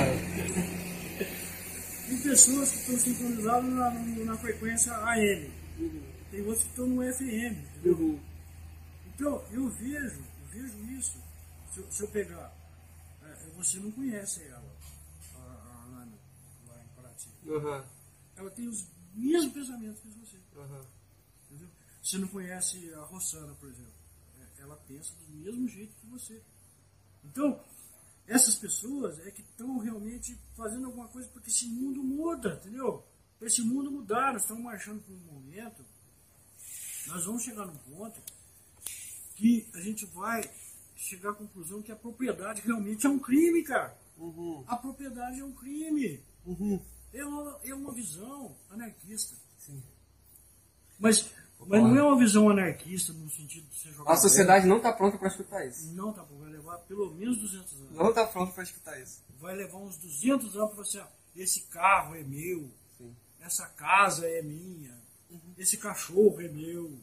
Tem 2.09 2.19
pessoas 2.19 2.71
que 2.71 2.79
estão 2.79 2.99
sintonizadas 2.99 3.65
na, 3.65 3.91
na 3.91 4.37
frequência 4.37 4.93
AM. 4.93 5.51
Tem 6.31 6.41
outros 6.41 6.65
que 6.65 6.71
estão 6.71 6.87
no 6.87 7.03
FM. 7.03 7.57
Entendeu? 7.77 7.97
Uhum. 7.99 8.19
Então, 9.15 9.43
eu 9.53 9.69
vejo, 9.71 10.21
eu 10.21 10.47
vejo 10.53 10.99
isso. 10.99 11.19
Se 11.73 11.81
eu, 11.81 11.87
se 11.91 12.03
eu 12.03 12.09
pegar, 12.09 12.53
é, 13.25 13.35
você 13.57 13.79
não 13.79 13.91
conhece 13.91 14.43
a, 14.53 14.61
a 15.39 16.03
Ana, 16.03 16.13
lá 16.69 16.75
em 16.81 16.89
Paraty. 16.95 17.29
Uhum. 17.49 17.85
Ela 18.37 18.51
tem 18.51 18.69
os 18.69 18.87
mesmos 19.15 19.53
pensamentos 19.53 20.01
que 20.01 20.09
você. 20.09 20.37
Uhum. 20.55 20.85
Entendeu? 21.47 21.69
Você 22.03 22.19
não 22.19 22.29
conhece 22.29 22.93
a 22.95 23.01
Rossana, 23.01 23.55
por 23.55 23.69
exemplo. 23.69 23.93
É, 24.41 24.63
Ela 24.63 24.77
pensa 24.87 25.13
do 25.27 25.33
mesmo 25.37 25.67
jeito 25.69 25.95
que 25.97 26.07
você. 26.07 26.43
Então, 27.25 27.61
essas 28.27 28.55
pessoas 28.55 29.19
é 29.27 29.31
que 29.31 29.41
estão 29.41 29.79
realmente 29.79 30.39
fazendo 30.57 30.87
alguma 30.87 31.09
coisa 31.09 31.29
porque 31.31 31.49
esse 31.49 31.67
mundo 31.67 32.03
muda, 32.03 32.61
entendeu? 32.61 33.05
Para 33.39 33.49
esse 33.49 33.63
mundo 33.63 33.91
mudar, 33.91 34.33
nós 34.33 34.43
estamos 34.43 34.63
marchando 34.63 35.01
por 35.03 35.13
um 35.13 35.33
momento, 35.33 35.85
nós 37.07 37.25
vamos 37.25 37.43
chegar 37.43 37.67
num 37.67 37.77
ponto 37.77 38.21
que 39.35 39.69
a 39.73 39.81
gente 39.81 40.05
vai 40.07 40.43
chegar 40.97 41.31
à 41.31 41.35
conclusão 41.35 41.81
que 41.81 41.93
a 41.93 41.97
propriedade 41.97 42.61
realmente 42.61 43.07
é 43.07 43.09
um 43.09 43.19
crime, 43.19 43.63
cara. 43.63 43.97
Uhum. 44.19 44.65
A 44.67 44.77
propriedade 44.77 45.41
é 45.41 45.45
um 45.45 45.53
crime. 45.53 46.23
Uhum. 46.45 46.83
É 47.13 47.25
uma, 47.25 47.59
é 47.65 47.75
uma 47.75 47.93
visão 47.93 48.57
anarquista. 48.71 49.35
Sim. 49.59 49.83
Mas, 50.99 51.31
mas 51.67 51.83
não 51.83 51.97
é 51.97 52.03
uma 52.03 52.19
visão 52.19 52.49
anarquista 52.51 53.13
no 53.13 53.31
sentido 53.31 53.67
de 53.69 53.79
você 53.79 53.91
jogar. 53.93 54.13
A 54.13 54.17
sociedade 54.17 54.67
não 54.67 54.79
está 54.79 54.93
pronta 54.93 55.17
para 55.19 55.29
escutar 55.29 55.67
isso. 55.67 55.93
Não, 55.95 56.13
tá 56.13 56.23
bom. 56.23 56.39
Vai 56.39 56.51
levar 56.51 56.79
pelo 56.81 57.13
menos 57.15 57.39
200 57.39 57.73
anos. 57.81 57.93
Não 57.93 58.09
está 58.11 58.27
pronta 58.27 58.53
para 58.53 58.63
escutar 58.63 59.01
isso. 59.01 59.23
Vai 59.41 59.55
levar 59.55 59.79
uns 59.79 59.97
200 59.99 60.57
anos 60.57 60.75
para 60.75 60.85
você. 60.85 60.99
ó, 60.99 61.07
Esse 61.37 61.63
carro 61.69 62.15
é 62.15 62.23
meu. 62.23 62.71
Sim. 62.97 63.15
Essa 63.41 63.67
casa 63.69 64.27
é 64.29 64.43
minha. 64.43 64.97
Esse 65.57 65.77
cachorro 65.77 66.41
é 66.41 66.49
meu. 66.49 66.99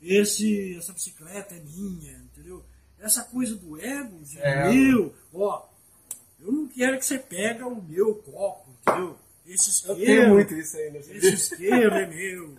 Esse, 0.00 0.76
essa 0.76 0.92
bicicleta 0.92 1.54
é 1.54 1.60
minha. 1.60 2.18
Entendeu? 2.18 2.64
Essa 2.98 3.24
coisa 3.24 3.54
do 3.56 3.78
ego, 3.80 4.22
de 4.24 4.38
É. 4.40 4.70
meu. 4.72 5.14
Ó, 5.32 5.68
eu 6.40 6.52
não 6.52 6.68
quero 6.68 6.98
que 6.98 7.04
você 7.04 7.18
pega 7.18 7.66
o 7.66 7.82
meu 7.82 8.14
copo. 8.16 8.70
entendeu? 8.82 9.18
Esse 9.46 9.68
Eu 9.88 9.94
isqueiro, 9.94 10.04
tenho 10.22 10.28
muito 10.34 10.54
isso 10.54 10.76
aí, 10.76 10.90
né? 10.92 10.98
esse 11.00 11.34
isqueiro 11.34 11.94
é 11.94 12.06
meu, 12.06 12.56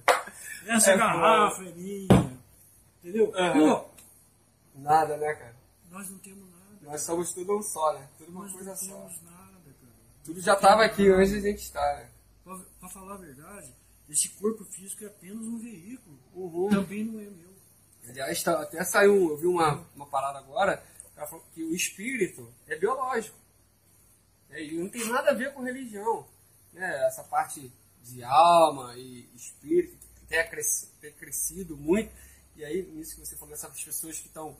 essa 0.68 0.92
É 0.92 0.98
garrafa 0.98 1.64
é 1.64 1.72
minha, 1.72 2.08
entendeu? 3.02 3.32
Pô, 3.32 3.86
Nada, 4.76 5.18
né, 5.18 5.34
cara? 5.34 5.56
nós 5.90 6.10
não 6.10 6.18
temos 6.20 6.50
nada. 6.50 6.80
Nós 6.82 7.02
somos 7.02 7.34
tudo 7.34 7.58
um 7.58 7.62
só, 7.62 7.94
né? 7.94 8.08
Tudo 8.18 8.32
uma 8.32 8.44
Nós 8.44 8.52
coisa 8.54 8.70
não 8.72 8.76
só. 8.78 8.86
temos 8.86 9.22
nada, 9.24 9.52
cara. 9.64 9.94
Tudo 10.24 10.42
já 10.42 10.56
tava 10.56 10.84
aqui 10.84 11.08
antes 11.10 11.32
de 11.32 11.38
a 11.38 11.42
gente 11.42 11.62
estar, 11.62 11.96
né? 11.98 12.10
Pra, 12.44 12.58
pra 12.80 12.90
falar 12.90 13.14
a 13.16 13.18
verdade, 13.18 13.74
esse 14.10 14.30
corpo 14.30 14.64
físico 14.66 15.04
é 15.04 15.08
apenas 15.08 15.46
um 15.46 15.60
veículo. 15.60 16.18
Uhum. 16.34 16.70
Também 16.70 17.04
não 17.06 17.20
é 17.20 17.24
meu. 17.24 17.52
Aliás, 18.10 18.42
tá- 18.44 18.62
até 18.62 18.84
saiu, 18.84 19.30
eu 19.30 19.38
vi 19.38 19.46
uma, 19.48 19.86
uma 19.96 20.08
parada 20.08 20.40
agora, 20.40 20.84
cara 21.16 21.28
que 21.54 21.64
o 21.64 21.74
espírito 21.76 22.52
é 22.68 22.76
biológico. 22.76 23.38
É, 24.52 24.64
E 24.64 24.78
não 24.78 24.89
tem 24.89 25.06
nada 25.08 25.32
a 25.32 25.34
ver 25.34 25.54
com 25.54 25.64
religião. 25.64 26.28
Né? 26.74 27.08
Essa 27.08 27.24
parte 27.24 27.72
de 28.04 28.24
alma 28.24 28.93
e 28.97 29.30
espírito, 29.36 29.97
que 30.16 30.26
tem, 30.26 30.43
tem 31.02 31.14
crescido 31.14 31.78
muito. 31.78 32.12
E 32.56 32.66
aí, 32.66 32.84
nisso 32.84 33.16
que 33.16 33.26
você 33.26 33.36
falou, 33.36 33.54
essas 33.54 33.82
pessoas 33.82 34.20
que 34.20 34.28
estão 34.28 34.56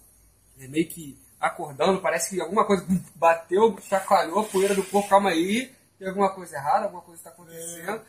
é, 0.58 0.68
meio 0.68 0.88
que 0.88 1.20
acordando, 1.40 2.02
parece 2.02 2.30
que 2.30 2.42
alguma 2.42 2.66
coisa 2.66 2.86
bateu, 3.16 3.78
chacoalhou 3.82 4.40
a 4.40 4.44
poeira 4.44 4.76
do 4.76 4.84
corpo, 4.84 5.10
calma 5.10 5.30
aí, 5.32 5.74
tem 5.98 6.08
alguma 6.08 6.34
coisa 6.34 6.56
errada, 6.56 6.86
alguma 6.86 7.02
coisa 7.02 7.20
está 7.20 7.32
acontecendo. 7.32 8.02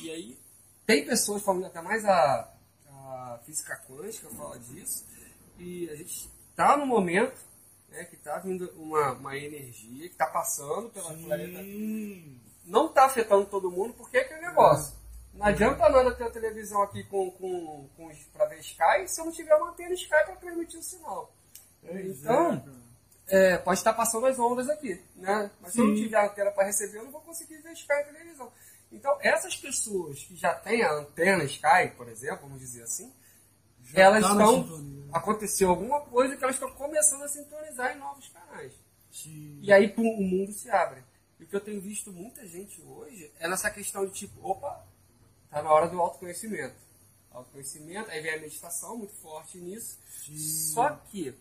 E 0.00 0.10
aí, 0.10 0.38
tem 0.86 1.06
pessoas 1.06 1.42
falando, 1.42 1.66
até 1.66 1.80
mais 1.80 2.04
a, 2.04 2.52
a 2.88 3.40
física 3.44 3.76
quântica 3.86 4.28
fala 4.30 4.58
disso, 4.58 5.04
e 5.58 5.88
a 5.90 5.96
gente 5.96 6.30
está 6.50 6.76
no 6.76 6.86
momento 6.86 7.38
né, 7.92 8.04
que 8.04 8.16
está 8.16 8.38
vindo 8.38 8.70
uma, 8.76 9.12
uma 9.12 9.36
energia 9.36 10.08
que 10.08 10.14
está 10.14 10.26
passando 10.26 10.88
pela 10.90 11.12
planeta. 11.12 11.62
Sim. 11.62 12.40
Não 12.64 12.86
está 12.86 13.04
afetando 13.04 13.46
todo 13.46 13.70
mundo, 13.70 13.94
porque 13.94 14.16
é 14.16 14.20
aquele 14.22 14.40
negócio. 14.40 14.94
Não 15.34 15.46
adianta 15.46 15.88
nada 15.88 16.14
ter 16.14 16.24
a 16.24 16.30
televisão 16.30 16.82
aqui 16.82 17.04
com, 17.04 17.30
com, 17.32 17.88
com, 17.96 18.10
para 18.32 18.46
ver 18.46 18.60
Sky 18.60 19.06
se 19.06 19.20
eu 19.20 19.24
não 19.24 19.32
tiver 19.32 19.54
uma 19.54 19.70
antena 19.70 19.94
Sky 19.94 20.08
para 20.08 20.36
transmitir 20.36 20.78
o 20.78 20.82
sinal. 20.82 21.34
Então, 21.82 22.64
é, 23.26 23.56
pode 23.58 23.78
estar 23.78 23.92
passando 23.92 24.26
as 24.26 24.38
ondas 24.38 24.68
aqui, 24.68 25.00
né? 25.16 25.50
Mas 25.60 25.72
se 25.72 25.80
eu 25.80 25.86
não 25.86 25.96
Sim. 25.96 26.02
tiver 26.02 26.16
a 26.16 26.26
antena 26.26 26.50
para 26.50 26.66
receber, 26.66 26.98
eu 26.98 27.04
não 27.04 27.12
vou 27.12 27.20
conseguir 27.22 27.56
ver 27.58 27.72
Sky 27.72 27.88
na 27.88 28.02
televisão. 28.02 28.52
Então, 28.90 29.16
essas 29.20 29.56
pessoas 29.56 30.22
que 30.22 30.36
já 30.36 30.54
têm 30.54 30.82
a 30.82 30.92
antena 30.92 31.44
Sky, 31.44 31.92
por 31.96 32.08
exemplo, 32.08 32.42
vamos 32.42 32.60
dizer 32.60 32.82
assim, 32.82 33.12
Já 33.82 34.02
elas 34.02 34.22
tá 34.22 34.32
estão. 34.32 35.01
Aconteceu 35.12 35.68
alguma 35.70 36.00
coisa 36.02 36.36
que 36.36 36.42
elas 36.42 36.56
estão 36.56 36.70
começando 36.72 37.22
a 37.22 37.28
sintonizar 37.28 37.94
em 37.94 37.98
novos 37.98 38.28
canais. 38.28 38.72
Sim. 39.10 39.58
E 39.60 39.72
aí 39.72 39.88
pum, 39.88 40.08
o 40.08 40.22
mundo 40.22 40.52
se 40.52 40.70
abre. 40.70 41.02
E 41.38 41.44
o 41.44 41.46
que 41.46 41.54
eu 41.56 41.60
tenho 41.60 41.80
visto 41.80 42.12
muita 42.12 42.46
gente 42.46 42.80
hoje 42.82 43.30
é 43.38 43.48
nessa 43.48 43.70
questão 43.70 44.06
de 44.06 44.12
tipo, 44.12 44.46
opa, 44.48 44.84
tá 45.50 45.62
na 45.62 45.70
hora 45.70 45.88
do 45.88 46.00
autoconhecimento. 46.00 46.76
Autoconhecimento, 47.30 48.10
aí 48.10 48.20
vem 48.20 48.34
a 48.34 48.40
meditação 48.40 48.96
muito 48.96 49.12
forte 49.14 49.58
nisso. 49.58 49.98
Sim. 50.24 50.38
Só 50.38 50.90
que 51.10 51.34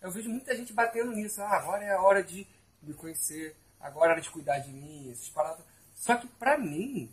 eu 0.00 0.10
vejo 0.10 0.30
muita 0.30 0.56
gente 0.56 0.72
batendo 0.72 1.12
nisso. 1.12 1.42
Ah, 1.42 1.56
agora 1.56 1.84
é 1.84 1.90
a 1.90 2.00
hora 2.00 2.22
de 2.22 2.46
me 2.82 2.94
conhecer, 2.94 3.54
agora 3.78 4.06
é 4.06 4.08
a 4.08 4.12
hora 4.14 4.22
de 4.22 4.30
cuidar 4.30 4.58
de 4.60 4.70
mim, 4.72 5.10
essas 5.10 5.28
paradas. 5.28 5.64
Só 5.94 6.16
que 6.16 6.26
pra 6.26 6.56
mim, 6.56 7.12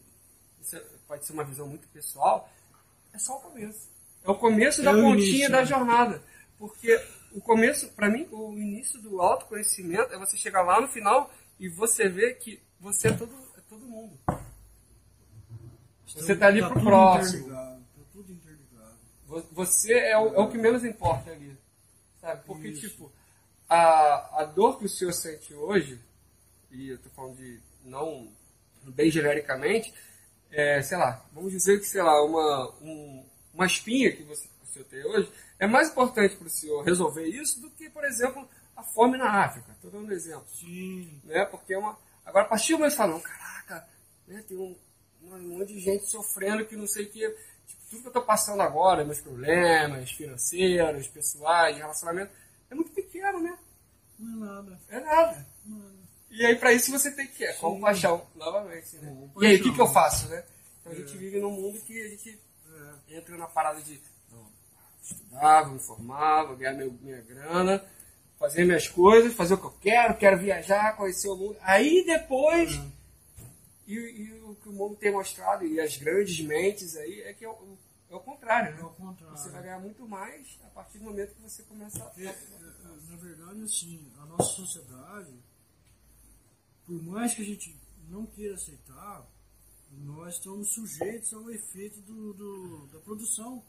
isso 0.61 0.77
é- 0.77 0.85
pode 1.07 1.25
ser 1.25 1.33
uma 1.33 1.43
visão 1.43 1.67
muito 1.67 1.87
pessoal, 1.89 2.49
é 3.13 3.19
só 3.19 3.37
o 3.37 3.41
começo. 3.41 3.89
É 4.27 4.31
o 4.31 4.35
começo 4.35 4.83
da 4.83 4.91
É 4.91 4.93
o 4.95 5.01
pontinha 5.01 5.27
início, 5.29 5.51
da 5.51 5.59
né? 5.59 5.65
jornada. 5.65 6.21
Porque 6.57 6.99
o 7.31 7.39
começo, 7.39 7.87
pra 7.93 8.09
mim, 8.09 8.27
o 8.31 8.53
início 8.57 9.01
do 9.01 9.21
autoconhecimento 9.21 10.13
é 10.13 10.17
você 10.17 10.35
chegar 10.37 10.61
lá 10.63 10.81
no 10.81 10.87
final 10.87 11.31
e 11.59 11.69
você 11.69 12.09
ver 12.09 12.35
que 12.35 12.61
você 12.79 13.07
é 13.07 13.13
todo, 13.13 13.33
é 13.57 13.61
todo 13.69 13.85
mundo. 13.85 14.17
Você 16.07 16.35
tá 16.35 16.47
ali 16.47 16.61
pro 16.61 16.73
tudo 16.73 16.83
próximo. 16.85 17.39
interligado, 17.47 17.81
Tá 17.95 18.03
tudo 18.11 18.31
interligado. 18.33 18.95
Vo- 19.27 19.45
Você 19.51 19.93
é 19.93 20.17
o, 20.17 20.33
é 20.35 20.39
o 20.39 20.49
que 20.49 20.57
menos 20.57 20.83
importa 20.83 21.31
ali. 21.31 21.57
Sabe? 22.19 22.41
Porque, 22.45 22.69
Isso. 22.69 22.81
tipo, 22.89 23.11
a, 23.69 24.41
a 24.41 24.45
dor 24.45 24.79
que 24.79 24.85
o 24.85 24.89
senhor 24.89 25.13
sente 25.13 25.53
hoje, 25.53 25.99
e 26.71 26.89
eu 26.89 26.97
tô 26.97 27.09
falando 27.09 27.35
de 27.37 27.59
não 27.83 28.29
bem 28.83 29.11
genericamente, 29.11 29.93
é, 30.49 30.81
sei 30.81 30.97
lá, 30.97 31.23
vamos 31.33 31.51
dizer 31.51 31.77
que, 31.79 31.85
sei 31.85 32.01
lá, 32.01 32.23
uma, 32.23 32.73
um- 32.81 33.23
uma 33.57 33.65
espinha 33.65 34.11
que 34.15 34.23
você, 34.23 34.47
que 34.47 34.63
o 34.63 34.67
senhor 34.67 34.85
tem 34.85 35.03
hoje, 35.03 35.31
é 35.57 35.65
mais 35.65 35.89
importante 35.89 36.35
para 36.35 36.45
o 36.45 36.49
senhor 36.49 36.83
resolver 36.83 37.25
isso 37.25 37.59
do 37.59 37.69
que, 37.71 37.89
por 37.89 38.05
exemplo, 38.05 38.47
a 38.75 38.83
fome 38.83 39.17
na 39.17 39.43
África. 39.43 39.71
Estou 39.71 39.89
dando 39.89 40.07
um 40.07 40.11
exemplo 40.11 40.45
Sim. 40.47 41.19
né? 41.23 41.43
Porque 41.45 41.73
é 41.73 41.77
uma. 41.77 41.97
Agora, 42.23 42.45
a 42.45 42.47
partir 42.47 42.73
do 42.73 42.79
momento 42.79 42.91
que 42.91 42.97
fala, 42.97 43.13
não, 43.13 43.19
caraca, 43.19 43.87
né? 44.27 44.43
tem 44.47 44.57
um, 44.57 44.75
um 45.23 45.39
monte 45.57 45.73
de 45.73 45.79
gente 45.79 46.05
sofrendo 46.05 46.65
que 46.65 46.75
não 46.75 46.85
sei 46.85 47.05
o 47.05 47.09
que. 47.09 47.27
Tipo, 47.65 47.81
tudo 47.89 48.01
que 48.03 48.07
eu 48.09 48.13
tô 48.13 48.21
passando 48.21 48.61
agora, 48.61 49.03
meus 49.03 49.19
problemas 49.19 50.11
financeiros, 50.11 51.07
pessoais, 51.07 51.75
de 51.75 51.81
relacionamento, 51.81 52.31
é 52.69 52.75
muito 52.75 52.91
pequeno, 52.91 53.39
né? 53.39 53.57
Não 54.19 54.43
é 54.43 54.49
nada. 54.53 54.79
É 54.89 54.99
nada. 54.99 55.47
Nada. 55.65 55.97
E 56.29 56.45
aí, 56.45 56.55
pra 56.55 56.73
isso, 56.73 56.91
você 56.91 57.09
tem 57.11 57.25
que 57.25 57.43
é, 57.43 57.53
compaixão, 57.53 58.27
novamente. 58.35 58.95
Né? 58.97 59.09
Compaixão. 59.09 59.43
E 59.43 59.47
aí, 59.47 59.55
o 59.55 59.63
que, 59.63 59.73
que 59.73 59.81
eu 59.81 59.87
faço, 59.87 60.27
né? 60.27 60.43
Então, 60.81 60.91
a 60.91 60.95
gente 60.95 61.17
vive 61.17 61.39
num 61.39 61.51
mundo 61.51 61.79
que 61.81 61.99
a 61.99 62.09
gente 62.09 62.39
É. 63.09 63.17
entra 63.17 63.37
na 63.37 63.47
parada 63.47 63.81
de 63.81 64.01
não, 64.31 64.45
estudar, 65.01 65.71
me 65.71 65.79
formar, 65.79 66.43
vou 66.43 66.55
ganhar 66.55 66.73
meu, 66.73 66.91
minha 67.01 67.21
grana, 67.21 67.83
fazer 68.37 68.65
minhas 68.65 68.87
coisas, 68.87 69.33
fazer 69.33 69.55
o 69.55 69.57
que 69.57 69.65
eu 69.65 69.77
quero, 69.81 70.17
quero 70.17 70.37
viajar, 70.37 70.95
conhecer 70.95 71.29
o 71.29 71.35
mundo. 71.35 71.57
Aí 71.61 72.05
depois, 72.05 72.79
e, 73.87 73.93
e 73.93 74.33
o 74.43 74.55
que 74.55 74.69
o 74.69 74.73
mundo 74.73 74.95
tem 74.95 75.11
mostrado, 75.11 75.65
e 75.65 75.79
as 75.79 75.97
grandes 75.97 76.39
mentes 76.41 76.95
aí, 76.95 77.21
é 77.21 77.33
que 77.33 77.45
é 77.45 77.49
o, 77.49 77.77
é 78.09 78.15
o 78.15 78.19
contrário, 78.19 78.77
É 78.77 78.81
o 78.81 78.87
né? 78.87 78.93
contrário. 78.97 79.37
Você 79.37 79.49
vai 79.49 79.63
ganhar 79.63 79.79
muito 79.79 80.07
mais 80.07 80.59
a 80.63 80.69
partir 80.69 80.99
do 80.99 81.05
momento 81.05 81.33
que 81.35 81.41
você 81.41 81.63
começa 81.63 82.03
a. 82.03 82.21
É, 82.21 82.25
é, 82.25 83.09
na 83.09 83.15
verdade, 83.17 83.63
assim, 83.63 84.11
a 84.19 84.25
nossa 84.25 84.51
sociedade, 84.55 85.33
por 86.85 87.01
mais 87.03 87.33
que 87.33 87.41
a 87.41 87.45
gente 87.45 87.75
não 88.09 88.25
queira 88.25 88.55
aceitar, 88.55 89.25
nós 89.91 90.35
estamos 90.35 90.69
sujeitos 90.69 91.33
ao 91.33 91.49
efeito 91.49 91.99
do, 92.01 92.33
do- 92.33 92.87
da 92.93 92.99
produção. 92.99 93.63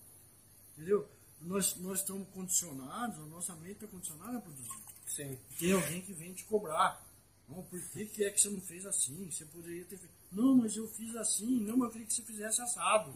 Entendeu? 0.74 1.08
Nós, 1.40 1.76
nós 1.76 2.00
estamos 2.00 2.28
condicionados, 2.30 3.18
a 3.18 3.26
nossa 3.26 3.54
mente 3.56 3.72
está 3.84 3.86
condicionada 3.86 4.38
a 4.38 4.40
produzir. 4.40 4.70
Sim. 5.06 5.38
Tem 5.58 5.72
alguém 5.72 6.00
que 6.02 6.12
vem 6.12 6.32
te 6.32 6.44
cobrar. 6.44 7.04
Não, 7.48 7.62
por 7.62 7.80
que, 7.90 8.04
que 8.06 8.24
é 8.24 8.30
que 8.30 8.40
você 8.40 8.50
não 8.50 8.60
fez 8.60 8.84
assim? 8.84 9.30
Você 9.30 9.44
poderia 9.46 9.84
ter 9.84 9.96
feito. 9.96 10.12
Não, 10.30 10.56
mas 10.56 10.76
eu 10.76 10.86
fiz 10.88 11.14
assim. 11.16 11.60
Não, 11.60 11.76
mas 11.76 11.86
eu 11.86 11.92
queria 11.92 12.06
que 12.06 12.12
você 12.14 12.22
fizesse 12.22 12.60
assado. 12.60 13.10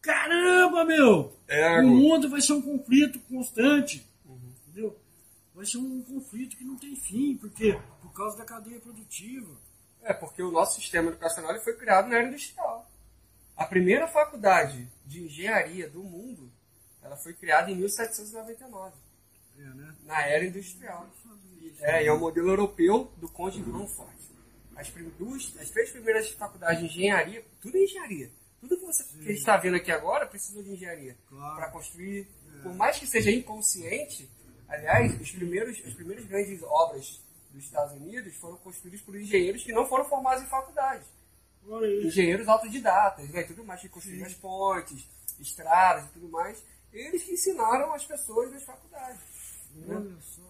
Caramba, 0.00 0.84
meu! 0.84 1.32
É, 1.46 1.80
o 1.80 1.88
mundo 1.88 2.28
vai 2.28 2.40
ser 2.40 2.52
um 2.54 2.62
conflito 2.62 3.18
constante. 3.20 4.06
Uhum. 4.24 4.52
Entendeu? 4.66 4.98
Vai 5.54 5.64
ser 5.66 5.78
um 5.78 6.02
conflito 6.02 6.56
que 6.56 6.64
não 6.64 6.76
tem 6.76 6.96
fim. 6.96 7.36
Por 7.36 7.50
quê? 7.50 7.78
Por 8.00 8.12
causa 8.12 8.36
da 8.36 8.44
cadeia 8.44 8.80
produtiva. 8.80 9.54
É, 10.04 10.12
porque 10.12 10.42
o 10.42 10.50
nosso 10.50 10.80
sistema 10.80 11.10
educacional 11.10 11.58
foi 11.60 11.74
criado 11.76 12.08
na 12.08 12.16
era 12.18 12.28
industrial. 12.28 12.90
A 13.56 13.64
primeira 13.64 14.08
faculdade 14.08 14.88
de 15.06 15.22
engenharia 15.24 15.88
do 15.88 16.02
mundo, 16.02 16.50
ela 17.02 17.16
foi 17.16 17.32
criada 17.34 17.70
em 17.70 17.76
1799, 17.76 18.94
É, 19.58 19.62
né? 19.62 19.94
na 20.04 20.22
era 20.26 20.44
industrial. 20.44 21.08
É, 21.80 22.02
e 22.04 22.06
é 22.06 22.12
o 22.12 22.18
modelo 22.18 22.48
europeu 22.48 23.12
do 23.16 23.28
Conde 23.28 23.60
Rumford. 23.60 24.10
As, 24.74 24.88
prim- 24.88 25.12
duas, 25.18 25.54
as 25.60 25.70
três 25.70 25.90
primeiras 25.90 26.30
faculdades 26.30 26.80
de 26.80 26.86
engenharia, 26.86 27.44
tudo 27.60 27.76
é 27.76 27.80
engenharia. 27.82 28.30
Tudo 28.60 28.76
que, 28.76 28.84
você, 28.86 29.04
que 29.18 29.32
está 29.32 29.56
vendo 29.56 29.76
aqui 29.76 29.90
agora 29.92 30.26
precisou 30.26 30.62
de 30.62 30.70
engenharia. 30.72 31.16
Claro. 31.28 31.56
Para 31.56 31.70
construir, 31.70 32.26
por 32.62 32.74
mais 32.74 32.98
que 32.98 33.06
seja 33.06 33.30
inconsciente, 33.30 34.28
aliás, 34.68 35.20
os 35.20 35.30
primeiros, 35.32 35.80
as 35.84 35.92
primeiras 35.92 36.24
grandes 36.24 36.62
obras 36.62 37.20
dos 37.52 37.64
Estados 37.64 37.92
Unidos 37.94 38.34
foram 38.36 38.56
construídas 38.56 39.00
por 39.00 39.14
engenheiros 39.14 39.62
que 39.62 39.72
não 39.72 39.86
foram 39.86 40.04
formados 40.04 40.42
em 40.42 40.46
faculdade 40.46 41.04
engenheiros 42.04 42.48
autodidatas, 42.48 43.28
né, 43.30 43.42
tudo 43.44 43.64
mais, 43.64 43.80
que 43.80 43.88
construíram 43.88 44.26
as 44.26 44.34
pontes, 44.34 45.08
estradas 45.40 46.04
e 46.06 46.08
tudo 46.08 46.28
mais, 46.28 46.62
eles 46.92 47.22
que 47.22 47.32
ensinaram 47.32 47.92
as 47.92 48.04
pessoas 48.04 48.50
nas 48.52 48.62
faculdades. 48.62 49.20
né? 49.74 50.16
Só. 50.20 50.42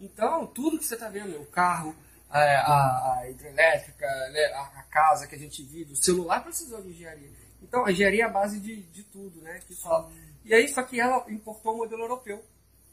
Então, 0.00 0.46
tudo 0.48 0.78
que 0.78 0.84
você 0.84 0.94
está 0.94 1.08
vendo, 1.08 1.40
o 1.40 1.46
carro, 1.46 1.94
a, 2.28 2.40
a, 2.40 3.18
a 3.20 3.30
hidrelétrica, 3.30 4.06
né, 4.30 4.44
a, 4.54 4.80
a 4.80 4.82
casa 4.84 5.26
que 5.26 5.34
a 5.34 5.38
gente 5.38 5.62
vive, 5.62 5.92
o 5.92 5.96
celular 5.96 6.42
precisou 6.42 6.82
de 6.82 6.88
engenharia. 6.88 7.30
Então, 7.62 7.86
a 7.86 7.92
engenharia 7.92 8.24
é 8.24 8.26
a 8.26 8.30
base 8.30 8.58
de, 8.60 8.82
de 8.82 9.04
tudo, 9.04 9.40
né? 9.40 9.60
Que 9.66 9.74
fala. 9.74 10.12
E 10.44 10.52
aí, 10.52 10.68
só 10.68 10.82
que 10.82 11.00
ela 11.00 11.24
importou 11.30 11.74
o 11.74 11.78
modelo 11.78 12.02
europeu, 12.02 12.44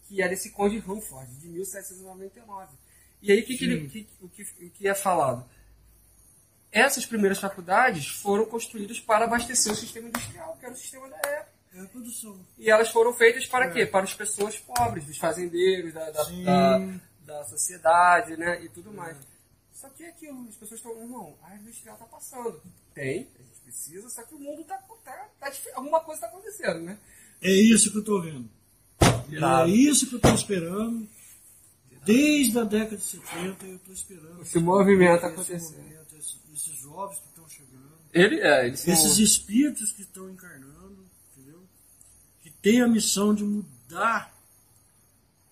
que 0.08 0.22
era 0.22 0.32
esse 0.32 0.52
Conde 0.52 0.78
Rumford, 0.78 1.30
de 1.38 1.48
1799. 1.50 2.72
E 3.22 3.32
aí, 3.32 3.42
o 3.42 3.46
que, 3.46 3.58
que, 3.58 3.66
ele- 3.66 3.88
que- 3.90 4.08
o 4.22 4.28
que, 4.30 4.42
o 4.44 4.70
que 4.72 4.88
é 4.88 4.94
falado? 4.96 5.46
Essas 6.72 7.06
primeiras 7.06 7.38
faculdades 7.38 8.08
foram 8.08 8.46
construídas 8.46 9.00
para 9.00 9.26
abastecer 9.26 9.74
o 9.74 9.76
sistema 9.76 10.08
industrial, 10.08 10.56
que 10.60 10.66
era 10.66 10.74
o 10.74 10.78
sistema 10.78 11.08
da 11.10 11.18
época. 11.18 11.52
É. 12.58 12.64
E 12.64 12.70
elas 12.70 12.90
foram 12.90 13.14
feitas 13.14 13.46
para 13.46 13.70
quê? 13.72 13.86
Para 13.86 14.04
as 14.06 14.14
pessoas 14.14 14.58
pobres, 14.58 15.06
dos 15.06 15.18
fazendeiros, 15.18 15.94
da, 15.94 16.10
da, 16.12 16.24
da, 16.24 16.80
da 17.26 17.44
sociedade, 17.46 18.36
né? 18.38 18.64
E 18.64 18.70
tudo 18.70 18.92
mais. 18.92 19.18
Só 19.74 19.90
que 19.90 20.04
é 20.04 20.10
aquilo, 20.10 20.48
as 20.50 20.56
pessoas 20.56 20.80
estão, 20.80 21.08
não, 21.08 21.36
a 21.44 21.56
industrial 21.56 21.96
está 21.96 22.06
passando. 22.06 22.62
Tem, 22.94 23.28
a 23.40 23.44
gente 23.44 23.60
precisa, 23.64 24.10
só 24.10 24.22
que 24.24 24.36
o 24.36 24.40
mundo 24.40 24.62
está 24.62 24.78
tá, 25.04 25.30
tá, 25.40 25.52
alguma 25.76 26.00
coisa 26.02 26.26
está 26.26 26.28
acontecendo, 26.28 26.82
né? 26.82 26.98
É 27.42 27.50
isso 27.52 27.90
que 27.92 27.98
eu 27.98 28.02
estou 28.02 28.22
vendo. 28.22 28.50
É 29.66 29.70
isso 29.70 30.08
que 30.08 30.14
eu 30.16 30.18
estou 30.18 30.34
esperando. 30.36 31.08
Desde 32.04 32.58
a 32.58 32.64
década 32.64 32.98
de 32.98 33.04
70 33.04 33.66
eu 33.66 33.76
estou 33.76 33.94
esperando. 33.94 34.42
Esse 34.42 34.60
movimento 34.60 35.26
acontecendo. 35.26 35.86
Esses, 36.18 36.38
esses 36.54 36.76
jovens 36.78 37.20
que 37.20 37.28
estão 37.28 37.48
chegando. 37.48 37.92
Ele, 38.14 38.40
é, 38.40 38.68
eles 38.68 38.80
são... 38.80 38.94
Esses 38.94 39.18
espíritos 39.20 39.92
que 39.92 40.02
estão 40.02 40.30
encarnando, 40.30 41.06
entendeu? 41.32 41.62
Que 42.42 42.50
tem 42.50 42.82
a 42.82 42.88
missão 42.88 43.34
de 43.34 43.44
mudar 43.44 44.34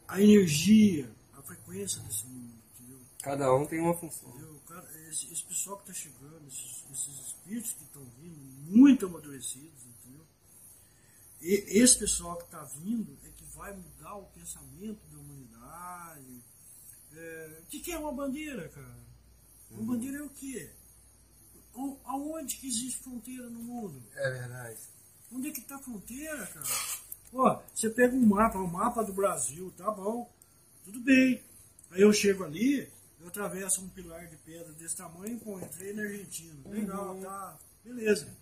a 0.08 0.22
energia, 0.22 1.10
a 1.38 1.42
frequência 1.44 2.02
desse 2.02 2.26
mundo, 2.26 2.56
entendeu? 2.74 3.00
Cada 3.22 3.54
um 3.54 3.66
tem 3.66 3.80
uma 3.80 3.94
função. 3.94 4.34
Cada, 4.68 4.88
esse, 5.10 5.32
esse, 5.32 5.44
pessoal 5.44 5.78
que 5.78 5.92
está 5.92 6.02
chegando, 6.02 6.48
esses, 6.48 6.84
esses, 6.92 7.28
espíritos 7.28 7.74
que 7.74 7.84
estão 7.84 8.04
vindo, 8.20 8.76
muito 8.76 9.06
amadurecidos, 9.06 9.84
entendeu? 9.86 10.26
E 11.42 11.80
esse 11.80 11.98
pessoal 11.98 12.38
que 12.38 12.46
está 12.46 12.64
vindo 12.64 13.18
é 13.24 13.30
vai 13.60 13.74
mudar 13.74 14.16
o 14.16 14.26
pensamento 14.28 15.06
da 15.12 15.20
humanidade. 15.20 16.42
É, 17.14 17.60
o 17.62 17.66
que, 17.66 17.82
que, 17.82 17.92
é 17.92 18.00
uma 18.00 18.14
bandeira, 18.14 18.70
cara? 18.70 18.96
Uma 19.70 19.82
uhum. 19.82 19.86
bandeira 19.88 20.20
é 20.20 20.22
o 20.24 20.30
quê? 20.30 20.72
Aonde 22.06 22.56
que 22.56 22.68
existe 22.68 23.00
fronteira 23.00 23.50
no 23.50 23.60
mundo? 23.60 24.02
É 24.16 24.32
verdade. 24.32 24.80
Onde 25.32 25.50
é 25.50 25.52
que 25.52 25.60
está 25.60 25.76
a 25.76 25.80
fronteira, 25.80 26.46
cara? 26.48 26.66
Ó, 27.34 27.62
você 27.76 27.90
pega 27.90 28.16
um 28.16 28.26
mapa, 28.26 28.58
um 28.58 28.68
mapa 28.68 29.04
do 29.04 29.14
Brasil, 29.14 29.72
tá 29.78 29.92
bom, 29.92 30.32
tudo 30.86 31.00
bem. 31.02 31.44
Aí 31.92 32.02
eu 32.02 32.14
chego 32.14 32.46
ali, 32.46 32.90
eu 33.20 33.28
atravesso 33.28 33.82
um 33.82 33.90
pilar 33.90 34.26
de 34.28 34.38
pedra 34.38 34.72
desse 34.74 34.96
tamanho, 34.96 35.38
pô, 35.40 35.60
entrei 35.60 35.94
na 35.94 36.04
Argentina. 36.04 36.70
Legal, 36.70 37.14
uhum. 37.14 37.22
tá, 37.22 37.60
beleza. 37.84 38.34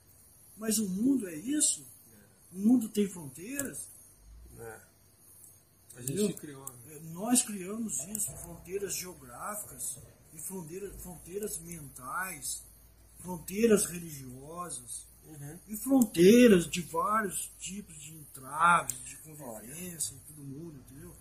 Mas 0.56 0.78
o 0.78 0.88
mundo 0.88 1.28
é 1.28 1.36
isso? 1.36 1.86
O 2.54 2.60
mundo 2.60 2.88
tem 2.88 3.10
fronteiras? 3.10 3.90
É. 4.60 4.87
A 5.98 6.02
gente 6.02 6.14
Entendeu? 6.14 6.38
criou. 6.38 6.66
Né? 6.66 6.96
É, 6.96 7.00
nós 7.14 7.42
criamos 7.42 8.00
isso, 8.08 8.32
fronteiras 8.38 8.96
geográficas, 8.96 9.98
e 10.34 10.38
fronteiras, 10.40 10.92
fronteiras 11.02 11.58
mentais, 11.60 12.64
fronteiras 13.20 13.86
religiosas. 13.86 15.08
Uhum. 15.28 15.60
E 15.68 15.76
fronteiras 15.76 16.70
de 16.70 16.82
vários 16.84 17.52
tipos 17.60 18.00
de 18.02 18.14
entraves, 18.14 18.96
de 19.04 19.18
convivência 19.18 20.14
em 20.14 20.20
todo 20.20 20.42
mundo, 20.42 20.80
entendeu? 20.80 21.12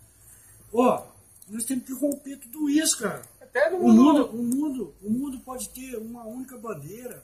Ó, 0.71 1.05
nós 1.49 1.65
temos 1.65 1.85
que 1.85 1.93
romper 1.93 2.37
tudo 2.37 2.69
isso, 2.69 2.99
cara. 2.99 3.21
Até 3.41 3.69
no 3.69 3.77
o 3.77 3.91
mundo, 3.91 4.25
o 4.27 4.43
mundo, 4.43 4.93
o 5.01 5.09
mundo 5.09 5.39
pode 5.39 5.67
ter 5.69 5.97
uma 5.97 6.23
única 6.23 6.57
bandeira. 6.57 7.21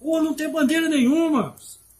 Ou 0.00 0.20
não 0.20 0.34
ter 0.34 0.48
bandeira 0.50 0.88
nenhuma. 0.88 1.54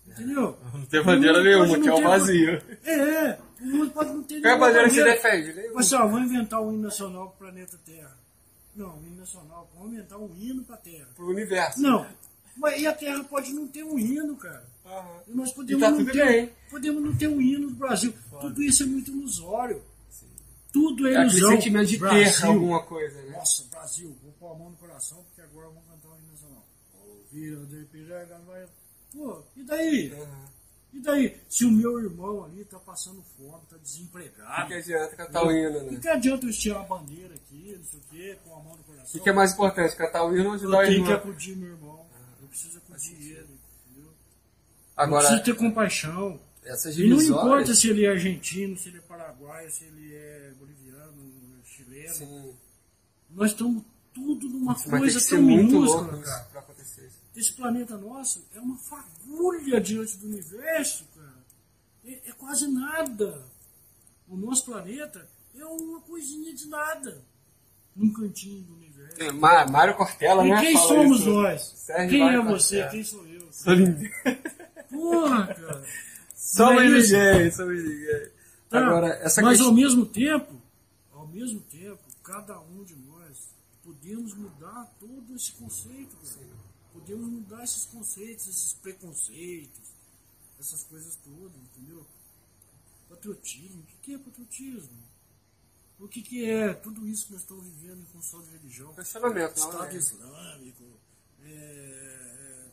Entendeu? 0.06 0.58
Não 0.74 0.84
tem 0.86 1.02
bandeira 1.02 1.42
nenhuma, 1.42 1.78
que 1.78 1.88
é 1.88 1.94
o 1.94 2.02
vazio. 2.02 2.62
É, 2.84 3.38
o 3.62 3.76
mundo 3.76 3.90
pode 3.92 4.12
não 4.12 4.22
ter 4.22 4.40
Qual 4.40 4.52
é 4.52 4.56
a 4.56 4.58
bandeira 4.58 4.90
se 4.90 5.04
defende? 5.04 5.52
Nenhuma. 5.52 5.74
Mas 5.74 5.92
ó, 5.92 6.06
vamos 6.06 6.30
inventar 6.30 6.60
um 6.60 6.72
hino 6.72 6.82
nacional 6.82 7.28
para 7.28 7.34
o 7.34 7.38
planeta 7.38 7.78
Terra. 7.84 8.18
Não, 8.74 8.98
um 8.98 9.06
hino 9.06 9.16
nacional. 9.16 9.70
Vamos 9.74 9.92
inventar 9.92 10.18
um 10.18 10.34
hino 10.36 10.64
para 10.64 10.76
a 10.76 10.78
Terra. 10.78 11.08
Para 11.14 11.24
o 11.24 11.28
universo. 11.28 11.80
Não, 11.80 12.06
mas, 12.56 12.80
e 12.80 12.86
a 12.86 12.92
Terra 12.92 13.24
pode 13.24 13.52
não 13.52 13.66
ter 13.66 13.82
um 13.82 13.98
hino, 13.98 14.36
cara. 14.36 14.64
Uhum. 14.84 15.20
E 15.28 15.34
nós 15.34 15.52
podemos, 15.52 15.82
tá 15.82 15.90
não 15.90 16.04
ter, 16.04 16.52
podemos 16.70 17.02
não 17.02 17.16
ter 17.16 17.28
um 17.28 17.40
hino 17.40 17.70
no 17.70 17.76
Brasil. 17.76 18.14
Pode. 18.30 18.42
Tudo 18.42 18.62
isso 18.62 18.82
é 18.82 18.86
muito 18.86 19.10
ilusório. 19.10 19.82
Sim. 20.10 20.26
Tudo 20.72 21.08
é, 21.08 21.14
é 21.14 21.20
ilusão. 21.20 21.48
Aquele 21.48 21.56
sentimento 21.56 21.88
de 21.88 21.98
Brasil. 21.98 22.40
ter 22.40 22.46
alguma 22.46 22.82
coisa, 22.82 23.22
né? 23.22 23.30
Nossa, 23.36 23.64
Brasil, 23.70 24.16
vou 24.22 24.32
pôr 24.32 24.54
a 24.54 24.58
mão 24.58 24.70
no 24.70 24.76
coração 24.76 25.22
porque 25.24 25.40
agora 25.40 25.68
vamos 25.68 25.84
cantar 25.88 26.08
o 26.08 26.18
hino 26.18 26.30
nacional. 26.30 26.66
Ouvir 26.94 27.66
de 27.66 28.04
vai... 28.46 28.66
Pô, 29.12 29.42
e 29.56 29.62
daí? 29.62 30.12
Uhum. 30.12 30.61
E 30.92 31.00
daí, 31.00 31.40
se 31.48 31.64
o 31.64 31.70
meu 31.70 31.98
irmão 31.98 32.44
ali 32.44 32.64
tá 32.64 32.78
passando 32.78 33.22
fome, 33.36 33.62
tá 33.68 33.76
desempregado. 33.78 34.64
O 34.64 34.68
que 34.68 34.74
adianta 34.74 35.16
cantar 35.16 35.46
o 35.46 35.50
hino, 35.50 35.82
né? 35.84 35.96
O 35.96 36.00
que 36.00 36.08
adianta 36.08 36.46
eu 36.46 36.50
estirar 36.50 36.82
a 36.82 36.84
bandeira 36.84 37.34
aqui, 37.34 37.76
não 37.78 37.84
sei 37.84 37.98
o 37.98 38.02
quê, 38.10 38.38
com 38.44 38.54
a 38.54 38.62
mão 38.62 38.76
no 38.76 38.84
coração? 38.84 39.20
O 39.20 39.22
que 39.24 39.30
é 39.30 39.32
mais 39.32 39.52
importante, 39.52 39.96
cantar 39.96 40.24
o 40.24 40.36
hino 40.36 40.48
ou 40.48 40.54
ajudar 40.54 40.78
o 40.78 40.82
irmão? 40.82 40.84
Eu 40.84 40.92
tenho 40.92 41.06
que 41.06 41.12
acudir 41.12 41.56
meu 41.56 41.70
irmão 41.70 42.12
precisa 42.52 42.78
acudir 42.78 43.32
ele, 43.32 43.58
entendeu? 43.86 44.12
Agora, 44.94 45.26
precisa 45.26 45.42
ter 45.42 45.56
compaixão. 45.56 46.38
Essas 46.64 46.96
e 46.96 47.08
não 47.08 47.20
importa 47.20 47.74
se 47.74 47.88
ele 47.88 48.04
é 48.04 48.10
argentino, 48.10 48.76
se 48.76 48.88
ele 48.88 48.98
é 48.98 49.00
paraguaio, 49.00 49.68
se 49.70 49.84
ele 49.84 50.14
é 50.14 50.52
boliviano, 50.56 51.60
chileno. 51.64 52.14
Sim. 52.14 52.54
Nós 53.30 53.50
estamos 53.50 53.82
tudo 54.14 54.48
numa 54.48 54.72
Mas 54.72 54.84
coisa 54.84 55.28
tão 55.28 55.42
minúscula, 55.42 56.22
cara. 56.22 56.44
Pra 56.52 56.60
acontecer 56.60 57.06
isso. 57.06 57.21
Esse 57.34 57.52
planeta 57.52 57.96
nosso 57.96 58.46
é 58.54 58.60
uma 58.60 58.76
fagulha 58.76 59.80
diante 59.80 60.18
do 60.18 60.26
universo, 60.26 61.06
cara. 61.14 61.44
É, 62.04 62.30
é 62.30 62.32
quase 62.32 62.68
nada. 62.68 63.42
O 64.28 64.36
nosso 64.36 64.66
planeta 64.66 65.26
é 65.54 65.64
uma 65.64 66.00
coisinha 66.00 66.54
de 66.54 66.68
nada 66.68 67.22
num 67.94 68.12
cantinho 68.12 68.62
do 68.62 68.74
universo. 68.74 69.22
É, 69.22 69.32
Mário 69.32 69.96
Cortella, 69.96 70.46
e 70.46 70.50
né? 70.50 70.60
quem 70.60 70.76
somos 70.76 71.20
isso. 71.20 71.30
nós? 71.30 71.62
Sérgio 71.62 72.10
quem 72.10 72.20
Mário 72.20 72.40
é 72.40 72.44
você? 72.44 72.82
Cortella. 72.82 72.90
Quem 72.90 73.04
sou 73.04 73.26
eu? 73.26 73.52
Sou 73.52 73.76
ninguém. 73.76 74.12
Porra, 74.90 75.46
cara. 75.46 75.84
Somos 76.34 76.82
ninguém, 76.82 77.50
somos 77.50 77.82
ninguém. 77.82 78.28
Tá, 78.68 78.86
Agora, 78.86 79.08
essa 79.22 79.42
mas 79.42 79.52
questão... 79.52 79.68
ao 79.68 79.74
mesmo 79.74 80.06
tempo, 80.06 80.54
ao 81.12 81.26
mesmo 81.26 81.60
tempo, 81.60 82.00
cada 82.22 82.60
um 82.60 82.84
de 82.84 82.94
nós 82.96 83.54
podemos 83.82 84.34
mudar 84.34 84.90
todo 84.98 85.34
esse 85.34 85.52
conceito, 85.52 86.16
cara. 86.16 86.51
Podemos 87.02 87.28
mudar 87.28 87.64
esses 87.64 87.84
conceitos, 87.86 88.46
esses 88.46 88.74
preconceitos, 88.74 89.90
essas 90.60 90.84
coisas 90.84 91.16
todas, 91.16 91.56
entendeu? 91.56 92.06
Patriotismo, 93.08 93.82
o 93.82 94.00
que 94.02 94.14
é 94.14 94.18
patriotismo? 94.18 95.02
o 95.98 96.08
que, 96.08 96.22
que 96.22 96.48
é 96.48 96.72
tudo 96.74 97.06
isso 97.08 97.26
que 97.26 97.32
nós 97.32 97.42
estamos 97.42 97.64
vivendo 97.64 98.02
em 98.02 98.06
função 98.06 98.40
de 98.42 98.50
religião? 98.50 98.94
Questionamento, 98.94 99.56
Estado 99.56 99.84
é. 99.86 99.96
Islâmico, 99.96 101.00
é, 101.44 102.68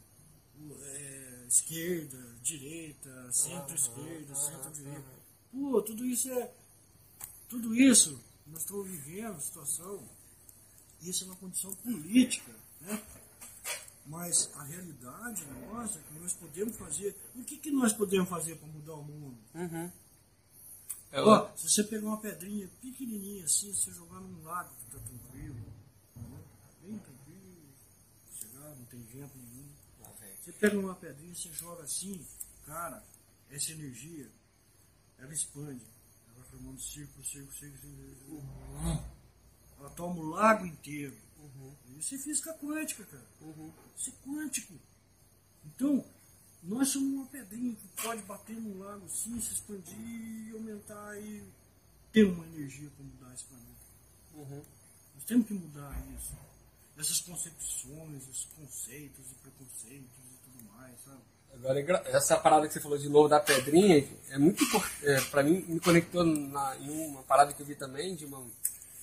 é, 0.83 1.45
esquerda, 1.47 2.35
direita, 2.43 3.31
centro-esquerda, 3.31 4.35
centro-direita. 4.35 5.11
Pô, 5.51 5.81
tudo 5.81 6.05
isso 6.05 6.31
é. 6.31 6.53
Tudo 7.47 7.75
isso 7.75 8.19
nós 8.45 8.61
estamos 8.61 8.87
vivendo, 8.87 9.41
situação, 9.41 10.07
isso 11.01 11.23
é 11.23 11.27
uma 11.27 11.35
condição 11.35 11.73
política, 11.77 12.53
né? 12.81 13.03
Mas 14.09 14.49
a 14.55 14.63
realidade 14.63 15.45
nossa, 15.45 15.99
que 15.99 16.19
nós 16.19 16.33
podemos 16.33 16.75
fazer. 16.75 17.15
O 17.35 17.43
que, 17.43 17.57
que 17.57 17.69
nós 17.69 17.93
podemos 17.93 18.27
fazer 18.27 18.55
para 18.55 18.67
mudar 18.67 18.95
o 18.95 19.03
mundo? 19.03 19.37
Uhum. 19.53 19.91
É 21.11 21.21
Ó, 21.21 21.55
se 21.55 21.69
você 21.69 21.83
pegar 21.83 22.07
uma 22.07 22.19
pedrinha 22.19 22.67
pequenininha 22.81 23.45
assim, 23.45 23.71
você 23.71 23.91
jogar 23.91 24.19
num 24.19 24.43
lago 24.43 24.73
que 24.79 24.97
tá 24.97 24.99
tranquilo, 24.99 25.55
né? 26.15 26.43
bem 26.81 26.97
tranquilo, 26.97 27.61
chegar, 28.33 28.75
não 28.75 28.85
tem 28.85 29.01
vento 29.03 29.37
nenhum. 29.37 29.69
Você 30.41 30.53
pega 30.53 30.79
uma 30.79 30.95
pedrinha, 30.95 31.35
você 31.35 31.53
joga 31.53 31.83
assim, 31.83 32.25
cara, 32.65 33.03
essa 33.51 33.71
energia, 33.71 34.27
ela 35.19 35.31
expande. 35.31 35.85
Ela 36.25 36.35
vai 36.35 36.49
formando 36.49 36.81
círculo, 36.81 37.23
círculo, 37.23 37.53
círculo, 37.53 37.95
círculo. 37.95 38.37
Uhum. 38.37 39.03
Ela 39.79 39.89
toma 39.91 40.15
o 40.15 40.29
lago 40.29 40.65
inteiro. 40.65 41.15
Uhum. 41.41 41.73
Isso 41.97 42.15
é 42.15 42.17
física 42.17 42.53
quântica, 42.53 43.03
cara. 43.05 43.25
Uhum. 43.41 43.71
Isso 43.97 44.09
é 44.09 44.29
quântico. 44.29 44.73
Então, 45.65 46.05
nós 46.63 46.89
somos 46.89 47.13
uma 47.13 47.25
pedrinha 47.27 47.75
que 47.75 47.87
pode 48.01 48.21
bater 48.23 48.55
num 48.55 48.79
lago 48.79 49.05
assim, 49.05 49.39
se 49.39 49.53
expandir 49.53 49.97
e 49.97 50.51
aumentar 50.53 51.17
e 51.19 51.43
ter 52.11 52.23
uma 52.23 52.45
energia 52.47 52.89
para 52.95 53.05
mudar 53.05 53.33
esse 53.33 53.43
planeta. 53.45 53.69
Uhum. 54.35 54.63
Nós 55.15 55.23
temos 55.25 55.47
que 55.47 55.53
mudar 55.53 55.95
isso. 56.17 56.33
Essas 56.97 57.21
concepções, 57.21 58.23
esses 58.23 58.45
conceitos 58.57 59.31
e 59.31 59.35
preconceitos 59.35 60.17
e 60.17 60.37
tudo 60.43 60.63
mais, 60.73 60.95
sabe? 61.05 61.21
Agora, 61.53 62.03
essa 62.07 62.37
parada 62.37 62.67
que 62.67 62.73
você 62.73 62.79
falou 62.79 62.97
de 62.97 63.09
novo 63.09 63.27
da 63.27 63.39
pedrinha, 63.39 64.07
é 64.29 64.37
muito 64.37 64.63
importante. 64.63 65.07
É, 65.07 65.21
para 65.21 65.43
mim, 65.43 65.63
me 65.67 65.79
conectou 65.79 66.23
na, 66.23 66.77
em 66.77 66.89
uma 67.07 67.23
parada 67.23 67.53
que 67.53 67.61
eu 67.61 67.65
vi 67.65 67.75
também, 67.75 68.15
de 68.15 68.25
uma 68.25 68.45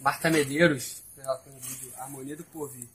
Marta 0.01 0.30
Medeiros, 0.30 1.03
né, 1.16 1.24
ela 1.24 1.38
tem 1.38 1.53
um 1.53 1.59
vídeo 1.59 1.92
Harmonia 1.99 2.36
do 2.36 2.44
Porvir. 2.44 2.86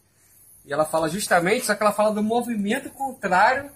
E 0.65 0.71
ela 0.71 0.85
fala 0.85 1.09
justamente, 1.09 1.65
só 1.65 1.75
que 1.75 1.81
ela 1.81 1.91
fala 1.91 2.13
do 2.13 2.21
movimento 2.21 2.89
contrário 2.91 3.71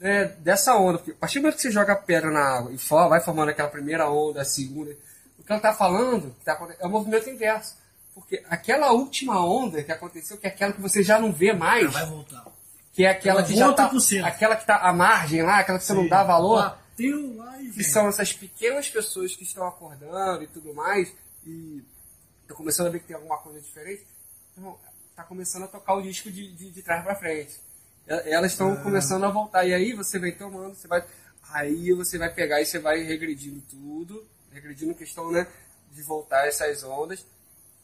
é, 0.00 0.24
dessa 0.24 0.74
onda. 0.76 0.98
Porque 0.98 1.12
a 1.12 1.14
partir 1.14 1.38
do 1.38 1.42
momento 1.42 1.56
que 1.56 1.62
você 1.62 1.70
joga 1.70 1.94
pedra 1.94 2.30
na 2.30 2.58
água 2.58 2.72
e 2.72 2.78
for, 2.78 3.08
vai 3.08 3.20
formando 3.20 3.50
aquela 3.50 3.68
primeira 3.68 4.10
onda, 4.10 4.42
a 4.42 4.44
segunda, 4.44 4.90
o 5.38 5.42
que 5.42 5.52
ela 5.52 5.58
está 5.58 5.72
falando 5.72 6.34
tá, 6.44 6.58
é 6.80 6.86
o 6.86 6.90
movimento 6.90 7.30
inverso. 7.30 7.76
Porque 8.14 8.42
aquela 8.48 8.92
última 8.92 9.44
onda 9.44 9.82
que 9.82 9.90
aconteceu, 9.90 10.36
que 10.36 10.46
é 10.46 10.50
aquela 10.50 10.72
que 10.72 10.80
você 10.80 11.02
já 11.02 11.18
não 11.18 11.32
vê 11.32 11.52
mais. 11.52 11.90
vai 11.92 12.06
voltar. 12.06 12.44
Que 12.92 13.06
é 13.06 13.10
aquela 13.10 13.40
ela 13.40 13.48
que 13.48 13.56
já 13.56 13.72
tá. 13.72 13.90
Aquela 14.26 14.54
que 14.54 14.62
está 14.62 14.76
à 14.76 14.92
margem 14.92 15.42
lá, 15.42 15.60
aquela 15.60 15.78
que 15.78 15.84
você 15.84 15.94
Sim. 15.94 16.00
não 16.00 16.08
dá 16.08 16.22
valor. 16.22 16.62
Bateu 16.62 17.36
lá 17.36 17.62
e 17.62 17.70
Que 17.70 17.82
são 17.82 18.06
essas 18.08 18.34
pequenas 18.34 18.88
pessoas 18.88 19.34
que 19.34 19.44
estão 19.44 19.66
acordando 19.66 20.42
e 20.42 20.46
tudo 20.46 20.74
mais. 20.74 21.10
E 21.46 21.82
tô 22.46 22.54
começando 22.54 22.86
a 22.88 22.90
ver 22.90 23.00
que 23.00 23.06
tem 23.06 23.16
alguma 23.16 23.38
coisa 23.38 23.60
diferente. 23.60 24.06
Então, 24.56 24.78
tá 25.14 25.22
começando 25.24 25.64
a 25.64 25.68
tocar 25.68 25.94
o 25.94 26.02
disco 26.02 26.30
de, 26.30 26.52
de, 26.52 26.70
de 26.70 26.82
trás 26.82 27.02
para 27.02 27.14
frente. 27.14 27.58
Elas 28.06 28.52
estão 28.52 28.72
ah. 28.72 28.76
começando 28.76 29.24
a 29.24 29.30
voltar. 29.30 29.64
E 29.64 29.74
aí 29.74 29.92
você 29.92 30.18
vem 30.18 30.32
tomando, 30.32 30.74
você 30.74 30.88
vai. 30.88 31.04
Aí 31.50 31.92
você 31.92 32.18
vai 32.18 32.32
pegar 32.32 32.60
e 32.60 32.66
você 32.66 32.78
vai 32.78 33.02
regredindo 33.02 33.60
tudo, 33.62 34.26
regredindo 34.50 34.94
questão 34.94 35.30
né, 35.30 35.46
de 35.92 36.02
voltar 36.02 36.46
essas 36.46 36.82
ondas 36.82 37.24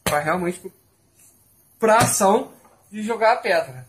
para 0.03 0.19
realmente 0.19 0.61
para 1.77 1.97
ação 1.97 2.51
de 2.91 3.03
jogar 3.03 3.33
a 3.33 3.37
pedra. 3.37 3.87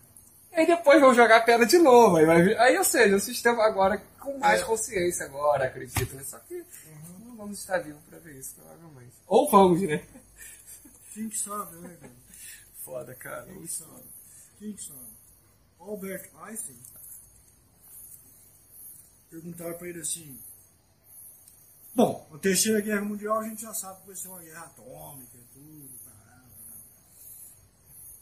E 0.53 0.67
depois 0.67 1.01
vão 1.01 1.15
jogar 1.15 1.39
a 1.39 1.43
pedra 1.43 1.65
de 1.65 1.79
novo. 1.79 2.17
Aí, 2.17 2.27
vai, 2.27 2.55
aí 2.57 2.77
ou 2.77 2.85
seja, 2.85 3.17
o 3.17 3.21
sistema 3.21 3.65
agora 3.65 4.03
com 4.19 4.39
mais 4.39 4.63
consciência 4.63 5.27
agora, 5.27 5.65
acredito. 5.65 6.15
Né? 6.15 6.23
Só 6.25 6.39
que 6.41 6.55
uhum. 6.55 7.27
não 7.27 7.37
vamos 7.37 7.59
estar 7.59 7.79
vivos 7.79 8.03
para 8.09 8.19
ver 8.19 8.37
isso, 8.37 8.55
provavelmente. 8.57 9.15
Ou 9.27 9.51
vamos, 9.51 9.81
né? 9.83 10.03
Quem 11.13 11.31
sabe, 11.31 11.77
né, 11.77 11.97
cara? 12.01 12.13
Foda, 12.85 13.15
cara. 13.15 13.47
Quem 13.47 13.67
sabe? 13.67 14.05
Quem 14.59 14.77
sabe? 14.77 15.11
Albert 15.79 16.31
Einstein 16.43 16.77
perguntaram 19.29 19.79
para 19.79 19.89
ele 19.89 20.01
assim: 20.01 20.39
Bom, 21.95 22.29
a 22.33 22.39
terceira 22.39 22.81
guerra 22.81 23.03
mundial 23.03 23.41
a 23.41 23.49
gente 23.49 23.63
já 23.63 23.75
sabe 23.75 24.01
que 24.01 24.07
vai 24.07 24.17
ser 24.17 24.29
uma 24.29 24.41
guerra 24.41 24.67
atômica 24.67 25.37
e 25.37 25.45
tudo, 25.53 25.91
caramba. 26.05 26.55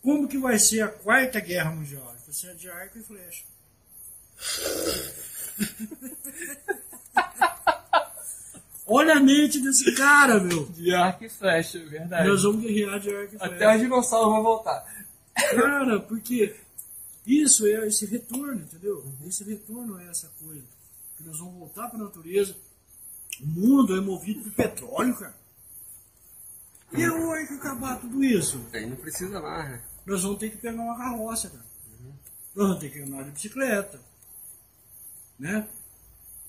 Como 0.02 0.28
que 0.28 0.38
vai 0.38 0.58
ser 0.58 0.82
a 0.82 0.88
quarta 0.88 1.40
guerra 1.40 1.72
mundial? 1.72 2.04
Vai 2.04 2.32
ser 2.32 2.54
de 2.54 2.70
arco 2.70 2.98
e 2.98 3.02
flecha. 3.02 3.44
Olha 8.90 9.18
a 9.18 9.20
mente 9.20 9.60
desse 9.60 9.94
cara, 9.94 10.40
meu. 10.40 10.64
De 10.66 10.94
arco 10.94 11.22
e 11.22 11.28
flecha, 11.28 11.78
verdade. 11.84 12.26
Nós 12.26 12.42
vamos 12.42 12.62
guerrear 12.62 12.98
de 12.98 13.14
arco 13.14 13.34
e 13.34 13.38
flecha. 13.38 13.54
Até 13.54 13.74
os 13.76 13.82
dinossauros 13.82 14.32
vão 14.32 14.42
voltar. 14.42 15.06
Cara, 15.34 16.00
porque 16.00 16.56
isso 17.26 17.66
é 17.66 17.86
esse 17.86 18.06
retorno, 18.06 18.62
entendeu? 18.62 19.04
Esse 19.26 19.44
retorno 19.44 20.00
é 20.00 20.08
essa 20.08 20.32
coisa. 20.42 20.64
Que 21.18 21.22
nós 21.22 21.38
vamos 21.38 21.58
voltar 21.58 21.88
para 21.88 22.00
a 22.00 22.04
natureza. 22.04 22.56
O 23.42 23.46
mundo 23.46 23.94
é 23.94 24.00
movido 24.00 24.40
por 24.40 24.52
petróleo, 24.52 25.14
cara. 25.14 25.36
E 26.96 27.04
a 27.04 27.12
hora 27.12 27.46
que 27.46 27.54
acabar 27.54 28.00
tudo 28.00 28.24
isso? 28.24 28.58
Aí 28.72 28.86
não 28.86 28.96
precisa 28.96 29.38
mais, 29.38 29.68
né? 29.68 29.82
Nós 30.06 30.22
vamos 30.22 30.38
ter 30.38 30.50
que 30.50 30.56
pegar 30.56 30.80
uma 30.80 30.96
carroça, 30.96 31.50
cara. 31.50 31.64
Uhum. 32.00 32.12
Nós 32.54 32.68
vamos 32.68 32.80
ter 32.80 32.90
que 32.90 33.00
andar 33.00 33.24
de 33.24 33.30
bicicleta. 33.32 34.00
Né? 35.38 35.68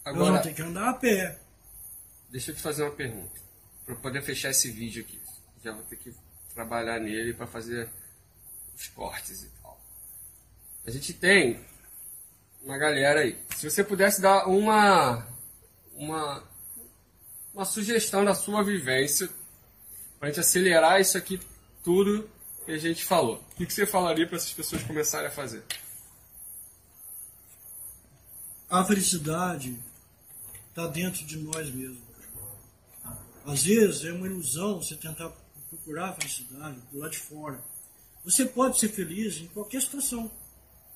Agora, 0.05 0.19
nós 0.19 0.27
vamos 0.29 0.41
ter 0.43 0.53
que 0.53 0.61
andar 0.61 0.89
a 0.89 0.93
pé. 0.93 1.39
Deixa 2.29 2.51
eu 2.51 2.55
te 2.55 2.61
fazer 2.61 2.83
uma 2.83 2.91
pergunta. 2.91 3.39
Para 3.85 3.95
poder 3.95 4.21
fechar 4.21 4.51
esse 4.51 4.69
vídeo 4.71 5.03
aqui. 5.03 5.19
Já 5.63 5.71
vou 5.71 5.83
ter 5.83 5.97
que 5.97 6.13
trabalhar 6.53 6.99
nele 6.99 7.33
para 7.33 7.47
fazer 7.47 7.89
os 8.75 8.87
cortes 8.87 9.43
e 9.43 9.49
tal. 9.61 9.79
A 10.85 10.91
gente 10.91 11.13
tem 11.13 11.59
uma 12.61 12.77
galera 12.77 13.21
aí. 13.21 13.37
Se 13.55 13.69
você 13.69 13.83
pudesse 13.83 14.21
dar 14.21 14.47
uma 14.47 15.27
uma 15.95 16.43
uma 17.53 17.65
sugestão 17.65 18.23
da 18.23 18.35
sua 18.35 18.63
vivência 18.63 19.29
para 20.17 20.27
a 20.27 20.31
gente 20.31 20.39
acelerar 20.39 21.01
isso 21.01 21.17
aqui 21.17 21.39
tudo 21.83 22.29
que 22.65 22.71
a 22.71 22.77
gente 22.77 23.03
falou. 23.03 23.43
O 23.53 23.65
que 23.65 23.73
você 23.73 23.85
falaria 23.85 24.27
para 24.27 24.37
essas 24.37 24.53
pessoas 24.53 24.83
começarem 24.83 25.27
a 25.27 25.31
fazer? 25.31 25.63
A 28.69 28.83
felicidade 28.83 29.75
está 30.69 30.85
dentro 30.85 31.25
de 31.25 31.37
nós 31.37 31.69
mesmos. 31.73 32.08
Às 33.49 33.63
vezes 33.63 34.05
é 34.05 34.11
uma 34.11 34.27
ilusão 34.27 34.79
você 34.79 34.95
tentar 34.95 35.31
procurar 35.69 36.09
a 36.09 36.13
felicidade 36.13 36.79
do 36.91 36.99
lado 36.99 37.11
de 37.11 37.17
fora. 37.17 37.59
Você 38.23 38.45
pode 38.45 38.77
ser 38.77 38.89
feliz 38.89 39.37
em 39.37 39.47
qualquer 39.47 39.81
situação. 39.81 40.31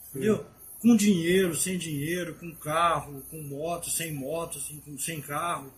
Entendeu? 0.09 0.45
Com 0.79 0.95
dinheiro, 0.95 1.55
sem 1.55 1.79
dinheiro, 1.79 2.35
com 2.35 2.53
carro, 2.55 3.23
com 3.31 3.41
moto, 3.41 3.89
sem 3.89 4.13
moto, 4.13 4.59
sem, 4.59 4.97
sem 4.99 5.19
carro. 5.19 5.73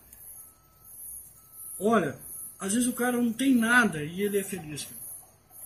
Olha, 1.78 2.18
às 2.58 2.74
vezes 2.74 2.86
o 2.86 2.92
cara 2.92 3.16
não 3.16 3.32
tem 3.32 3.54
nada 3.54 4.04
e 4.04 4.20
ele 4.20 4.38
é 4.38 4.44
feliz. 4.44 4.84
Cara. 4.84 4.96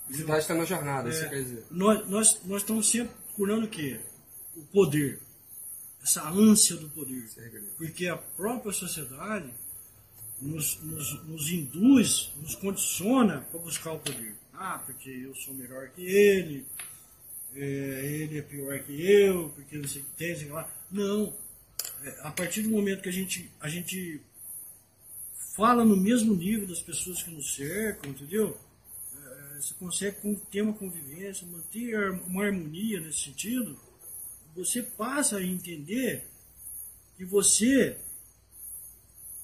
Felicidade 0.07 0.41
está 0.41 0.55
na 0.55 0.65
jornada, 0.65 1.11
é, 1.11 1.29
quer 1.29 1.43
dizer. 1.43 1.67
Nós, 1.73 2.09
nós, 2.09 2.41
nós 2.45 2.63
estamos 2.63 2.89
sempre 2.89 3.13
procurando 3.27 3.65
o 3.65 3.69
quê? 3.69 4.01
O 4.55 4.63
poder. 4.67 5.21
Essa 6.03 6.29
ânsia 6.29 6.77
do 6.77 6.89
poder. 6.91 7.29
Porque 7.77 8.07
a 8.07 8.17
própria 8.17 8.73
sociedade 8.73 9.53
nos, 10.41 10.80
nos, 10.82 11.24
nos 11.24 11.51
induz, 11.51 12.32
nos 12.36 12.55
condiciona 12.55 13.47
para 13.51 13.61
buscar 13.61 13.93
o 13.93 13.99
poder. 13.99 14.34
Ah, 14.55 14.78
porque 14.84 15.09
eu 15.09 15.34
sou 15.34 15.55
melhor 15.55 15.88
que 15.91 16.03
ele, 16.03 16.66
é, 17.55 17.61
ele 18.05 18.38
é 18.38 18.43
pior 18.43 18.78
que 18.80 19.03
eu, 19.03 19.51
porque 19.51 19.76
não 19.76 19.88
sei 19.88 20.03
o 20.03 20.05
que 20.05 20.11
tem, 20.12 20.36
sei 20.36 20.49
lá. 20.49 20.70
Não. 20.91 21.34
É, 22.03 22.20
a 22.22 22.30
partir 22.30 22.62
do 22.62 22.70
momento 22.70 23.03
que 23.03 23.09
a 23.09 23.12
gente, 23.12 23.51
a 23.61 23.68
gente 23.68 24.20
fala 25.55 25.84
no 25.84 25.97
mesmo 25.97 26.34
nível 26.34 26.66
das 26.66 26.80
pessoas 26.80 27.22
que 27.22 27.30
nos 27.30 27.55
cercam, 27.55 28.11
entendeu? 28.11 28.59
É, 29.14 29.61
você 29.61 29.74
consegue 29.74 30.16
ter 30.51 30.62
uma 30.62 30.72
convivência, 30.72 31.47
manter 31.47 32.11
uma 32.26 32.45
harmonia 32.45 33.01
nesse 33.01 33.20
sentido, 33.20 33.78
você 34.55 34.82
passa 34.82 35.36
a 35.36 35.43
entender 35.43 36.26
que 37.16 37.24
você 37.24 37.99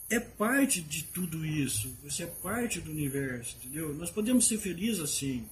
é 0.09 0.21
parte 0.21 0.81
de 0.81 1.05
tudo 1.05 1.45
isso. 1.45 1.97
Você 2.05 2.25
é 2.25 2.27
parte 2.27 2.81
do 2.81 2.91
universo, 2.91 3.57
entendeu? 3.57 3.95
Nós 3.95 4.11
podemos 4.11 4.47
ser 4.47 4.59
felizes 4.59 5.01
assim 5.01 5.49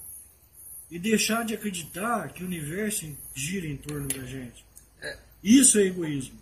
e 0.90 0.98
deixar 0.98 1.44
de 1.44 1.54
acreditar 1.54 2.32
que 2.32 2.42
o 2.42 2.46
universo 2.46 3.06
gira 3.34 3.66
em 3.66 3.76
torno 3.76 4.06
da 4.08 4.24
gente. 4.24 4.64
É. 5.00 5.18
Isso 5.42 5.78
é 5.78 5.86
egoísmo. 5.86 6.38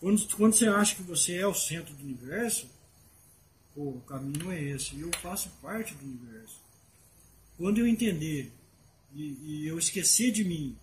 Quando, 0.00 0.36
quando 0.36 0.54
você 0.54 0.66
acha 0.66 0.94
que 0.94 1.02
você 1.02 1.34
é 1.36 1.46
o 1.46 1.54
centro 1.54 1.94
do 1.94 2.04
universo, 2.04 2.68
pô, 3.74 3.90
o 3.90 4.00
caminho 4.00 4.50
é 4.50 4.60
esse. 4.60 4.96
E 4.96 5.00
eu 5.00 5.10
faço 5.20 5.50
parte 5.62 5.94
do 5.94 6.04
universo. 6.04 6.60
Quando 7.56 7.78
eu 7.78 7.86
entender 7.86 8.50
e, 9.14 9.36
e 9.44 9.66
eu 9.66 9.78
esquecer 9.78 10.30
de 10.32 10.44
mim, 10.44 10.76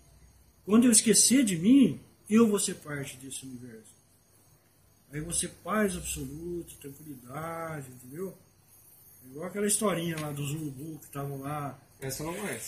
quando 0.64 0.84
eu 0.84 0.90
esquecer 0.90 1.44
de 1.44 1.56
mim, 1.56 2.00
eu 2.28 2.46
vou 2.48 2.58
ser 2.58 2.74
parte 2.76 3.16
desse 3.16 3.46
universo. 3.46 3.95
Aí 5.12 5.20
você 5.20 5.48
paz 5.48 5.96
absoluta, 5.96 6.74
tranquilidade, 6.80 7.88
entendeu? 7.90 8.36
Igual 9.24 9.46
aquela 9.46 9.66
historinha 9.66 10.18
lá 10.20 10.30
dos 10.32 10.50
urubu 10.52 10.98
que 10.98 11.06
estavam 11.06 11.40
lá. 11.40 11.78
Essa 12.00 12.24
não 12.24 12.34
é. 12.46 12.60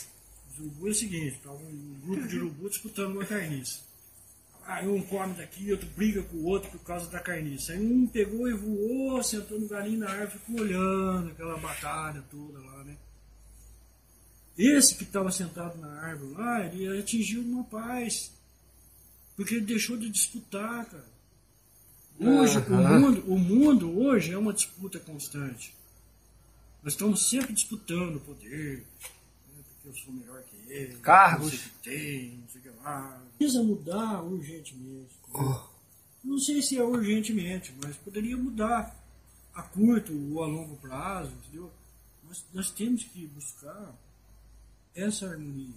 Os 0.51 0.59
urubu 0.59 0.89
é 0.89 0.91
o 0.91 0.95
seguinte, 0.95 1.37
estava 1.37 1.57
um 1.57 2.01
grupo 2.03 2.27
de 2.27 2.37
urubu 2.37 2.69
disputando 2.69 3.13
uma 3.13 3.25
carniça. 3.25 3.81
Aí 4.65 4.87
um 4.87 5.03
come 5.03 5.35
daqui, 5.35 5.73
outro 5.73 5.89
briga 5.97 6.23
com 6.23 6.37
o 6.37 6.45
outro 6.45 6.71
por 6.71 6.81
causa 6.81 7.09
da 7.09 7.21
carniça. 7.21 7.73
Aí 7.73 7.81
um 7.81 8.07
pegou 8.07 8.49
e 8.49 8.53
voou, 8.53 9.23
sentou 9.23 9.59
no 9.59 9.67
galinho 9.67 10.01
na 10.01 10.11
árvore, 10.11 10.39
ficou 10.39 10.61
olhando 10.61 11.31
aquela 11.31 11.57
batalha 11.57 12.23
toda 12.31 12.59
lá, 12.59 12.85
né? 12.85 12.97
Esse 14.59 14.97
que 14.97 15.05
estava 15.05 15.31
sentado 15.31 15.79
na 15.79 16.03
árvore 16.03 16.35
lá, 16.35 16.67
ele 16.67 16.99
atingiu 16.99 17.41
uma 17.41 17.65
paz. 17.65 18.31
Porque 19.37 19.55
ele 19.55 19.65
deixou 19.65 19.97
de 19.97 20.11
disputar, 20.11 20.85
cara. 20.85 21.18
Hoje, 22.21 22.59
uhum. 22.59 22.81
o, 22.81 23.01
mundo, 23.01 23.33
o 23.33 23.39
mundo 23.39 23.99
hoje 24.01 24.33
é 24.33 24.39
uma 24.39 24.53
disputa 24.53 24.99
constante. 24.99 25.75
Nós 26.83 26.95
estamos 26.95 27.29
sempre 27.29 27.53
disputando 27.53 28.21
poder, 28.21 28.79
né, 28.79 29.63
porque 29.69 29.89
eu 29.89 29.95
sou 29.95 30.13
melhor 30.13 30.43
que 30.43 30.73
ele, 30.73 30.97
cargos 30.97 31.53
que 31.53 31.71
tem, 31.83 32.39
não 32.39 32.49
sei 32.49 32.61
o 32.61 32.65
que 32.65 32.71
lá. 32.83 33.23
Precisa 33.37 33.63
mudar 33.63 34.23
urgentemente. 34.23 35.15
Oh. 35.33 35.61
Não 36.25 36.39
sei 36.39 36.61
se 36.61 36.77
é 36.77 36.83
urgentemente, 36.83 37.73
mas 37.83 37.97
poderia 37.97 38.37
mudar 38.37 38.97
a 39.55 39.63
curto 39.63 40.13
ou 40.35 40.43
a 40.43 40.47
longo 40.47 40.77
prazo, 40.77 41.33
entendeu? 41.33 41.71
Nós, 42.27 42.45
nós 42.53 42.71
temos 42.71 43.05
que 43.05 43.27
buscar 43.27 43.95
essa 44.95 45.27
harmonia. 45.29 45.75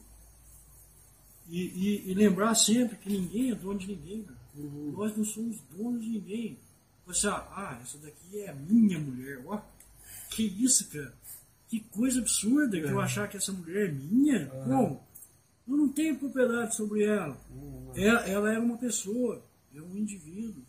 E, 1.48 1.60
e, 1.60 2.12
e, 2.12 2.14
lembrar 2.14 2.56
sempre 2.56 2.96
que 2.98 3.10
ninguém 3.10 3.52
é 3.52 3.56
dono 3.56 3.80
de 3.80 3.88
ninguém. 3.88 4.26
Uhum. 4.56 4.94
Nós 4.98 5.16
não 5.16 5.24
somos 5.24 5.60
donos 5.72 6.04
de 6.04 6.10
ninguém. 6.10 6.60
Você, 7.06 7.28
ah, 7.28 7.80
essa 7.82 7.98
daqui 7.98 8.40
é 8.40 8.50
a 8.50 8.56
minha 8.56 9.00
mulher. 9.00 9.42
Ó, 9.46 9.62
que 10.30 10.44
isso, 10.44 10.90
cara? 10.90 11.14
Que 11.68 11.80
coisa 11.80 12.20
absurda 12.20 12.80
que 12.80 12.86
eu 12.86 13.02
é. 13.02 13.04
achar 13.04 13.28
que 13.28 13.38
essa 13.38 13.52
mulher 13.52 13.90
é 13.90 13.92
minha. 13.92 14.52
Uhum. 14.54 14.68
Bom, 14.68 15.08
eu 15.68 15.78
não 15.78 15.90
tenho 15.90 16.18
propriedade 16.18 16.76
sobre 16.76 17.04
ela. 17.04 17.38
Uhum. 17.50 17.92
Ela, 17.96 18.28
ela 18.28 18.54
é 18.54 18.60
uma 18.60 18.78
pessoa, 18.78 19.44
é 19.74 19.82
um 19.82 19.98
indivíduo. 19.98 20.64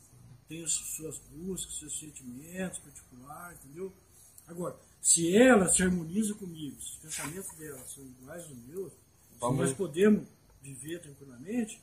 Tem 0.49 0.63
as 0.63 0.73
suas 0.73 1.19
buscas, 1.31 1.79
seus 1.79 1.99
sentimentos 1.99 2.79
particulares, 2.79 3.59
entendeu? 3.65 3.93
Agora, 4.47 4.77
se 5.01 5.35
ela 5.35 5.69
se 5.69 5.83
harmoniza 5.83 6.35
comigo, 6.35 6.81
se 6.81 6.93
os 6.93 6.97
pensamentos 6.97 7.57
dela 7.57 7.83
são 7.87 8.05
iguais 8.05 8.45
aos 8.45 8.59
meus, 8.67 8.93
se 8.93 9.41
nós 9.41 9.73
podemos 9.73 10.27
viver 10.63 11.01
tranquilamente, 11.01 11.81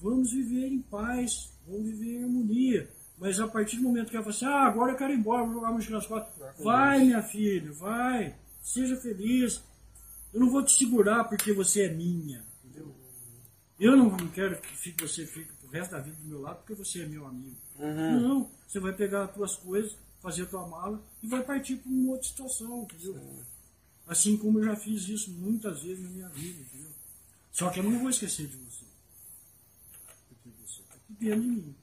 vamos 0.00 0.32
viver 0.32 0.68
em 0.68 0.80
paz, 0.80 1.52
vamos 1.66 1.88
viver 1.90 2.18
em 2.18 2.24
harmonia. 2.24 2.90
Mas 3.18 3.38
a 3.38 3.46
partir 3.46 3.76
do 3.76 3.82
momento 3.82 4.10
que 4.10 4.16
ela 4.16 4.24
fala 4.24 4.34
assim, 4.34 4.46
ah, 4.46 4.66
agora 4.66 4.92
eu 4.92 4.96
quero 4.96 5.12
ir 5.12 5.18
embora, 5.18 5.44
vou 5.44 5.54
jogar 5.54 5.72
música 5.72 5.92
nas 5.92 6.06
costas. 6.06 6.32
Vai, 6.58 7.00
minha 7.00 7.22
filha, 7.22 7.70
vai, 7.72 8.34
seja 8.62 8.96
feliz. 8.96 9.62
Eu 10.32 10.40
não 10.40 10.50
vou 10.50 10.64
te 10.64 10.72
segurar 10.72 11.24
porque 11.24 11.52
você 11.52 11.82
é 11.82 11.92
minha. 11.92 12.42
Entendeu? 12.64 12.94
Eu 13.78 13.96
não 13.96 14.16
quero 14.28 14.58
que 14.60 14.94
você 15.00 15.26
fique 15.26 15.52
pro 15.54 15.68
resto 15.68 15.90
da 15.90 16.00
vida 16.00 16.16
do 16.16 16.28
meu 16.28 16.40
lado 16.40 16.58
porque 16.58 16.74
você 16.74 17.02
é 17.02 17.06
meu 17.06 17.26
amigo. 17.26 17.56
Uhum. 17.78 18.20
Não, 18.20 18.50
você 18.66 18.80
vai 18.80 18.92
pegar 18.94 19.24
as 19.24 19.34
tuas 19.34 19.56
coisas, 19.56 19.96
fazer 20.20 20.42
a 20.42 20.46
tua 20.46 20.66
mala 20.66 21.02
e 21.22 21.26
vai 21.26 21.42
partir 21.42 21.76
para 21.76 21.90
uma 21.90 22.12
outra 22.12 22.28
situação, 22.28 22.82
entendeu? 22.82 23.18
Assim 24.06 24.36
como 24.36 24.58
eu 24.60 24.64
já 24.64 24.76
fiz 24.76 25.08
isso 25.08 25.30
muitas 25.30 25.82
vezes 25.82 26.02
na 26.02 26.10
minha 26.10 26.28
vida, 26.30 26.60
entendeu? 26.60 26.90
Só 27.50 27.70
que 27.70 27.80
eu 27.80 27.84
não 27.84 27.98
vou 27.98 28.10
esquecer 28.10 28.46
de 28.46 28.56
você. 28.56 28.84
Porque 30.28 30.50
você 30.64 30.82
está 30.82 30.94
aqui 30.94 31.09
dentro 31.20 31.42
de 31.42 31.48
mim. 31.48 31.76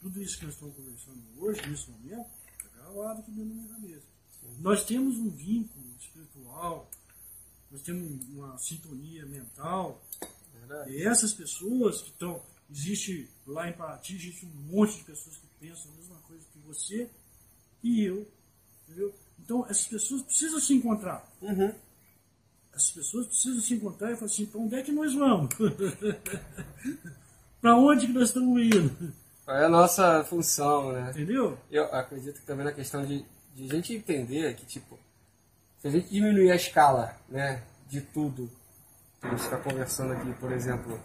Tudo 0.00 0.22
isso 0.22 0.38
que 0.38 0.44
nós 0.44 0.54
estamos 0.54 0.74
conversando 0.74 1.22
hoje, 1.38 1.68
nesse 1.68 1.90
momento, 1.90 2.26
está 2.56 2.68
gravado 2.74 3.20
aqui 3.20 3.30
dentro 3.30 3.50
da 3.50 3.54
minha 3.54 3.68
cabeça. 3.68 4.06
Nós 4.60 4.84
temos 4.84 5.16
um 5.16 5.30
vínculo 5.30 5.84
espiritual, 5.98 6.90
nós 7.70 7.82
temos 7.82 8.28
uma 8.28 8.56
sintonia 8.58 9.26
mental. 9.26 10.02
Verdade. 10.54 10.92
E 10.92 11.02
essas 11.02 11.32
pessoas 11.32 12.02
que 12.02 12.10
estão. 12.10 12.42
Existe 12.68 13.30
lá 13.46 13.68
em 13.68 13.72
Paraty, 13.74 14.16
existe 14.16 14.44
um 14.44 14.50
monte 14.72 14.96
de 14.96 15.04
pessoas 15.04 15.36
que 15.36 15.46
pensam 15.60 15.88
a 15.92 15.94
mesma 15.94 16.16
coisa 16.26 16.44
que 16.52 16.58
você 16.58 17.08
e 17.80 18.02
eu. 18.02 18.28
Entendeu? 18.82 19.14
Então, 19.38 19.64
essas 19.66 19.86
pessoas 19.86 20.22
precisam 20.22 20.58
se 20.58 20.74
encontrar. 20.74 21.32
Uhum. 21.40 21.72
Essas 22.72 22.90
pessoas 22.90 23.28
precisam 23.28 23.60
se 23.60 23.74
encontrar 23.74 24.12
e 24.12 24.16
falar 24.16 24.26
assim: 24.26 24.46
para 24.46 24.60
onde 24.60 24.74
é 24.74 24.82
que 24.82 24.90
nós 24.90 25.14
vamos? 25.14 25.54
para 27.60 27.76
onde 27.76 28.06
que 28.06 28.12
nós 28.12 28.28
estamos 28.28 28.60
indo? 28.62 29.12
Qual 29.44 29.56
é 29.56 29.64
a 29.64 29.68
nossa 29.68 30.24
função, 30.24 30.92
né? 30.92 31.10
Entendeu? 31.10 31.56
Eu 31.70 31.84
acredito 31.94 32.40
que 32.40 32.46
também 32.46 32.64
na 32.64 32.72
questão 32.72 33.04
de, 33.04 33.24
de 33.54 33.70
a 33.70 33.74
gente 33.74 33.94
entender 33.94 34.54
que, 34.54 34.66
tipo, 34.66 34.98
se 35.78 35.88
a 35.88 35.90
gente 35.90 36.08
diminuir 36.10 36.50
a 36.50 36.56
escala, 36.56 37.14
né, 37.28 37.62
de 37.88 38.00
tudo 38.00 38.50
que 39.20 39.26
a 39.26 39.30
gente 39.30 39.42
está 39.42 39.56
conversando 39.58 40.12
aqui, 40.14 40.32
por 40.34 40.50
exemplo, 40.52 41.00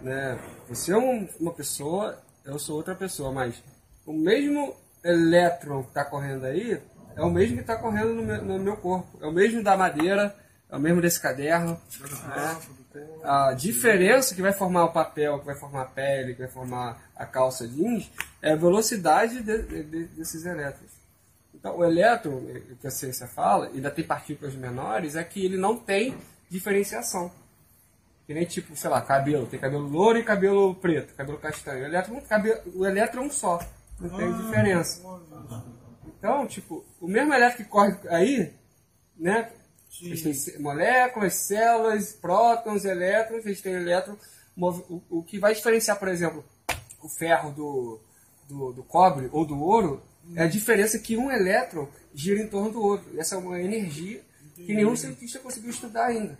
né, 0.00 0.38
você 0.68 0.92
é 0.92 0.96
um- 0.96 1.28
uma 1.40 1.52
pessoa, 1.52 2.18
eu 2.44 2.58
sou 2.58 2.76
outra 2.76 2.94
pessoa, 2.94 3.32
mas 3.32 3.62
o 4.06 4.12
mesmo 4.12 4.74
elétron 5.04 5.82
que 5.82 5.88
está 5.90 6.04
correndo 6.04 6.44
aí 6.44 6.80
é 7.16 7.22
o 7.22 7.30
mesmo 7.30 7.56
que 7.56 7.60
está 7.62 7.76
correndo 7.76 8.14
no 8.14 8.22
meu, 8.22 8.42
no 8.44 8.58
meu 8.58 8.76
corpo, 8.76 9.18
é 9.20 9.26
o 9.26 9.32
mesmo 9.32 9.62
da 9.62 9.76
madeira, 9.76 10.34
é 10.70 10.76
o 10.76 10.80
mesmo 10.80 11.00
desse 11.00 11.20
caderno, 11.20 11.72
né? 12.28 12.58
A 13.22 13.52
diferença 13.54 14.34
que 14.34 14.42
vai 14.42 14.52
formar 14.52 14.84
o 14.84 14.92
papel, 14.92 15.38
que 15.40 15.46
vai 15.46 15.54
formar 15.54 15.82
a 15.82 15.86
pele, 15.86 16.34
que 16.34 16.40
vai 16.40 16.50
formar 16.50 17.10
a 17.14 17.26
calça 17.26 17.66
jeans, 17.68 18.10
é 18.40 18.52
a 18.52 18.56
velocidade 18.56 19.42
de- 19.42 19.62
de- 19.62 19.82
de- 19.84 20.04
desses 20.06 20.44
elétrons. 20.46 20.90
Então, 21.54 21.76
o 21.76 21.84
elétron, 21.84 22.40
eh, 22.48 22.62
que 22.80 22.86
a 22.86 22.90
ciência 22.90 23.26
fala, 23.26 23.66
ainda 23.66 23.90
tem 23.90 24.04
partículas 24.04 24.54
menores, 24.54 25.16
é 25.16 25.24
que 25.24 25.44
ele 25.44 25.56
não 25.56 25.76
tem 25.76 26.16
diferenciação. 26.48 27.30
Que 28.26 28.34
nem 28.34 28.44
tipo, 28.44 28.76
sei 28.76 28.90
lá, 28.90 29.00
cabelo. 29.00 29.46
Tem 29.46 29.58
cabelo 29.58 29.88
louro 29.88 30.18
e 30.18 30.22
cabelo 30.22 30.74
preto, 30.74 31.14
cabelo 31.14 31.38
castanho. 31.38 31.82
O 31.82 31.86
elétron, 31.86 32.20
cabelo, 32.22 32.60
o 32.74 32.86
elétron 32.86 33.22
é 33.22 33.26
um 33.26 33.30
só. 33.30 33.58
Não 33.98 34.10
tem 34.10 34.32
diferença. 34.44 35.02
Então, 36.18 36.46
tipo, 36.46 36.84
o 37.00 37.08
mesmo 37.08 37.32
elétron 37.32 37.56
que 37.56 37.64
corre 37.64 37.96
aí, 38.08 38.52
né? 39.16 39.50
Eles 40.02 40.44
têm 40.44 40.60
moléculas, 40.60 41.34
células, 41.34 42.12
prótons, 42.12 42.84
elétrons, 42.84 43.44
eles 43.44 43.60
têm 43.60 43.74
elétron. 43.74 44.16
O, 44.56 45.02
o 45.10 45.22
que 45.22 45.38
vai 45.38 45.54
diferenciar, 45.54 45.98
por 45.98 46.08
exemplo, 46.08 46.44
o 47.00 47.08
ferro 47.08 47.52
do, 47.52 48.00
do, 48.48 48.72
do 48.72 48.82
cobre 48.82 49.28
ou 49.32 49.44
do 49.44 49.58
ouro 49.60 50.02
é 50.34 50.42
a 50.42 50.48
diferença 50.48 50.98
que 50.98 51.16
um 51.16 51.30
elétron 51.30 51.88
gira 52.14 52.42
em 52.42 52.48
torno 52.48 52.70
do 52.70 52.82
outro. 52.82 53.18
Essa 53.18 53.36
é 53.36 53.38
uma 53.38 53.60
energia 53.60 54.22
que 54.54 54.74
nenhum 54.74 54.96
cientista 54.96 55.38
conseguiu 55.38 55.70
estudar 55.70 56.06
ainda. 56.06 56.38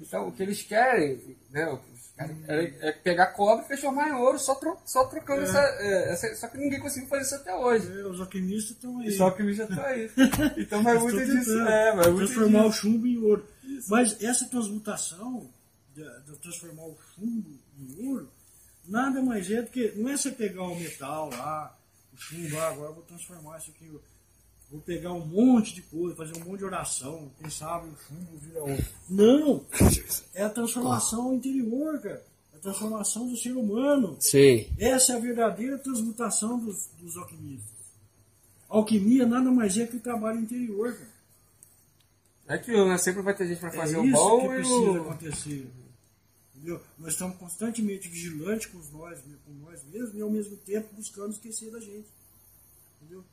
Então, 0.00 0.28
o 0.28 0.32
que 0.32 0.42
eles 0.42 0.62
querem, 0.62 1.20
né, 1.50 1.78
o 2.24 2.52
é, 2.52 2.74
é 2.88 2.92
pegar 2.92 3.28
cobre 3.28 3.64
e 3.64 3.68
transformar 3.68 4.08
em 4.08 4.12
ouro, 4.12 4.38
só, 4.38 4.54
tro- 4.54 4.78
só 4.84 5.04
trocando 5.06 5.42
essa, 5.42 5.58
é, 5.60 6.12
essa- 6.12 6.34
Só 6.36 6.48
que 6.48 6.58
ninguém 6.58 6.80
conseguiu 6.80 7.08
fazer 7.08 7.22
isso 7.22 7.34
até 7.36 7.54
hoje. 7.54 7.86
É, 8.00 8.04
os 8.06 8.20
alquimistas 8.20 8.70
estão 8.76 8.98
aí. 8.98 9.12
Só 9.12 9.30
que 9.30 9.42
o 9.42 9.52
já 9.54 9.66
tá 9.66 9.86
aí. 9.86 10.10
Então 10.56 10.82
vai 10.82 10.98
muito 10.98 11.20
estão 11.20 11.36
disso. 11.36 11.60
É, 11.60 11.94
vai 11.94 12.10
muito 12.10 12.16
transformar 12.32 12.64
o 12.66 12.68
disso. 12.70 12.80
chumbo 12.82 13.06
em 13.06 13.18
ouro. 13.18 13.46
Mas 13.88 14.22
essa 14.22 14.46
transmutação, 14.46 15.48
de, 15.94 16.02
de 16.02 16.36
transformar 16.38 16.84
o 16.86 16.96
chumbo 17.14 17.50
em 17.78 18.08
ouro, 18.08 18.30
nada 18.86 19.22
mais 19.22 19.50
é 19.50 19.62
do 19.62 19.70
que. 19.70 19.92
Não 19.96 20.08
é 20.10 20.16
você 20.16 20.30
pegar 20.32 20.62
o 20.64 20.74
metal 20.74 21.30
lá, 21.30 21.76
o 22.12 22.16
chumbo, 22.16 22.58
ah, 22.58 22.68
agora 22.68 22.90
eu 22.90 22.94
vou 22.94 23.04
transformar 23.04 23.58
isso 23.58 23.70
aqui. 23.70 23.86
eu 23.86 24.00
Vou 24.70 24.80
pegar 24.82 25.12
um 25.12 25.24
monte 25.24 25.74
de 25.74 25.82
coisa, 25.82 26.14
fazer 26.14 26.36
um 26.36 26.44
monte 26.44 26.58
de 26.58 26.64
oração, 26.64 27.30
quem 27.38 27.48
sabe 27.48 27.88
o 27.88 27.96
chumbo 27.96 28.36
vira 28.36 28.60
ouro. 28.60 28.84
Não! 29.08 29.64
É 30.34 30.42
a 30.42 30.50
transformação 30.50 31.34
interior, 31.34 31.98
cara. 32.00 32.22
É 32.52 32.56
a 32.56 32.60
transformação 32.60 33.26
do 33.26 33.36
ser 33.36 33.52
humano. 33.52 34.16
Sim. 34.20 34.66
Essa 34.78 35.14
é 35.14 35.16
a 35.16 35.20
verdadeira 35.20 35.78
transmutação 35.78 36.58
dos, 36.58 36.86
dos 36.98 37.16
alquimistas. 37.16 37.78
Alquimia 38.68 39.24
nada 39.26 39.50
mais 39.50 39.78
é 39.78 39.86
que 39.86 39.96
o 39.96 40.00
trabalho 40.00 40.40
interior, 40.40 40.92
cara. 40.92 41.18
É 42.48 42.54
aquilo, 42.54 42.86
né? 42.86 42.98
Sempre 42.98 43.22
vai 43.22 43.34
ter 43.34 43.46
gente 43.46 43.60
pra 43.60 43.70
fazer 43.70 43.96
é 43.96 44.00
o 44.00 44.04
isso 44.04 44.14
bom 44.14 44.40
que 44.40 44.46
e 44.46 44.48
precisa 44.48 44.90
o. 44.90 45.00
acontecer. 45.00 45.70
Entendeu? 46.54 46.80
Nós 46.98 47.12
estamos 47.12 47.36
constantemente 47.36 48.08
vigilantes 48.08 48.66
com 48.66 48.78
nós, 48.98 49.18
com 49.46 49.52
nós 49.64 49.82
mesmos 49.84 50.14
e 50.14 50.20
ao 50.20 50.30
mesmo 50.30 50.56
tempo 50.58 50.94
buscando 50.94 51.32
esquecer 51.32 51.70
da 51.70 51.80
gente. 51.80 52.08
Entendeu? 53.00 53.24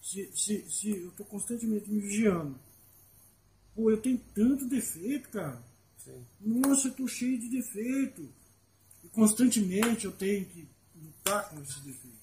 Se, 0.00 0.30
se, 0.34 0.70
se 0.70 0.90
eu 0.90 1.08
estou 1.08 1.26
constantemente 1.26 1.90
me 1.90 2.00
vigiando, 2.00 2.58
pô, 3.74 3.90
eu 3.90 4.00
tenho 4.00 4.18
tanto 4.34 4.66
defeito, 4.66 5.28
cara. 5.28 5.62
Sim. 5.98 6.24
Nossa, 6.40 6.88
eu 6.88 6.94
tô 6.94 7.06
cheio 7.06 7.38
de 7.38 7.48
defeito. 7.48 8.28
E 9.04 9.08
constantemente 9.08 10.06
eu 10.06 10.12
tenho 10.12 10.44
que 10.46 10.68
lutar 10.94 11.48
com 11.50 11.60
esses 11.60 11.80
defeitos. 11.80 12.18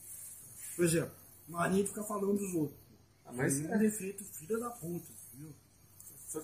Por 0.75 0.85
exemplo, 0.85 1.11
mania 1.47 1.83
de 1.83 1.89
ficar 1.89 2.03
falando 2.03 2.37
dos 2.37 2.53
outros. 2.53 2.79
Ah, 3.25 3.33
mas 3.33 3.59
é 3.63 3.67
um 3.67 3.73
é. 3.73 3.77
defeito 3.77 4.23
filha 4.23 4.57
da 4.57 4.69
puta, 4.69 5.11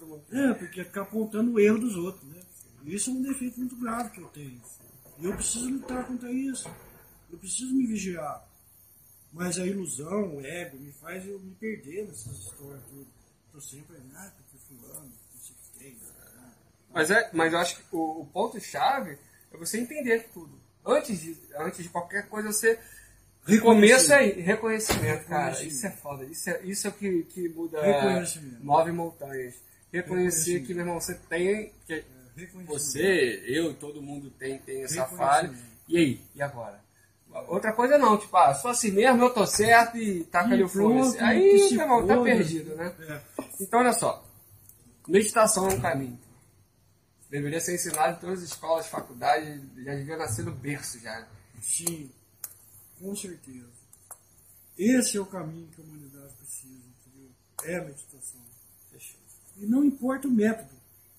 mundo. 0.01 0.23
É, 0.31 0.53
porque 0.53 0.83
ficar 0.83 1.01
apontando 1.01 1.51
o 1.51 1.59
erro 1.59 1.79
dos 1.79 1.95
outros, 1.95 2.23
né? 2.29 2.41
Isso 2.85 3.09
é 3.09 3.13
um 3.13 3.21
defeito 3.21 3.59
muito 3.59 3.75
grave 3.75 4.09
que 4.11 4.19
eu 4.19 4.27
tenho. 4.29 4.61
E 5.19 5.25
eu 5.25 5.35
preciso 5.35 5.69
lutar 5.69 6.05
contra 6.07 6.31
isso. 6.31 6.69
Eu 7.31 7.37
preciso 7.37 7.73
me 7.73 7.85
vigiar. 7.85 8.45
Mas 9.33 9.57
a 9.57 9.65
ilusão, 9.65 10.35
o 10.35 10.45
ego, 10.45 10.77
me 10.77 10.91
faz 10.91 11.27
eu 11.27 11.39
me 11.39 11.55
perder 11.55 12.05
nessas 12.05 12.37
histórias 12.37 12.81
tudo. 12.89 13.07
Tô 13.51 13.59
sempre, 13.59 13.97
ah, 14.15 14.31
porque 14.37 14.57
fulano, 14.67 15.11
não 15.33 15.41
sei 15.41 15.55
o 15.55 15.57
que 15.73 15.79
tem. 15.79 15.97
ah, 16.37 16.51
Mas, 16.93 17.09
é, 17.11 17.29
mas 17.33 17.51
eu 17.51 17.59
acho 17.59 17.77
que 17.77 17.83
o, 17.95 18.21
o 18.21 18.25
ponto-chave 18.27 19.17
é 19.51 19.57
você 19.57 19.79
entender 19.79 20.29
tudo. 20.33 20.61
Antes 20.85 21.19
de, 21.19 21.37
antes 21.57 21.83
de 21.83 21.89
qualquer 21.89 22.27
coisa, 22.29 22.51
você. 22.51 22.79
Começa 23.61 24.15
aí, 24.15 24.39
reconhecimento, 24.39 25.25
cara. 25.25 25.63
Isso 25.63 25.85
é 25.85 25.91
foda. 25.91 26.23
Isso 26.25 26.49
é, 26.49 26.61
isso 26.63 26.87
é 26.87 26.89
o 26.89 26.93
que, 26.93 27.23
que 27.23 27.49
muda. 27.49 27.81
Move 28.61 28.91
montanhas. 28.91 29.55
Reconhecer 29.91 30.61
que, 30.61 30.73
meu 30.73 30.83
irmão, 30.85 30.99
você 31.01 31.15
tem. 31.15 31.71
Que 31.85 32.03
Reconhecimento. 32.35 32.67
você, 32.67 33.43
eu, 33.47 33.73
todo 33.75 34.01
mundo 34.01 34.31
tem, 34.31 34.57
tem 34.59 34.83
essa 34.83 35.05
falha. 35.05 35.53
E 35.87 35.97
aí? 35.97 36.21
E 36.35 36.41
agora? 36.41 36.82
Outra 37.47 37.73
coisa 37.73 37.97
não, 37.97 38.17
tipo, 38.17 38.35
ah, 38.37 38.53
sou 38.53 38.69
assim 38.69 38.91
mesmo, 38.91 39.23
eu 39.23 39.33
tô 39.33 39.45
certo 39.45 39.97
e 39.97 40.23
taca 40.25 40.49
E 40.49 40.53
ali 40.53 40.63
o 40.63 40.69
pronto, 40.69 41.17
Aí, 41.19 41.69
meu 41.71 41.81
irmão, 41.81 42.05
tá 42.05 42.21
perdido, 42.21 42.75
né? 42.75 42.95
É. 43.07 43.21
Então, 43.59 43.79
olha 43.79 43.93
só. 43.93 44.23
Meditação 45.07 45.69
é 45.69 45.73
um 45.73 45.81
caminho. 45.81 46.19
Deveria 47.29 47.59
ser 47.59 47.73
ensinado 47.73 48.17
em 48.17 48.19
todas 48.19 48.43
as 48.43 48.49
escolas, 48.49 48.85
faculdades, 48.85 49.59
já 49.83 49.95
devia 49.95 50.15
nascer 50.15 50.45
no 50.45 50.51
berço 50.51 50.99
já. 50.99 51.27
Sim, 51.59 52.11
com 52.99 53.15
certeza. 53.15 53.73
Esse 54.77 55.17
é 55.17 55.21
o 55.21 55.25
caminho 55.25 55.67
que 55.69 55.81
a 55.81 55.83
humanidade 55.83 56.33
precisa, 56.35 56.83
entendeu? 57.07 57.31
É 57.63 57.77
a 57.77 57.83
meditação. 57.85 58.41
Fechou. 58.91 59.19
E 59.57 59.65
não 59.65 59.83
importa 59.83 60.27
o 60.27 60.31
método. 60.31 60.69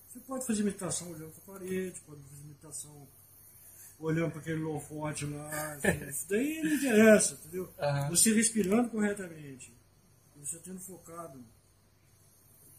Você 0.07 0.19
pode 0.21 0.45
fazer 0.47 0.63
meditação 0.63 1.11
olhando 1.11 1.31
para 1.31 1.55
a 1.55 1.59
parede, 1.59 2.01
pode 2.07 2.21
fazer 2.21 2.43
meditação 2.47 3.07
olhando 3.99 4.31
para 4.31 4.41
aquele 4.41 4.61
holofote 4.63 5.25
lá. 5.25 5.73
assim, 5.73 6.07
Isso 6.09 6.27
daí 6.29 6.61
não 6.61 6.71
interessa, 6.73 7.33
entendeu? 7.35 7.73
Aham. 7.79 8.09
Você 8.09 8.33
respirando 8.33 8.89
corretamente, 8.89 9.73
você 10.37 10.57
tendo 10.59 10.79
focado 10.79 11.39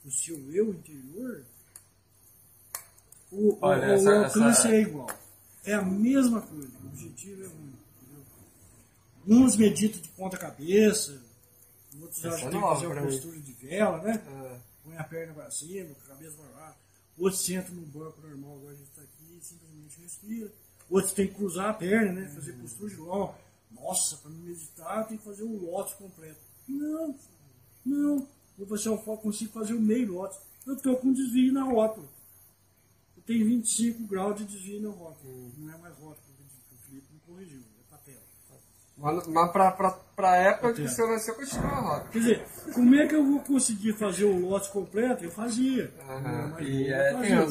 no 0.05 0.11
seu 0.13 0.37
eu 0.53 0.71
interior, 0.71 1.45
o, 3.31 3.55
o- 3.55 3.59
Olha, 3.61 3.89
o 3.89 3.91
essa- 3.93 4.13
alcance 4.25 4.59
essa- 4.61 4.75
é 4.75 4.81
igual. 4.83 5.09
É 5.65 5.75
a 5.75 5.83
mesma 5.83 6.41
coisa. 6.43 6.71
O 6.85 6.87
objetivo 6.87 7.43
é 7.45 7.47
único. 7.49 7.79
Entendeu? 8.03 8.25
Uns 9.27 9.57
meditam 9.57 10.01
de 10.01 10.09
ponta 10.11 10.37
cabeça, 10.37 11.21
outros 12.01 12.19
Essa 12.25 12.29
acham 12.37 12.49
é 12.49 12.51
que 12.53 12.57
tem 12.57 12.61
que 12.61 12.69
fazer 12.75 12.87
uma 12.87 13.03
postura 13.03 13.39
de 13.41 13.53
vela, 13.53 14.03
né? 14.03 14.23
Ah, 14.29 14.61
põe 14.85 14.97
a 14.97 15.05
perna 15.05 15.35
para 15.35 15.51
cima, 15.51 15.91
a 15.91 16.09
cabeça 16.09 16.37
para 16.37 16.51
lá. 16.61 16.77
Outros 17.19 17.45
sentam 17.45 17.75
no 17.75 17.83
banco 17.87 18.21
normal, 18.21 18.57
agora 18.59 18.73
a 18.75 18.77
gente 18.77 18.91
está 18.91 19.03
aqui, 19.03 19.39
e 19.41 19.45
simplesmente 19.45 20.01
respira. 20.01 20.53
Outros 20.89 21.13
tem 21.13 21.27
que 21.27 21.35
cruzar 21.35 21.71
a 21.71 21.75
perna, 21.75 22.13
né? 22.13 22.29
Fazer 22.29 22.53
postura 22.55 22.91
de 22.91 22.97
LOL. 22.97 23.35
Nossa, 23.71 24.17
para 24.17 24.31
me 24.31 24.39
meditar 24.39 25.07
tem 25.07 25.19
que 25.19 25.25
fazer 25.25 25.43
um 25.43 25.57
lótus 25.65 25.95
completo. 25.95 26.41
Não, 26.69 27.15
não. 27.85 28.29
Vou 28.57 28.67
fazer 28.67 28.89
o 28.89 28.99
foco, 28.99 29.25
consigo 29.25 29.53
fazer 29.53 29.75
o 29.75 29.81
meio 29.81 30.13
lótus. 30.13 30.39
eu 30.67 30.75
estou 30.75 30.97
com 30.97 31.13
desvio 31.13 31.53
na 31.53 31.65
rótula. 31.65 32.09
Eu 33.17 33.23
tenho 33.23 33.45
25 33.45 34.07
graus 34.07 34.37
de 34.37 34.45
desvio 34.45 34.81
na 34.83 34.91
rótula. 34.91 35.33
Hum. 35.33 35.53
Não 35.59 35.75
é 35.75 35.79
mais 35.79 35.95
rótula 35.99 36.37
o 36.73 36.77
Felipe 36.89 37.07
me 37.13 37.21
corrigiu, 37.21 37.61
é 37.61 37.91
patela. 37.91 38.23
Mas, 38.97 39.27
mas 39.27 39.53
pra, 39.53 39.71
pra 40.17 40.37
época 40.37 40.73
que 40.73 40.89
você 40.89 41.07
nasceu, 41.07 41.35
continua 41.35 41.67
a 41.67 41.81
rótula. 41.81 42.11
Quer 42.11 42.19
dizer, 42.19 42.47
como 42.73 42.95
é 42.95 43.07
que 43.07 43.15
eu 43.15 43.25
vou 43.25 43.41
conseguir 43.41 43.93
fazer 43.93 44.25
o 44.25 44.49
lote 44.49 44.71
completo? 44.71 45.25
Eu 45.25 45.31
fazia. 45.31 45.93
Aham, 46.09 46.61
e 46.63 46.89
é 46.89 47.13
fazia. 47.13 47.47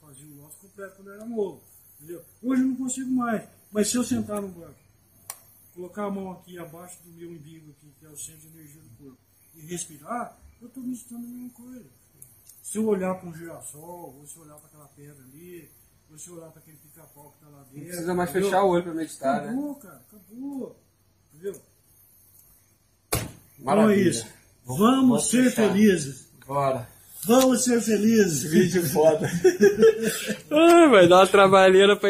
Fazia 0.00 0.26
o 0.26 0.42
lote 0.42 0.56
completo 0.56 0.96
quando 0.96 1.08
eu 1.08 1.14
era 1.14 1.24
novo. 1.24 1.73
Entendeu? 2.04 2.22
Hoje 2.42 2.60
eu 2.60 2.68
não 2.68 2.76
consigo 2.76 3.10
mais. 3.10 3.48
Mas 3.72 3.88
se 3.88 3.96
eu 3.96 4.04
sentar 4.04 4.40
no 4.40 4.48
banco, 4.48 4.74
colocar 5.74 6.04
a 6.04 6.10
mão 6.10 6.32
aqui 6.32 6.58
abaixo 6.58 6.98
do 7.02 7.10
meu 7.10 7.30
umbigo, 7.30 7.70
aqui, 7.70 7.92
que 7.98 8.04
é 8.04 8.08
o 8.10 8.16
centro 8.16 8.48
de 8.50 8.58
energia 8.58 8.82
do 8.82 8.90
corpo, 8.90 9.18
e 9.54 9.60
respirar, 9.62 10.38
eu 10.60 10.68
estou 10.68 10.82
meditando 10.82 11.24
a 11.24 11.28
mesma 11.28 11.50
coisa. 11.50 11.86
Se 12.62 12.78
eu 12.78 12.86
olhar 12.86 13.14
para 13.14 13.28
um 13.28 13.34
girassol, 13.34 14.14
ou 14.18 14.26
se 14.26 14.36
eu 14.36 14.42
olhar 14.42 14.56
para 14.56 14.66
aquela 14.66 14.88
pedra 14.88 15.24
ali, 15.24 15.70
ou 16.10 16.18
se 16.18 16.28
eu 16.28 16.36
olhar 16.36 16.50
para 16.50 16.60
aquele 16.60 16.76
pica-pau 16.76 17.30
que 17.30 17.44
está 17.44 17.48
lá 17.48 17.62
dentro. 17.64 17.78
Não 17.78 17.86
precisa 17.86 18.14
mais 18.14 18.30
entendeu? 18.30 18.50
fechar 18.50 18.64
o 18.64 18.68
olho 18.68 18.82
pra 18.82 18.94
meditar, 18.94 19.42
né? 19.42 19.48
Acabou, 19.48 19.74
cara, 19.76 20.02
acabou. 20.08 20.76
Entendeu? 21.32 21.62
Maravilha. 23.58 23.60
Então 23.60 23.90
é 23.90 23.96
isso. 23.96 24.26
Vamos, 24.64 24.80
vamos 24.80 25.30
ser 25.30 25.44
fechar. 25.44 25.72
felizes. 25.72 26.28
Bora. 26.46 26.93
Vamos 27.26 27.64
ser 27.64 27.80
felizes. 27.80 28.42
Vídeo 28.44 28.82
foda. 28.88 29.30
Ai, 30.50 30.88
vai 30.88 31.08
dar 31.08 31.20
uma 31.20 31.26
trabalheira 31.26 31.96
pra 31.96 32.02